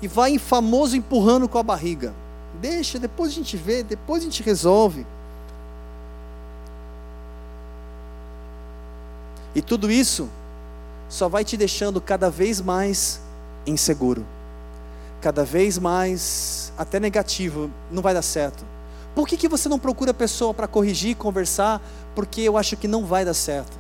e 0.01 0.07
vai 0.07 0.31
em 0.31 0.39
famoso 0.39 0.97
empurrando 0.97 1.49
com 1.49 1.59
a 1.59 1.65
barriga. 1.65 2.15
Deixa, 2.61 2.97
depois 2.97 3.33
a 3.33 3.35
gente 3.35 3.57
vê, 3.57 3.83
depois 3.83 4.23
a 4.23 4.27
gente 4.27 4.41
resolve. 4.41 5.05
E 9.53 9.61
tudo 9.61 9.91
isso 9.91 10.29
só 11.09 11.29
vai 11.29 11.45
te 11.45 11.57
deixando 11.57 12.01
cada 12.01 12.31
vez 12.31 12.61
mais 12.61 13.21
inseguro 13.67 14.25
cada 15.23 15.45
vez 15.45 15.79
mais 15.79 16.73
até 16.77 16.99
negativo, 16.99 17.71
não 17.91 18.03
vai 18.03 18.13
dar 18.13 18.23
certo. 18.23 18.65
Por 19.15 19.29
que, 19.29 19.37
que 19.37 19.49
você 19.49 19.69
não 19.69 19.79
procura 19.79 20.11
a 20.11 20.15
pessoa 20.15 20.53
para 20.53 20.67
corrigir, 20.67 21.17
conversar? 21.17 21.81
Porque 22.15 22.41
eu 22.41 22.59
acho 22.59 22.77
que 22.77 22.89
não 22.89 23.07
vai 23.07 23.25
dar 23.25 23.35
certo. 23.35 23.79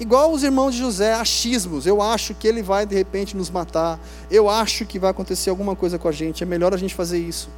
Igual 0.00 0.32
os 0.32 0.42
irmãos 0.42 0.74
de 0.74 0.80
José, 0.80 1.12
achismos. 1.12 1.86
Eu 1.86 2.00
acho 2.00 2.34
que 2.34 2.48
ele 2.48 2.62
vai 2.62 2.86
de 2.86 2.94
repente 2.94 3.36
nos 3.36 3.50
matar. 3.50 3.98
Eu 4.30 4.48
acho 4.48 4.86
que 4.86 4.98
vai 4.98 5.10
acontecer 5.10 5.50
alguma 5.50 5.76
coisa 5.76 5.98
com 5.98 6.08
a 6.08 6.12
gente. 6.12 6.42
É 6.42 6.46
melhor 6.46 6.72
a 6.72 6.76
gente 6.76 6.94
fazer 6.94 7.18
isso. 7.18 7.48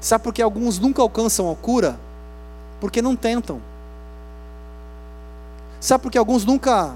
Sabe 0.00 0.24
por 0.24 0.32
que 0.32 0.42
alguns 0.42 0.78
nunca 0.78 1.02
alcançam 1.02 1.50
a 1.50 1.54
cura? 1.54 1.98
Porque 2.80 3.02
não 3.02 3.14
tentam. 3.14 3.60
Sabe 5.80 6.02
por 6.02 6.10
que 6.10 6.18
alguns 6.18 6.44
nunca 6.44 6.94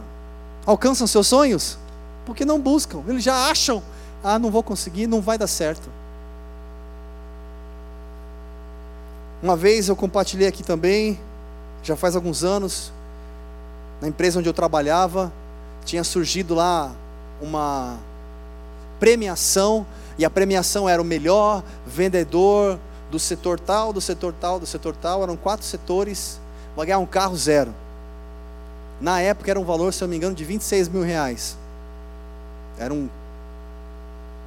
alcançam 0.69 1.07
seus 1.07 1.27
sonhos? 1.27 1.79
Porque 2.27 2.45
não 2.45 2.61
buscam, 2.61 3.03
eles 3.09 3.25
já 3.25 3.51
acham, 3.51 3.83
ah, 4.23 4.39
não 4.39 4.51
vou 4.51 4.63
conseguir, 4.63 5.07
não 5.07 5.23
vai 5.23 5.39
dar 5.39 5.47
certo. 5.47 5.89
Uma 9.43 9.57
vez 9.57 9.89
eu 9.89 9.97
compartilhei 9.97 10.47
aqui 10.47 10.63
também, 10.63 11.19
já 11.83 11.97
faz 11.97 12.15
alguns 12.15 12.45
anos, 12.45 12.93
na 13.99 14.09
empresa 14.09 14.41
onde 14.41 14.49
eu 14.49 14.53
trabalhava, 14.53 15.33
tinha 15.87 16.05
surgido 16.05 16.55
lá 16.55 16.93
uma 17.41 17.97
premiação, 19.01 19.87
e 20.19 20.25
a 20.25 20.29
premiação 20.29 20.87
era 20.87 21.01
o 21.01 21.05
melhor 21.05 21.63
vendedor 21.87 22.79
do 23.11 23.19
setor 23.19 23.59
tal, 23.59 23.91
do 23.91 24.03
setor 24.03 24.35
tal, 24.39 24.61
do 24.61 24.67
setor 24.67 24.95
tal, 24.95 25.23
eram 25.23 25.35
quatro 25.37 25.65
setores, 25.65 26.39
vai 26.77 26.85
ganhar 26.85 26.99
um 26.99 27.07
carro 27.07 27.37
zero. 27.37 27.73
Na 29.01 29.21
época 29.21 29.51
era 29.51 29.61
um 29.61 29.65
valor, 29.65 29.93
se 29.93 30.03
eu 30.03 30.07
não 30.07 30.11
me 30.11 30.17
engano, 30.17 30.35
de 30.35 30.45
26 30.45 30.89
mil 30.89 31.03
reais. 31.03 31.57
Era 32.79 32.93
um 32.93 33.09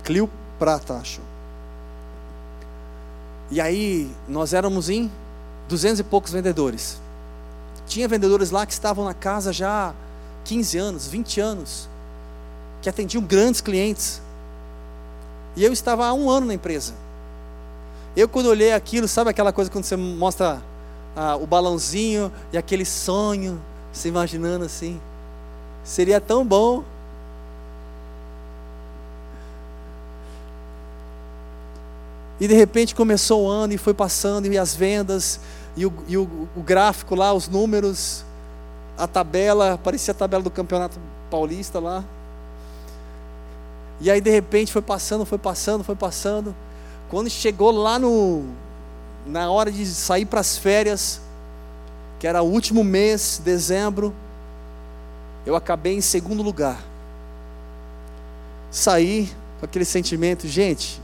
Clio 0.04 0.30
Prata, 0.60 0.96
acho. 0.96 1.22
E 3.50 3.60
aí, 3.60 4.10
nós 4.28 4.54
éramos 4.54 4.90
em 4.90 5.12
duzentos 5.68 6.00
e 6.00 6.04
poucos 6.04 6.32
vendedores. 6.32 7.00
Tinha 7.86 8.08
vendedores 8.08 8.52
lá 8.52 8.66
que 8.66 8.74
estavam 8.74 9.06
na 9.06 9.14
casa 9.14 9.52
já 9.52 9.90
há 9.90 9.94
15 10.46 10.78
anos, 10.78 11.08
20 11.08 11.40
anos, 11.42 11.90
que 12.82 12.90
atendiam 12.90 13.24
grandes 13.24 13.62
clientes. 13.62 14.22
E 15.56 15.64
eu 15.64 15.74
estava 15.74 16.06
há 16.06 16.14
um 16.14 16.30
ano 16.30 16.48
na 16.48 16.54
empresa. 16.54 16.94
Eu, 18.16 18.28
quando 18.28 18.48
olhei 18.48 18.74
aquilo, 18.74 19.08
sabe 19.08 19.30
aquela 19.30 19.54
coisa 19.54 19.70
quando 19.70 19.86
você 19.86 19.96
mostra 19.96 20.62
a, 21.16 21.36
o 21.36 21.46
balãozinho 21.46 22.32
e 22.52 22.58
aquele 22.58 22.86
sonho, 22.86 23.62
se 23.92 24.08
imaginando 24.08 24.66
assim. 24.66 25.00
Seria 25.84 26.22
tão 26.22 26.46
bom. 26.46 26.84
E 32.40 32.48
de 32.48 32.56
repente 32.56 32.96
começou 32.96 33.46
o 33.46 33.50
ano 33.50 33.74
e 33.74 33.78
foi 33.78 33.94
passando, 33.94 34.48
e 34.48 34.58
as 34.58 34.76
vendas, 34.76 35.40
e 35.78 35.86
o, 35.86 35.94
e 36.08 36.18
o, 36.18 36.48
o 36.56 36.62
gráfico 36.62 37.14
lá, 37.14 37.32
os 37.34 37.48
números, 37.48 38.26
a 38.98 39.06
tabela, 39.06 39.80
parecia 39.84 40.12
a 40.12 40.16
tabela 40.16 40.44
do 40.44 40.50
campeonato 40.50 41.00
paulista 41.30 41.80
lá. 41.80 42.04
E 44.00 44.10
aí 44.10 44.20
de 44.20 44.32
repente 44.32 44.72
foi 44.72 44.82
passando, 44.82 45.26
foi 45.26 45.38
passando, 45.38 45.84
foi 45.84 45.96
passando. 45.96 46.56
Quando 47.10 47.30
chegou 47.30 47.72
lá 47.72 48.00
no 48.00 48.46
na 49.26 49.52
hora 49.52 49.72
de 49.72 49.86
sair 49.86 50.26
para 50.26 50.40
as 50.40 50.58
férias, 50.58 51.22
que 52.22 52.28
era 52.28 52.44
o 52.44 52.46
último 52.46 52.84
mês, 52.84 53.42
dezembro, 53.44 54.14
eu 55.44 55.56
acabei 55.56 55.96
em 55.96 56.02
segundo 56.02 56.44
lugar. 56.44 56.80
Saí 58.70 59.28
com 59.60 59.66
aquele 59.66 59.86
sentimento, 59.86 60.48
gente, 60.48 61.02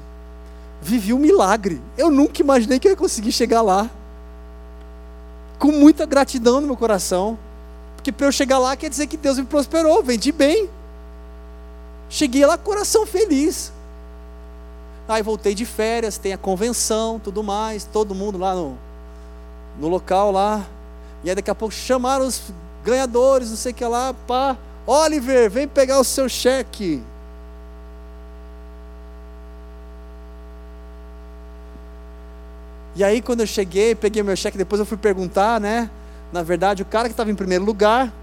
vivi 0.79 1.13
um 1.13 1.17
milagre. 1.17 1.81
Eu 1.97 2.11
nunca 2.11 2.39
imaginei 2.39 2.79
que 2.79 2.87
eu 2.87 2.91
ia 2.91 2.95
conseguir 2.95 3.31
chegar 3.31 3.63
lá. 3.63 3.89
Com 5.57 5.71
muita 5.71 6.05
gratidão 6.05 6.61
no 6.61 6.67
meu 6.67 6.77
coração. 6.77 7.35
Porque 7.95 8.11
para 8.11 8.27
eu 8.27 8.31
chegar 8.31 8.59
lá 8.59 8.77
quer 8.77 8.87
dizer 8.87 9.07
que 9.07 9.17
Deus 9.17 9.39
me 9.39 9.45
prosperou, 9.45 10.03
vendi 10.03 10.31
bem. 10.31 10.69
Cheguei 12.11 12.45
lá 12.45 12.59
coração 12.59 13.07
feliz. 13.07 13.73
Aí 15.07 15.23
voltei 15.23 15.55
de 15.55 15.65
férias, 15.65 16.19
tem 16.19 16.31
a 16.31 16.37
convenção, 16.37 17.17
tudo 17.17 17.41
mais, 17.41 17.85
todo 17.85 18.13
mundo 18.13 18.37
lá 18.37 18.53
no, 18.53 18.77
no 19.79 19.87
local 19.87 20.31
lá. 20.31 20.63
E 21.27 21.29
aí 21.29 21.35
daqui 21.35 21.51
a 21.51 21.55
pouco 21.55 21.75
chamaram 21.75 22.25
os 22.25 22.41
ganhadores, 22.85 23.49
não 23.49 23.57
sei 23.57 23.73
o 23.73 23.75
que 23.75 23.83
lá, 23.83 24.13
pá. 24.13 24.57
Oliver, 24.85 25.51
vem 25.51 25.67
pegar 25.67 25.99
o 25.99 26.03
seu 26.05 26.29
cheque. 26.29 27.03
E 32.95 33.03
aí 33.03 33.21
quando 33.21 33.41
eu 33.41 33.45
cheguei, 33.45 33.93
peguei 33.93 34.23
meu 34.23 34.37
cheque, 34.37 34.57
depois 34.57 34.79
eu 34.79 34.85
fui 34.85 34.95
perguntar, 34.95 35.59
né? 35.59 35.89
Na 36.31 36.43
verdade, 36.43 36.81
o 36.81 36.85
cara 36.85 37.09
que 37.09 37.13
estava 37.13 37.29
em 37.29 37.35
primeiro 37.35 37.65
lugar, 37.65 38.13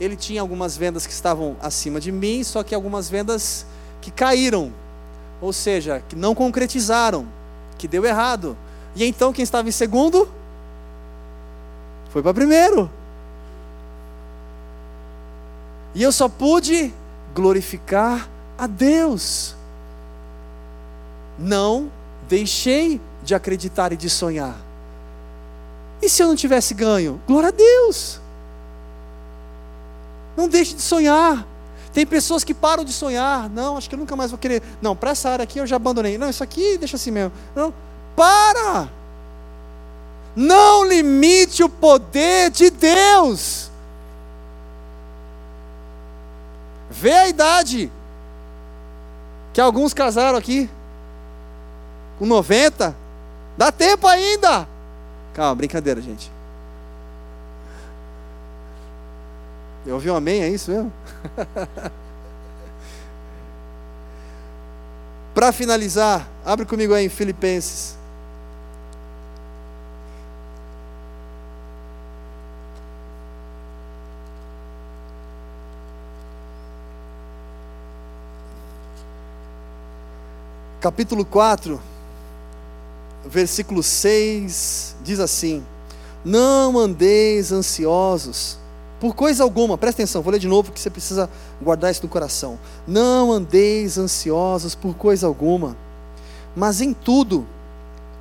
ele 0.00 0.16
tinha 0.16 0.40
algumas 0.40 0.76
vendas 0.76 1.06
que 1.06 1.12
estavam 1.12 1.56
acima 1.62 2.00
de 2.00 2.10
mim, 2.10 2.42
só 2.42 2.64
que 2.64 2.74
algumas 2.74 3.08
vendas 3.08 3.64
que 4.00 4.10
caíram, 4.10 4.72
ou 5.40 5.52
seja, 5.52 6.02
que 6.08 6.16
não 6.16 6.34
concretizaram, 6.34 7.28
que 7.78 7.86
deu 7.86 8.04
errado. 8.04 8.56
E 8.96 9.04
então 9.04 9.32
quem 9.32 9.44
estava 9.44 9.68
em 9.68 9.72
segundo 9.72 10.39
foi 12.10 12.22
para 12.22 12.34
primeiro. 12.34 12.90
E 15.94 16.02
eu 16.02 16.12
só 16.12 16.28
pude 16.28 16.92
glorificar 17.34 18.28
a 18.58 18.66
Deus. 18.66 19.54
Não 21.38 21.90
deixei 22.28 23.00
de 23.22 23.34
acreditar 23.34 23.92
e 23.92 23.96
de 23.96 24.10
sonhar. 24.10 24.56
E 26.02 26.08
se 26.08 26.22
eu 26.22 26.28
não 26.28 26.36
tivesse 26.36 26.74
ganho? 26.74 27.20
Glória 27.26 27.48
a 27.48 27.52
Deus. 27.52 28.20
Não 30.36 30.48
deixe 30.48 30.74
de 30.74 30.82
sonhar. 30.82 31.46
Tem 31.92 32.06
pessoas 32.06 32.44
que 32.44 32.54
param 32.54 32.84
de 32.84 32.92
sonhar. 32.92 33.48
Não, 33.50 33.76
acho 33.76 33.88
que 33.88 33.94
eu 33.94 33.98
nunca 33.98 34.14
mais 34.14 34.30
vou 34.30 34.38
querer. 34.38 34.62
Não, 34.80 34.94
para 34.94 35.10
essa 35.10 35.28
área 35.28 35.42
aqui 35.42 35.58
eu 35.58 35.66
já 35.66 35.76
abandonei. 35.76 36.16
Não, 36.16 36.30
isso 36.30 36.42
aqui 36.42 36.78
deixa 36.78 36.96
assim 36.96 37.10
mesmo. 37.10 37.32
Não, 37.54 37.74
para! 38.16 38.99
Não 40.34 40.84
limite 40.84 41.62
o 41.62 41.68
poder 41.68 42.50
de 42.50 42.70
Deus. 42.70 43.70
Vê 46.90 47.12
a 47.12 47.28
idade 47.28 47.90
que 49.52 49.60
alguns 49.60 49.92
casaram 49.92 50.38
aqui 50.38 50.68
com 52.18 52.26
90, 52.26 52.94
Dá 53.60 53.70
tempo 53.70 54.06
ainda. 54.06 54.66
Calma, 55.34 55.54
brincadeira, 55.54 56.00
gente. 56.00 56.32
Eu 59.84 59.96
ouvi 59.96 60.10
um 60.10 60.16
amém, 60.16 60.40
é 60.42 60.48
isso 60.48 60.70
mesmo? 60.70 60.90
Para 65.34 65.52
finalizar, 65.52 66.26
abre 66.42 66.64
comigo 66.64 66.94
aí 66.94 67.04
em 67.04 67.10
Filipenses. 67.10 67.98
Capítulo 80.80 81.26
4 81.26 81.78
versículo 83.26 83.82
6 83.82 84.96
diz 85.04 85.20
assim: 85.20 85.62
Não 86.24 86.78
andeis 86.78 87.52
ansiosos 87.52 88.58
por 88.98 89.14
coisa 89.14 89.42
alguma, 89.42 89.76
presta 89.76 90.00
atenção, 90.02 90.22
vou 90.22 90.32
ler 90.32 90.38
de 90.38 90.48
novo 90.48 90.64
porque 90.64 90.80
você 90.80 90.88
precisa 90.88 91.28
guardar 91.60 91.90
isso 91.90 92.02
no 92.02 92.08
coração. 92.08 92.58
Não 92.86 93.30
andeis 93.30 93.98
ansiosos 93.98 94.74
por 94.74 94.94
coisa 94.94 95.26
alguma, 95.26 95.76
mas 96.56 96.80
em 96.80 96.94
tudo, 96.94 97.46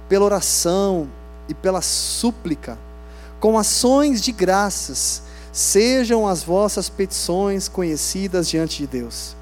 pela 0.09 0.25
oração 0.25 1.07
e 1.47 1.53
pela 1.53 1.81
súplica, 1.81 2.77
com 3.39 3.57
ações 3.57 4.21
de 4.21 4.33
graças, 4.33 5.23
sejam 5.51 6.27
as 6.27 6.43
vossas 6.43 6.89
petições 6.89 7.69
conhecidas 7.69 8.49
diante 8.49 8.79
de 8.79 8.87
Deus. 8.87 9.38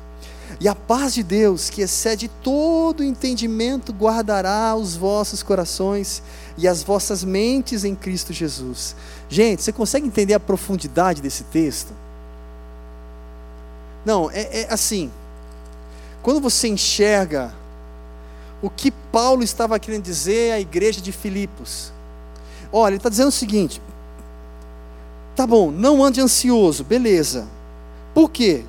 E 0.60 0.68
a 0.68 0.74
paz 0.74 1.14
de 1.14 1.24
Deus, 1.24 1.70
que 1.70 1.82
excede 1.82 2.28
todo 2.42 3.04
entendimento, 3.04 3.94
guardará 3.94 4.76
os 4.76 4.96
vossos 4.96 5.44
corações 5.44 6.24
e 6.58 6.68
as 6.68 6.82
vossas 6.82 7.24
mentes 7.24 7.84
em 7.84 7.94
Cristo 7.94 8.34
Jesus. 8.34 8.96
Gente, 9.30 9.62
você 9.62 9.72
consegue 9.72 10.08
entender 10.08 10.34
a 10.34 10.40
profundidade 10.40 11.22
desse 11.22 11.44
texto? 11.46 11.94
Não, 14.04 14.32
é, 14.32 14.62
é 14.62 14.74
assim. 14.74 15.12
Quando 16.24 16.42
você 16.42 16.68
enxerga 16.68 17.54
o 18.62 18.70
que 18.70 18.90
Paulo 18.90 19.44
estava 19.44 19.78
querendo 19.78 20.04
dizer 20.04 20.54
à 20.54 20.60
igreja 20.60 21.02
de 21.02 21.12
Filipos, 21.12 21.92
olha, 22.72 22.94
ele 22.94 22.98
está 22.98 23.10
dizendo 23.10 23.28
o 23.28 23.32
seguinte: 23.32 23.82
tá 25.36 25.46
bom, 25.46 25.70
não 25.70 26.04
ande 26.04 26.20
ansioso, 26.20 26.84
beleza. 26.84 27.48
Por 28.14 28.32
quê? 28.32 28.66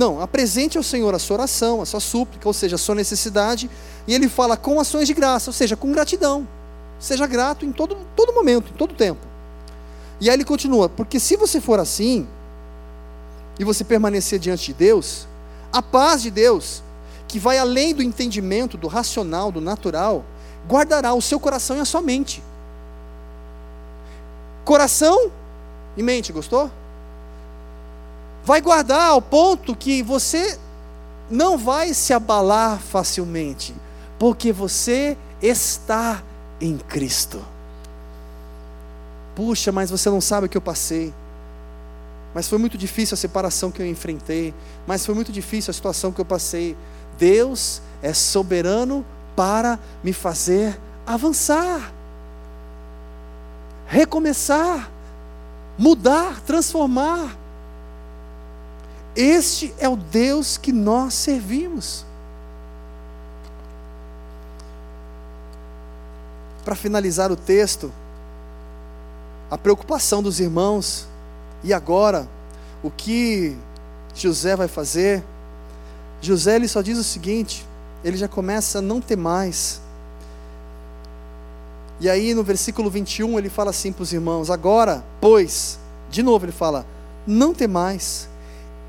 Não, 0.00 0.18
apresente 0.18 0.78
ao 0.78 0.82
Senhor 0.82 1.14
a 1.14 1.18
sua 1.18 1.36
oração, 1.36 1.82
a 1.82 1.84
sua 1.84 2.00
súplica, 2.00 2.48
ou 2.48 2.54
seja, 2.54 2.76
a 2.76 2.78
sua 2.78 2.94
necessidade, 2.94 3.70
e 4.06 4.14
ele 4.14 4.30
fala 4.30 4.56
com 4.56 4.80
ações 4.80 5.06
de 5.06 5.12
graça, 5.12 5.50
ou 5.50 5.52
seja, 5.52 5.76
com 5.76 5.92
gratidão. 5.92 6.48
Seja 6.98 7.26
grato 7.26 7.66
em 7.66 7.70
todo, 7.70 7.98
todo 8.16 8.32
momento, 8.32 8.72
em 8.72 8.76
todo 8.78 8.94
tempo. 8.94 9.20
E 10.18 10.30
aí 10.30 10.36
ele 10.36 10.44
continua, 10.46 10.88
porque 10.88 11.20
se 11.20 11.36
você 11.36 11.60
for 11.60 11.78
assim, 11.78 12.26
e 13.58 13.62
você 13.64 13.84
permanecer 13.84 14.38
diante 14.38 14.64
de 14.64 14.72
Deus, 14.72 15.28
a 15.70 15.82
paz 15.82 16.22
de 16.22 16.30
Deus, 16.30 16.82
que 17.28 17.38
vai 17.38 17.58
além 17.58 17.94
do 17.94 18.02
entendimento, 18.02 18.78
do 18.78 18.88
racional, 18.88 19.52
do 19.52 19.60
natural, 19.60 20.24
guardará 20.66 21.12
o 21.12 21.20
seu 21.20 21.38
coração 21.38 21.76
e 21.76 21.80
a 21.80 21.84
sua 21.84 22.00
mente. 22.00 22.42
Coração 24.64 25.30
e 25.94 26.02
mente, 26.02 26.32
gostou? 26.32 26.70
Vai 28.44 28.60
guardar 28.60 29.10
ao 29.10 29.22
ponto 29.22 29.76
que 29.76 30.02
você 30.02 30.58
não 31.30 31.56
vai 31.56 31.94
se 31.94 32.12
abalar 32.12 32.78
facilmente, 32.78 33.74
porque 34.18 34.52
você 34.52 35.16
está 35.40 36.22
em 36.60 36.76
Cristo. 36.76 37.44
Puxa, 39.34 39.70
mas 39.72 39.90
você 39.90 40.10
não 40.10 40.20
sabe 40.20 40.46
o 40.46 40.48
que 40.48 40.56
eu 40.56 40.62
passei. 40.62 41.14
Mas 42.34 42.48
foi 42.48 42.58
muito 42.58 42.78
difícil 42.78 43.14
a 43.14 43.18
separação 43.18 43.70
que 43.70 43.80
eu 43.80 43.86
enfrentei. 43.86 44.54
Mas 44.86 45.04
foi 45.04 45.14
muito 45.14 45.32
difícil 45.32 45.70
a 45.70 45.74
situação 45.74 46.12
que 46.12 46.20
eu 46.20 46.24
passei. 46.24 46.76
Deus 47.18 47.80
é 48.02 48.12
soberano 48.12 49.04
para 49.34 49.78
me 50.02 50.12
fazer 50.12 50.78
avançar, 51.06 51.92
recomeçar, 53.86 54.90
mudar, 55.78 56.40
transformar. 56.42 57.36
Este 59.20 59.74
é 59.78 59.86
o 59.86 59.96
Deus 59.96 60.56
que 60.56 60.72
nós 60.72 61.12
servimos. 61.12 62.06
Para 66.64 66.74
finalizar 66.74 67.30
o 67.30 67.36
texto, 67.36 67.92
a 69.50 69.58
preocupação 69.58 70.22
dos 70.22 70.40
irmãos, 70.40 71.06
e 71.62 71.70
agora, 71.74 72.26
o 72.82 72.90
que 72.90 73.54
José 74.14 74.56
vai 74.56 74.68
fazer? 74.68 75.22
José 76.22 76.56
ele 76.56 76.66
só 76.66 76.80
diz 76.80 76.96
o 76.96 77.04
seguinte: 77.04 77.66
ele 78.02 78.16
já 78.16 78.26
começa 78.26 78.78
a 78.78 78.82
não 78.82 79.02
ter 79.02 79.16
mais. 79.16 79.82
E 82.00 82.08
aí 82.08 82.32
no 82.32 82.42
versículo 82.42 82.88
21 82.88 83.38
ele 83.38 83.50
fala 83.50 83.68
assim 83.68 83.92
para 83.92 84.02
os 84.02 84.14
irmãos: 84.14 84.48
Agora, 84.48 85.04
pois, 85.20 85.78
de 86.10 86.22
novo 86.22 86.46
ele 86.46 86.52
fala: 86.52 86.86
Não 87.26 87.52
temais, 87.52 88.29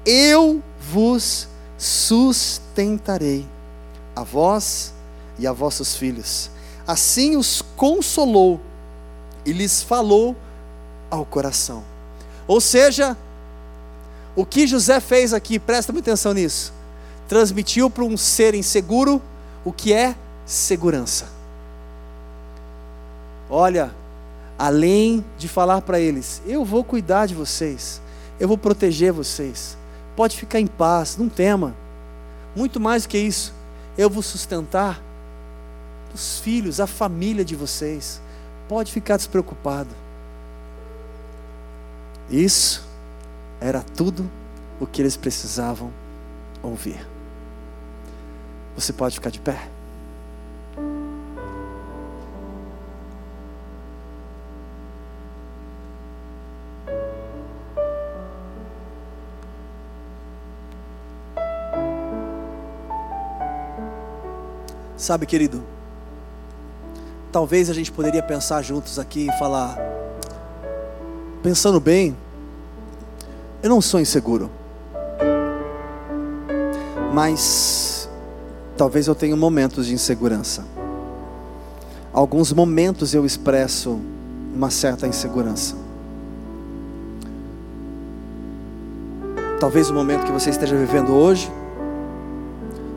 eu 0.06 0.62
vos 0.80 1.48
sustentarei, 1.78 3.48
a 4.16 4.24
vós 4.24 4.94
e 5.38 5.48
a 5.48 5.52
vossos 5.52 5.96
filhos. 5.96 6.50
Assim 6.86 7.36
os 7.36 7.62
consolou 7.76 8.60
e 9.46 9.52
lhes 9.52 9.82
falou 9.82 10.36
ao 11.10 11.26
coração. 11.26 11.84
Ou 12.48 12.60
seja, 12.60 13.16
o 14.36 14.46
que 14.46 14.68
José 14.68 15.00
fez 15.00 15.34
aqui, 15.34 15.60
presta 15.60 15.92
muita 15.92 16.12
atenção 16.12 16.34
nisso, 16.34 16.74
transmitiu 17.28 17.90
para 17.90 18.04
um 18.04 18.18
ser 18.18 18.56
inseguro 18.56 19.22
o 19.64 19.72
que 19.72 19.94
é 19.94 20.16
segurança. 20.46 21.28
Olha, 23.50 23.94
além 24.58 25.24
de 25.38 25.48
falar 25.48 25.82
para 25.82 26.00
eles: 26.00 26.42
Eu 26.46 26.64
vou 26.64 26.84
cuidar 26.84 27.26
de 27.26 27.36
vocês, 27.36 28.02
eu 28.40 28.48
vou 28.48 28.58
proteger 28.58 29.12
vocês, 29.12 29.78
pode 30.22 30.38
ficar 30.38 30.60
em 30.60 30.68
paz, 30.68 31.18
não 31.18 31.28
tema. 31.28 31.76
Muito 32.56 32.80
mais 32.80 33.02
do 33.02 33.10
que 33.10 33.18
isso, 33.18 33.52
eu 33.98 34.08
vou 34.08 34.22
sustentar 34.22 35.02
os 36.14 36.38
filhos, 36.38 36.80
a 36.80 36.86
família 36.86 37.44
de 37.44 37.56
vocês. 37.56 38.22
Pode 38.70 38.92
ficar 38.92 39.18
despreocupado. 39.18 39.90
Isso 42.30 42.88
era 43.60 43.82
tudo 43.82 44.30
o 44.80 44.86
que 44.86 45.02
eles 45.02 45.18
precisavam 45.18 45.92
ouvir. 46.62 47.04
Você 48.76 48.94
pode 48.94 49.16
ficar 49.16 49.32
de 49.32 49.40
pé? 49.40 49.71
Sabe, 65.02 65.26
querido, 65.26 65.64
talvez 67.32 67.72
a 67.72 67.74
gente 67.74 67.92
poderia 67.92 68.22
pensar 68.22 68.62
juntos 68.62 69.00
aqui 69.00 69.28
e 69.28 69.40
falar, 69.40 69.76
pensando 71.42 71.80
bem, 71.80 72.16
eu 73.64 73.70
não 73.72 73.82
sou 73.82 74.00
inseguro, 74.00 74.52
mas 77.12 78.08
talvez 78.78 79.08
eu 79.08 79.16
tenha 79.16 79.36
momentos 79.36 79.88
de 79.88 79.96
insegurança. 79.96 80.64
Alguns 82.14 82.54
momentos 82.54 83.16
eu 83.16 83.26
expresso 83.26 84.00
uma 84.54 84.70
certa 84.70 85.08
insegurança. 85.08 85.76
Talvez 89.60 89.90
o 89.90 89.96
momento 89.96 90.28
que 90.28 90.32
você 90.32 90.52
esteja 90.52 90.76
vivendo 90.76 91.12
hoje 91.12 91.52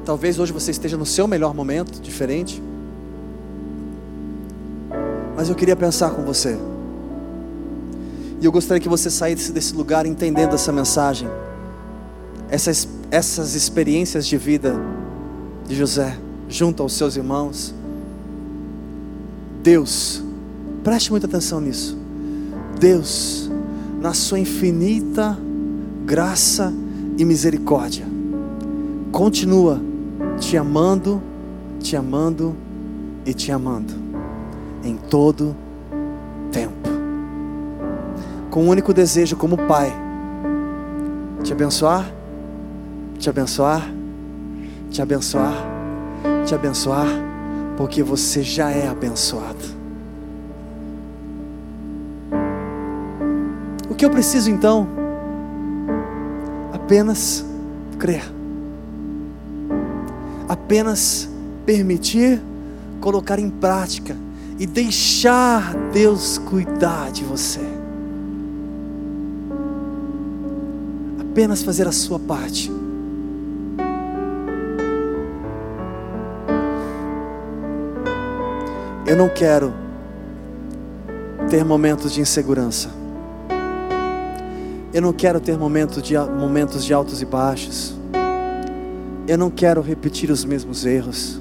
Talvez 0.05 0.39
hoje 0.39 0.53
você 0.53 0.71
esteja 0.71 0.97
no 0.97 1.07
seu 1.07 1.27
melhor 1.27 1.55
momento, 1.55 2.01
diferente. 2.01 2.63
Mas 5.37 5.49
eu 5.49 5.55
queria 5.55 5.75
pensar 5.75 6.11
com 6.11 6.23
você. 6.23 6.59
E 8.41 8.45
eu 8.45 8.53
gostaria 8.53 8.81
que 8.81 8.89
você 8.89 9.11
saísse 9.11 9.51
desse 9.51 9.75
lugar 9.75 10.05
entendendo 10.05 10.55
essa 10.55 10.71
mensagem, 10.71 11.29
essas, 12.51 12.87
essas 13.11 13.55
experiências 13.55 14.27
de 14.27 14.37
vida 14.37 14.75
de 15.67 15.75
José, 15.75 16.19
junto 16.49 16.83
aos 16.83 16.93
seus 16.93 17.17
irmãos. 17.17 17.75
Deus, 19.63 20.23
preste 20.83 21.11
muita 21.11 21.27
atenção 21.27 21.61
nisso. 21.61 21.97
Deus, 22.79 23.51
na 24.01 24.13
sua 24.13 24.39
infinita 24.39 25.39
graça 26.05 26.71
e 27.17 27.25
misericórdia, 27.25 28.05
continua 29.11 29.81
te 30.39 30.57
amando, 30.57 31.22
te 31.80 31.97
amando 31.97 32.55
e 33.24 33.32
te 33.32 33.51
amando 33.53 33.95
em 34.82 34.97
todo 34.97 35.55
tempo. 36.51 36.89
Com 38.51 38.61
o 38.61 38.64
um 38.64 38.68
único 38.68 38.93
desejo 38.93 39.37
como 39.37 39.57
pai, 39.57 39.93
te 41.43 41.53
abençoar, 41.53 42.11
te 43.18 43.28
abençoar, 43.28 43.91
te 44.91 45.03
abençoar, 45.03 45.55
te 46.45 46.55
abençoar, 46.55 47.09
porque 47.76 48.03
você 48.03 48.43
já 48.43 48.70
é 48.70 48.87
abençoado. 48.89 49.74
O 53.91 53.95
que 53.95 54.05
eu 54.05 54.11
preciso 54.11 54.51
então? 54.51 54.89
Apenas 56.72 57.45
crer 57.99 58.34
apenas 60.65 61.29
permitir, 61.67 62.41
colocar 62.99 63.39
em 63.39 63.51
prática 63.51 64.17
e 64.59 64.67
deixar 64.67 65.75
Deus 65.93 66.39
cuidar 66.39 67.12
de 67.12 67.23
você. 67.23 67.61
Apenas 71.21 71.62
fazer 71.62 71.87
a 71.87 71.93
sua 71.93 72.19
parte. 72.19 72.73
Eu 79.07 79.17
não 79.17 79.29
quero 79.29 79.75
ter 81.51 81.62
momentos 81.62 82.12
de 82.12 82.23
insegurança. 82.23 82.89
Eu 84.95 85.03
não 85.03 85.12
quero 85.12 85.41
ter 85.41 85.59
momentos 85.59 86.03
de, 86.03 86.17
momentos 86.17 86.85
de 86.85 86.95
altos 86.95 87.21
e 87.21 87.27
baixos. 87.27 88.04
Eu 89.27 89.39
não 89.39 89.49
quero 89.49 89.81
repetir 89.81 90.31
os 90.31 90.45
mesmos 90.45 90.85
erros. 90.85 91.41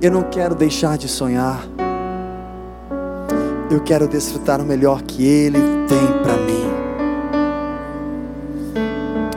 Eu 0.00 0.10
não 0.10 0.22
quero 0.22 0.54
deixar 0.54 0.96
de 0.96 1.06
sonhar. 1.06 1.62
Eu 3.70 3.80
quero 3.80 4.08
desfrutar 4.08 4.58
o 4.60 4.64
melhor 4.64 5.02
que 5.02 5.22
Ele 5.22 5.58
tem 5.86 6.22
para 6.22 6.36
mim. 6.38 6.64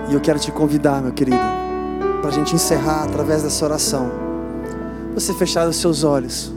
E 0.10 0.14
eu 0.14 0.22
quero 0.22 0.40
te 0.40 0.50
convidar, 0.50 1.02
meu 1.02 1.12
querido, 1.12 1.38
para 2.22 2.30
a 2.30 2.34
gente 2.34 2.56
encerrar 2.56 3.04
através 3.04 3.44
dessa 3.44 3.66
oração. 3.66 4.10
Você 5.14 5.34
fechar 5.34 5.68
os 5.68 5.76
seus 5.76 6.06
olhos. 6.06 6.54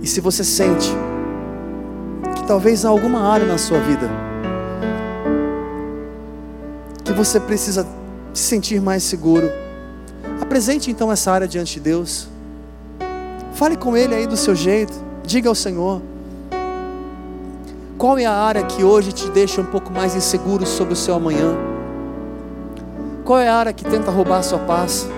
E 0.00 0.06
se 0.06 0.20
você 0.20 0.44
sente 0.44 0.88
que 2.36 2.46
talvez 2.46 2.84
há 2.84 2.90
alguma 2.90 3.20
área 3.20 3.46
na 3.46 3.58
sua 3.58 3.80
vida 3.80 4.08
que 7.04 7.12
você 7.12 7.40
precisa 7.40 7.86
se 8.32 8.42
sentir 8.42 8.80
mais 8.80 9.02
seguro, 9.02 9.63
Apresente 10.54 10.88
então 10.88 11.10
essa 11.10 11.32
área 11.32 11.48
diante 11.48 11.74
de 11.74 11.80
Deus. 11.80 12.28
Fale 13.54 13.76
com 13.76 13.96
Ele 13.96 14.14
aí 14.14 14.24
do 14.24 14.36
seu 14.36 14.54
jeito. 14.54 14.92
Diga 15.24 15.48
ao 15.48 15.54
Senhor. 15.56 16.00
Qual 17.98 18.16
é 18.16 18.24
a 18.24 18.30
área 18.30 18.62
que 18.62 18.84
hoje 18.84 19.12
te 19.12 19.28
deixa 19.30 19.60
um 19.60 19.64
pouco 19.64 19.92
mais 19.92 20.14
inseguro 20.14 20.64
sobre 20.64 20.92
o 20.92 20.96
seu 20.96 21.16
amanhã? 21.16 21.56
Qual 23.24 23.40
é 23.40 23.48
a 23.48 23.56
área 23.56 23.72
que 23.72 23.84
tenta 23.84 24.12
roubar 24.12 24.38
a 24.38 24.42
sua 24.44 24.60
paz? 24.60 25.08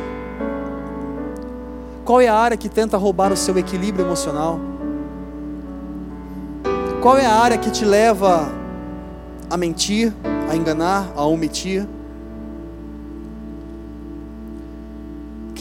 Qual 2.02 2.18
é 2.18 2.28
a 2.28 2.34
área 2.34 2.56
que 2.56 2.70
tenta 2.70 2.96
roubar 2.96 3.30
o 3.30 3.36
seu 3.36 3.58
equilíbrio 3.58 4.06
emocional? 4.06 4.58
Qual 7.02 7.18
é 7.18 7.26
a 7.26 7.34
área 7.34 7.58
que 7.58 7.70
te 7.70 7.84
leva 7.84 8.48
a 9.50 9.56
mentir, 9.58 10.14
a 10.48 10.56
enganar, 10.56 11.12
a 11.14 11.26
omitir? 11.26 11.86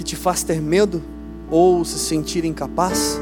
Te 0.03 0.15
faz 0.15 0.43
ter 0.43 0.61
medo 0.61 1.01
ou 1.49 1.83
se 1.85 1.99
sentir 1.99 2.45
incapaz? 2.45 3.19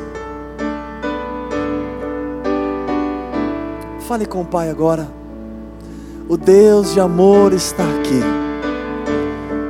Fale 4.08 4.26
com 4.26 4.42
o 4.42 4.46
Pai 4.46 4.70
agora. 4.70 5.08
O 6.28 6.38
Deus 6.38 6.94
de 6.94 7.00
amor 7.00 7.54
está 7.54 7.84
aqui. 7.84 8.22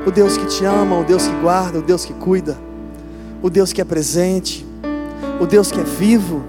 O 0.05 0.11
Deus 0.11 0.37
que 0.37 0.45
te 0.45 0.65
ama, 0.65 0.99
o 0.99 1.03
Deus 1.03 1.27
que 1.27 1.35
guarda, 1.41 1.79
o 1.79 1.81
Deus 1.81 2.03
que 2.03 2.13
cuida, 2.13 2.57
o 3.41 3.49
Deus 3.49 3.71
que 3.71 3.81
é 3.81 3.85
presente, 3.85 4.65
o 5.39 5.45
Deus 5.45 5.71
que 5.71 5.79
é 5.79 5.83
vivo, 5.83 6.43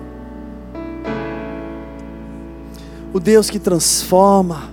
o 3.12 3.20
Deus 3.20 3.48
que 3.48 3.58
transforma, 3.58 4.70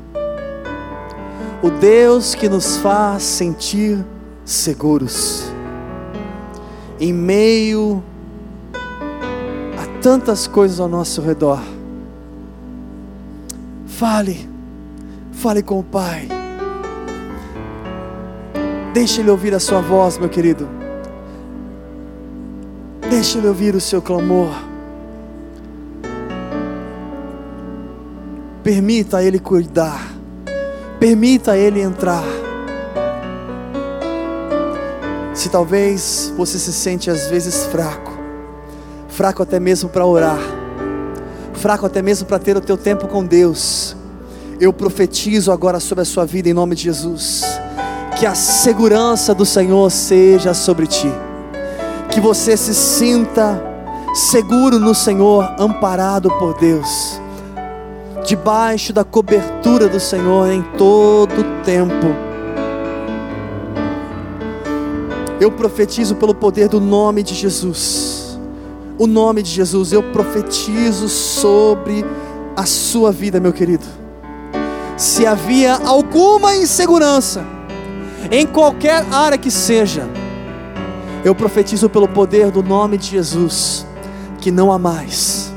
o 1.62 1.70
Deus 1.70 2.34
que 2.34 2.50
nos 2.50 2.78
faz 2.78 3.24
sentir 3.24 4.04
seguros 4.44 5.52
em 7.02 7.12
meio 7.12 8.04
a 8.76 10.02
tantas 10.02 10.46
coisas 10.46 10.80
ao 10.80 10.88
nosso 10.88 11.20
redor. 11.20 11.60
Fale, 13.88 14.48
fale 15.32 15.64
com 15.64 15.80
o 15.80 15.84
Pai. 15.84 16.28
Deixe 18.94 19.20
Ele 19.20 19.32
ouvir 19.32 19.56
a 19.56 19.60
sua 19.60 19.82
voz, 19.82 20.20
meu 20.20 20.30
querido. 20.30 20.70
Deixe 23.10 23.40
Ele 23.40 23.48
ouvir 23.48 23.74
o 23.74 23.82
seu 23.82 24.00
clamor. 24.00 24.54
Permita 28.64 29.24
Ele 29.24 29.40
cuidar. 29.40 30.08
Permita 31.00 31.58
Ele 31.58 31.82
entrar. 31.82 32.41
Se 35.42 35.50
talvez 35.50 36.32
você 36.38 36.60
se 36.60 36.72
sente 36.72 37.10
às 37.10 37.26
vezes 37.26 37.66
fraco, 37.66 38.12
fraco 39.10 39.42
até 39.42 39.60
mesmo 39.60 39.90
para 39.90 40.06
orar, 40.06 40.38
fraco 41.54 41.84
até 41.84 42.00
mesmo 42.00 42.28
para 42.28 42.38
ter 42.38 42.56
o 42.56 42.62
teu 42.62 42.78
tempo 42.78 43.08
com 43.08 43.26
Deus, 43.26 43.96
eu 44.60 44.72
profetizo 44.72 45.52
agora 45.52 45.80
sobre 45.80 46.04
a 46.04 46.06
sua 46.06 46.28
vida 46.28 46.48
em 46.48 46.54
nome 46.54 46.76
de 46.76 46.84
Jesus. 46.84 47.42
Que 48.20 48.28
a 48.28 48.36
segurança 48.36 49.34
do 49.34 49.44
Senhor 49.44 49.90
seja 49.90 50.54
sobre 50.54 50.86
ti. 50.86 51.12
Que 52.12 52.22
você 52.22 52.56
se 52.56 52.76
sinta 52.76 53.60
seguro 54.14 54.78
no 54.78 54.94
Senhor, 54.94 55.56
amparado 55.58 56.30
por 56.38 56.56
Deus. 56.60 57.20
Debaixo 58.28 58.94
da 58.94 59.04
cobertura 59.04 59.88
do 59.88 60.00
Senhor 60.00 60.52
em 60.52 60.62
todo 60.78 61.64
tempo. 61.64 62.31
Eu 65.42 65.52
profetizo 65.52 66.16
pelo 66.18 66.36
poder 66.36 66.68
do 66.68 66.80
nome 66.80 67.24
de 67.24 67.34
Jesus. 67.34 68.38
O 69.00 69.08
nome 69.08 69.42
de 69.42 69.50
Jesus, 69.50 69.92
eu 69.92 70.04
profetizo 70.04 71.10
sobre 71.10 72.06
a 72.56 72.64
sua 72.68 73.12
vida, 73.12 73.40
meu 73.40 73.52
querido. 73.52 73.88
Se 74.96 75.26
havia 75.26 75.78
alguma 75.78 76.56
insegurança, 76.56 77.44
em 78.30 78.46
qualquer 78.46 79.04
área 79.12 79.36
que 79.36 79.50
seja, 79.50 80.08
eu 81.26 81.34
profetizo 81.34 81.90
pelo 81.90 82.08
poder 82.08 82.52
do 82.52 82.62
nome 82.62 82.96
de 82.96 83.08
Jesus, 83.08 83.84
que 84.38 84.52
não 84.52 84.72
há 84.72 84.78
mais, 84.78 85.52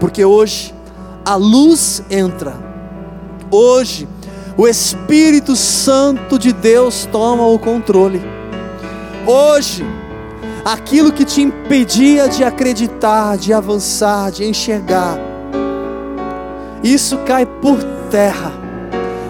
porque 0.00 0.24
hoje 0.24 0.74
a 1.24 1.36
luz 1.36 2.02
entra, 2.10 2.56
hoje 3.48 4.08
o 4.56 4.66
Espírito 4.66 5.54
Santo 5.54 6.36
de 6.36 6.52
Deus 6.52 7.08
toma 7.12 7.46
o 7.46 7.60
controle, 7.60 8.33
hoje 9.26 9.84
aquilo 10.64 11.12
que 11.12 11.24
te 11.24 11.42
impedia 11.42 12.28
de 12.28 12.42
acreditar, 12.42 13.36
de 13.36 13.52
avançar, 13.52 14.30
de 14.30 14.44
enxergar, 14.44 15.18
isso 16.82 17.18
cai 17.18 17.46
por 17.46 17.78
terra 18.10 18.52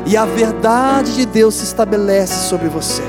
e 0.07 0.17
a 0.17 0.25
verdade 0.25 1.15
de 1.15 1.27
Deus 1.27 1.55
se 1.55 1.65
estabelece 1.65 2.49
sobre 2.49 2.69
você. 2.69 3.03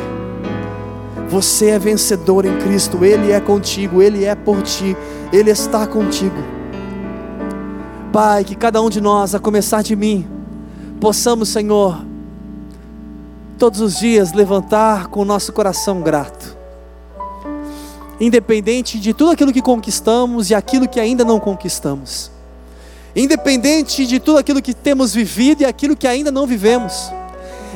Você 1.29 1.69
é 1.69 1.79
vencedor 1.79 2.45
em 2.45 2.57
Cristo, 2.59 3.03
Ele 3.03 3.31
é 3.31 3.39
contigo, 3.39 4.01
Ele 4.01 4.23
é 4.23 4.35
por 4.35 4.61
ti, 4.61 4.95
Ele 5.33 5.49
está 5.49 5.85
contigo. 5.85 6.37
Pai, 8.13 8.43
que 8.45 8.55
cada 8.55 8.81
um 8.81 8.89
de 8.89 9.01
nós, 9.01 9.35
a 9.35 9.39
começar 9.39 9.81
de 9.81 9.95
mim, 9.95 10.25
possamos, 11.01 11.49
Senhor, 11.49 12.05
todos 13.57 13.81
os 13.81 13.97
dias 13.97 14.31
levantar 14.31 15.07
com 15.07 15.21
o 15.21 15.25
nosso 15.25 15.51
coração 15.51 16.01
grato, 16.01 16.54
independente 18.19 18.99
de 18.99 19.13
tudo 19.13 19.31
aquilo 19.31 19.51
que 19.51 19.61
conquistamos 19.61 20.49
e 20.49 20.55
aquilo 20.55 20.87
que 20.87 20.99
ainda 20.99 21.23
não 21.23 21.39
conquistamos. 21.39 22.31
Independente 23.15 24.05
de 24.05 24.19
tudo 24.19 24.37
aquilo 24.37 24.61
que 24.61 24.73
temos 24.73 25.13
vivido 25.13 25.61
e 25.61 25.65
aquilo 25.65 25.95
que 25.95 26.07
ainda 26.07 26.31
não 26.31 26.45
vivemos, 26.45 27.11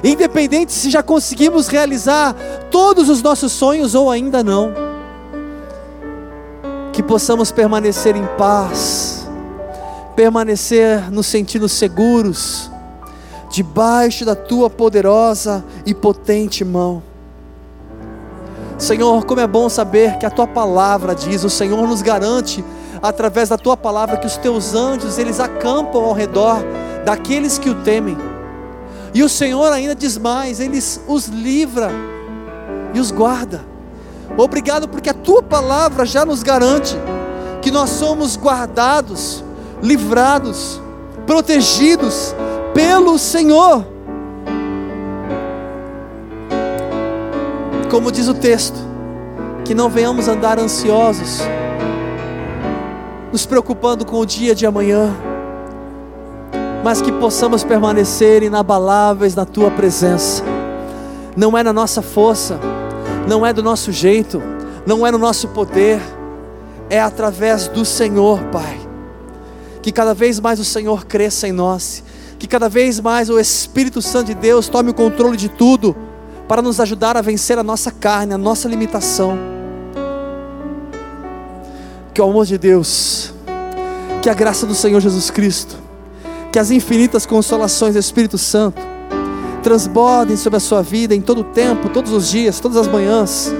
independente 0.04 0.72
se 0.72 0.90
já 0.90 1.02
conseguimos 1.02 1.68
realizar 1.68 2.36
todos 2.70 3.10
os 3.10 3.22
nossos 3.22 3.52
sonhos 3.52 3.96
ou 3.96 4.12
ainda 4.12 4.44
não, 4.44 4.74
que 6.92 7.02
possamos 7.02 7.52
permanecer 7.52 8.16
em 8.16 8.26
paz, 8.38 9.26
permanecer 10.16 11.10
nos 11.10 11.28
sentindo 11.28 11.70
seguros, 11.70 12.70
debaixo 13.50 14.26
da 14.26 14.36
tua 14.36 14.70
poderosa 14.70 15.64
e 15.86 15.94
potente 15.94 16.66
mão. 16.66 17.09
Senhor, 18.80 19.26
como 19.26 19.42
é 19.42 19.46
bom 19.46 19.68
saber 19.68 20.18
que 20.18 20.26
a 20.26 20.30
tua 20.30 20.48
palavra 20.48 21.14
diz, 21.14 21.44
o 21.44 21.50
Senhor 21.50 21.86
nos 21.86 22.02
garante 22.02 22.64
através 23.02 23.50
da 23.50 23.58
tua 23.58 23.76
palavra 23.76 24.18
que 24.18 24.26
os 24.26 24.38
teus 24.38 24.74
anjos 24.74 25.18
eles 25.18 25.40
acampam 25.40 26.02
ao 26.02 26.14
redor 26.14 26.58
daqueles 27.06 27.58
que 27.58 27.70
o 27.70 27.76
temem. 27.76 28.18
E 29.14 29.22
o 29.22 29.30
Senhor 29.30 29.72
ainda 29.74 29.94
diz 29.94 30.18
mais, 30.18 30.62
eles 30.62 31.02
os 31.08 31.28
livra 31.28 31.92
e 32.94 33.00
os 33.00 33.12
guarda. 33.12 33.66
Obrigado 34.38 34.88
porque 34.88 35.10
a 35.10 35.14
tua 35.14 35.44
palavra 35.44 36.06
já 36.06 36.24
nos 36.24 36.42
garante 36.42 36.96
que 37.62 37.72
nós 37.72 37.90
somos 37.90 38.38
guardados, 38.38 39.44
livrados, 39.82 40.82
protegidos 41.28 42.34
pelo 42.74 43.20
Senhor. 43.20 43.99
Como 47.90 48.12
diz 48.12 48.28
o 48.28 48.36
texto, 48.36 48.78
que 49.66 49.74
não 49.74 49.90
venhamos 49.90 50.28
andar 50.28 50.60
ansiosos, 50.60 51.40
nos 53.32 53.48
preocupando 53.48 54.06
com 54.06 54.18
o 54.20 54.26
dia 54.28 54.54
de 54.54 54.64
amanhã, 54.64 55.12
mas 56.84 57.02
que 57.02 57.12
possamos 57.12 57.64
permanecer 57.64 58.44
inabaláveis 58.44 59.34
na 59.34 59.44
tua 59.44 59.72
presença. 59.72 60.44
Não 61.36 61.58
é 61.58 61.64
na 61.64 61.74
nossa 61.74 62.04
força, 62.04 62.60
não 63.28 63.44
é 63.44 63.52
do 63.52 63.64
nosso 63.64 63.92
jeito, 63.92 64.40
não 64.86 65.06
é 65.06 65.12
no 65.12 65.18
nosso 65.18 65.48
poder, 65.48 66.00
é 66.92 67.02
através 67.02 67.68
do 67.68 67.84
Senhor, 67.84 68.40
Pai. 68.52 68.80
Que 69.82 69.92
cada 69.92 70.14
vez 70.14 70.40
mais 70.40 70.60
o 70.60 70.66
Senhor 70.66 71.06
cresça 71.08 71.48
em 71.48 71.52
nós, 71.52 72.04
que 72.38 72.48
cada 72.48 72.70
vez 72.70 73.00
mais 73.00 73.32
o 73.32 73.40
Espírito 73.40 74.00
Santo 74.00 74.28
de 74.28 74.36
Deus 74.36 74.68
tome 74.68 74.92
o 74.92 74.94
controle 74.94 75.36
de 75.36 75.50
tudo, 75.50 75.96
para 76.50 76.62
nos 76.62 76.80
ajudar 76.82 77.16
a 77.16 77.22
vencer 77.22 77.58
a 77.58 77.64
nossa 77.64 77.92
carne, 77.92 78.34
a 78.34 78.38
nossa 78.38 78.68
limitação 78.68 79.38
que 82.12 82.22
o 82.22 82.26
amor 82.26 82.46
de 82.46 82.58
Deus, 82.58 83.32
que 84.22 84.30
a 84.30 84.34
graça 84.34 84.66
do 84.66 84.76
Senhor 84.76 85.00
Jesus 85.00 85.30
Cristo, 85.30 85.78
que 86.52 86.60
as 86.60 86.72
infinitas 86.72 87.26
consolações 87.26 87.94
do 87.94 88.00
Espírito 88.00 88.38
Santo 88.38 88.82
transbordem 89.64 90.36
sobre 90.36 90.58
a 90.58 90.60
sua 90.60 90.82
vida 90.82 91.16
em 91.16 91.22
todo 91.22 91.42
o 91.42 91.44
tempo, 91.46 91.88
todos 91.88 92.12
os 92.12 92.30
dias, 92.30 92.60
todas 92.60 92.78
as 92.78 92.88
manhãs. 92.88 93.54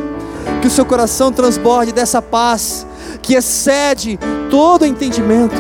Que 0.62 0.68
o 0.68 0.70
seu 0.70 0.84
coração 0.84 1.32
transborde 1.32 1.94
dessa 1.94 2.22
paz 2.22 2.86
que 3.22 3.36
excede 3.36 4.20
todo 4.50 4.86
entendimento 4.86 5.56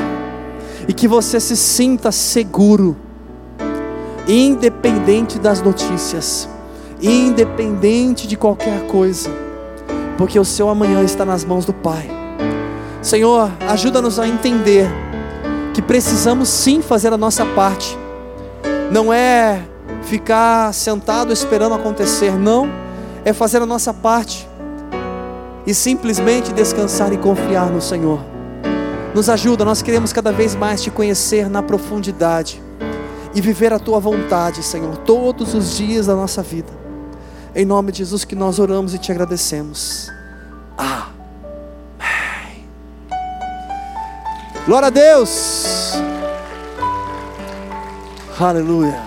e 0.87 0.93
que 0.93 1.07
você 1.07 1.39
se 1.39 1.55
sinta 1.55 2.11
seguro, 2.11 2.97
independente 4.27 5.39
das 5.39 5.61
notícias, 5.61 6.49
independente 7.01 8.27
de 8.27 8.35
qualquer 8.35 8.87
coisa, 8.87 9.29
porque 10.17 10.39
o 10.39 10.45
seu 10.45 10.69
amanhã 10.69 11.03
está 11.03 11.25
nas 11.25 11.45
mãos 11.45 11.65
do 11.65 11.73
Pai 11.73 12.19
Senhor, 13.01 13.49
ajuda-nos 13.67 14.19
a 14.19 14.27
entender 14.27 14.85
que 15.73 15.81
precisamos 15.81 16.49
sim 16.49 16.81
fazer 16.81 17.13
a 17.13 17.17
nossa 17.17 17.45
parte. 17.45 17.97
Não 18.91 19.13
é 19.13 19.63
ficar 20.03 20.73
sentado 20.73 21.31
esperando 21.31 21.75
acontecer, 21.75 22.33
não, 22.33 22.69
é 23.23 23.31
fazer 23.31 23.61
a 23.61 23.65
nossa 23.65 23.93
parte 23.93 24.47
e 25.65 25.73
simplesmente 25.73 26.51
descansar 26.51 27.13
e 27.13 27.17
confiar 27.17 27.69
no 27.69 27.81
Senhor. 27.81 28.19
Nos 29.15 29.29
ajuda, 29.29 29.63
nós 29.63 29.81
queremos 29.81 30.11
cada 30.11 30.31
vez 30.31 30.53
mais 30.53 30.83
te 30.83 30.91
conhecer 30.91 31.49
na 31.49 31.63
profundidade 31.63 32.61
e 33.33 33.39
viver 33.39 33.71
a 33.71 33.79
tua 33.79 33.99
vontade, 33.99 34.61
Senhor, 34.61 34.97
todos 34.97 35.53
os 35.53 35.77
dias 35.77 36.07
da 36.07 36.15
nossa 36.15 36.41
vida. 36.41 36.88
Em 37.55 37.65
nome 37.65 37.91
de 37.91 37.99
Jesus 37.99 38.23
que 38.23 38.35
nós 38.35 38.59
oramos 38.59 38.93
e 38.93 38.99
te 38.99 39.11
agradecemos. 39.11 40.11
Ah. 40.77 41.09
Glória 44.65 44.87
a 44.87 44.91
Deus. 44.91 45.93
Aleluia. 48.39 49.01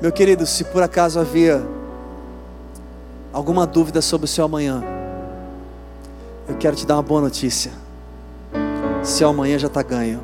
Meu 0.00 0.12
querido, 0.12 0.46
se 0.46 0.62
por 0.62 0.82
acaso 0.82 1.18
havia 1.18 1.66
alguma 3.32 3.66
dúvida 3.66 4.02
sobre 4.02 4.26
o 4.26 4.28
seu 4.28 4.44
amanhã, 4.44 4.84
eu 6.46 6.56
quero 6.56 6.76
te 6.76 6.86
dar 6.86 6.96
uma 6.96 7.02
boa 7.02 7.22
notícia. 7.22 7.72
Seu 9.02 9.30
amanhã 9.30 9.58
já 9.58 9.68
está 9.68 9.82
ganho. 9.82 10.22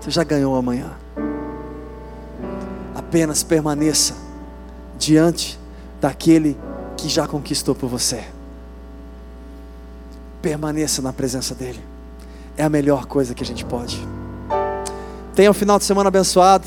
Você 0.00 0.10
já 0.10 0.24
ganhou 0.24 0.56
amanhã. 0.56 0.90
Apenas 3.12 3.42
permaneça 3.42 4.14
diante 4.98 5.60
daquele 6.00 6.56
que 6.96 7.10
já 7.10 7.28
conquistou 7.28 7.74
por 7.74 7.86
você 7.86 8.24
permaneça 10.40 11.02
na 11.02 11.12
presença 11.12 11.54
dEle. 11.54 11.78
É 12.56 12.64
a 12.64 12.70
melhor 12.70 13.04
coisa 13.04 13.34
que 13.34 13.42
a 13.42 13.46
gente 13.46 13.66
pode. 13.66 14.00
Tenha 15.34 15.50
um 15.50 15.54
final 15.54 15.78
de 15.78 15.84
semana 15.84 16.08
abençoado. 16.08 16.66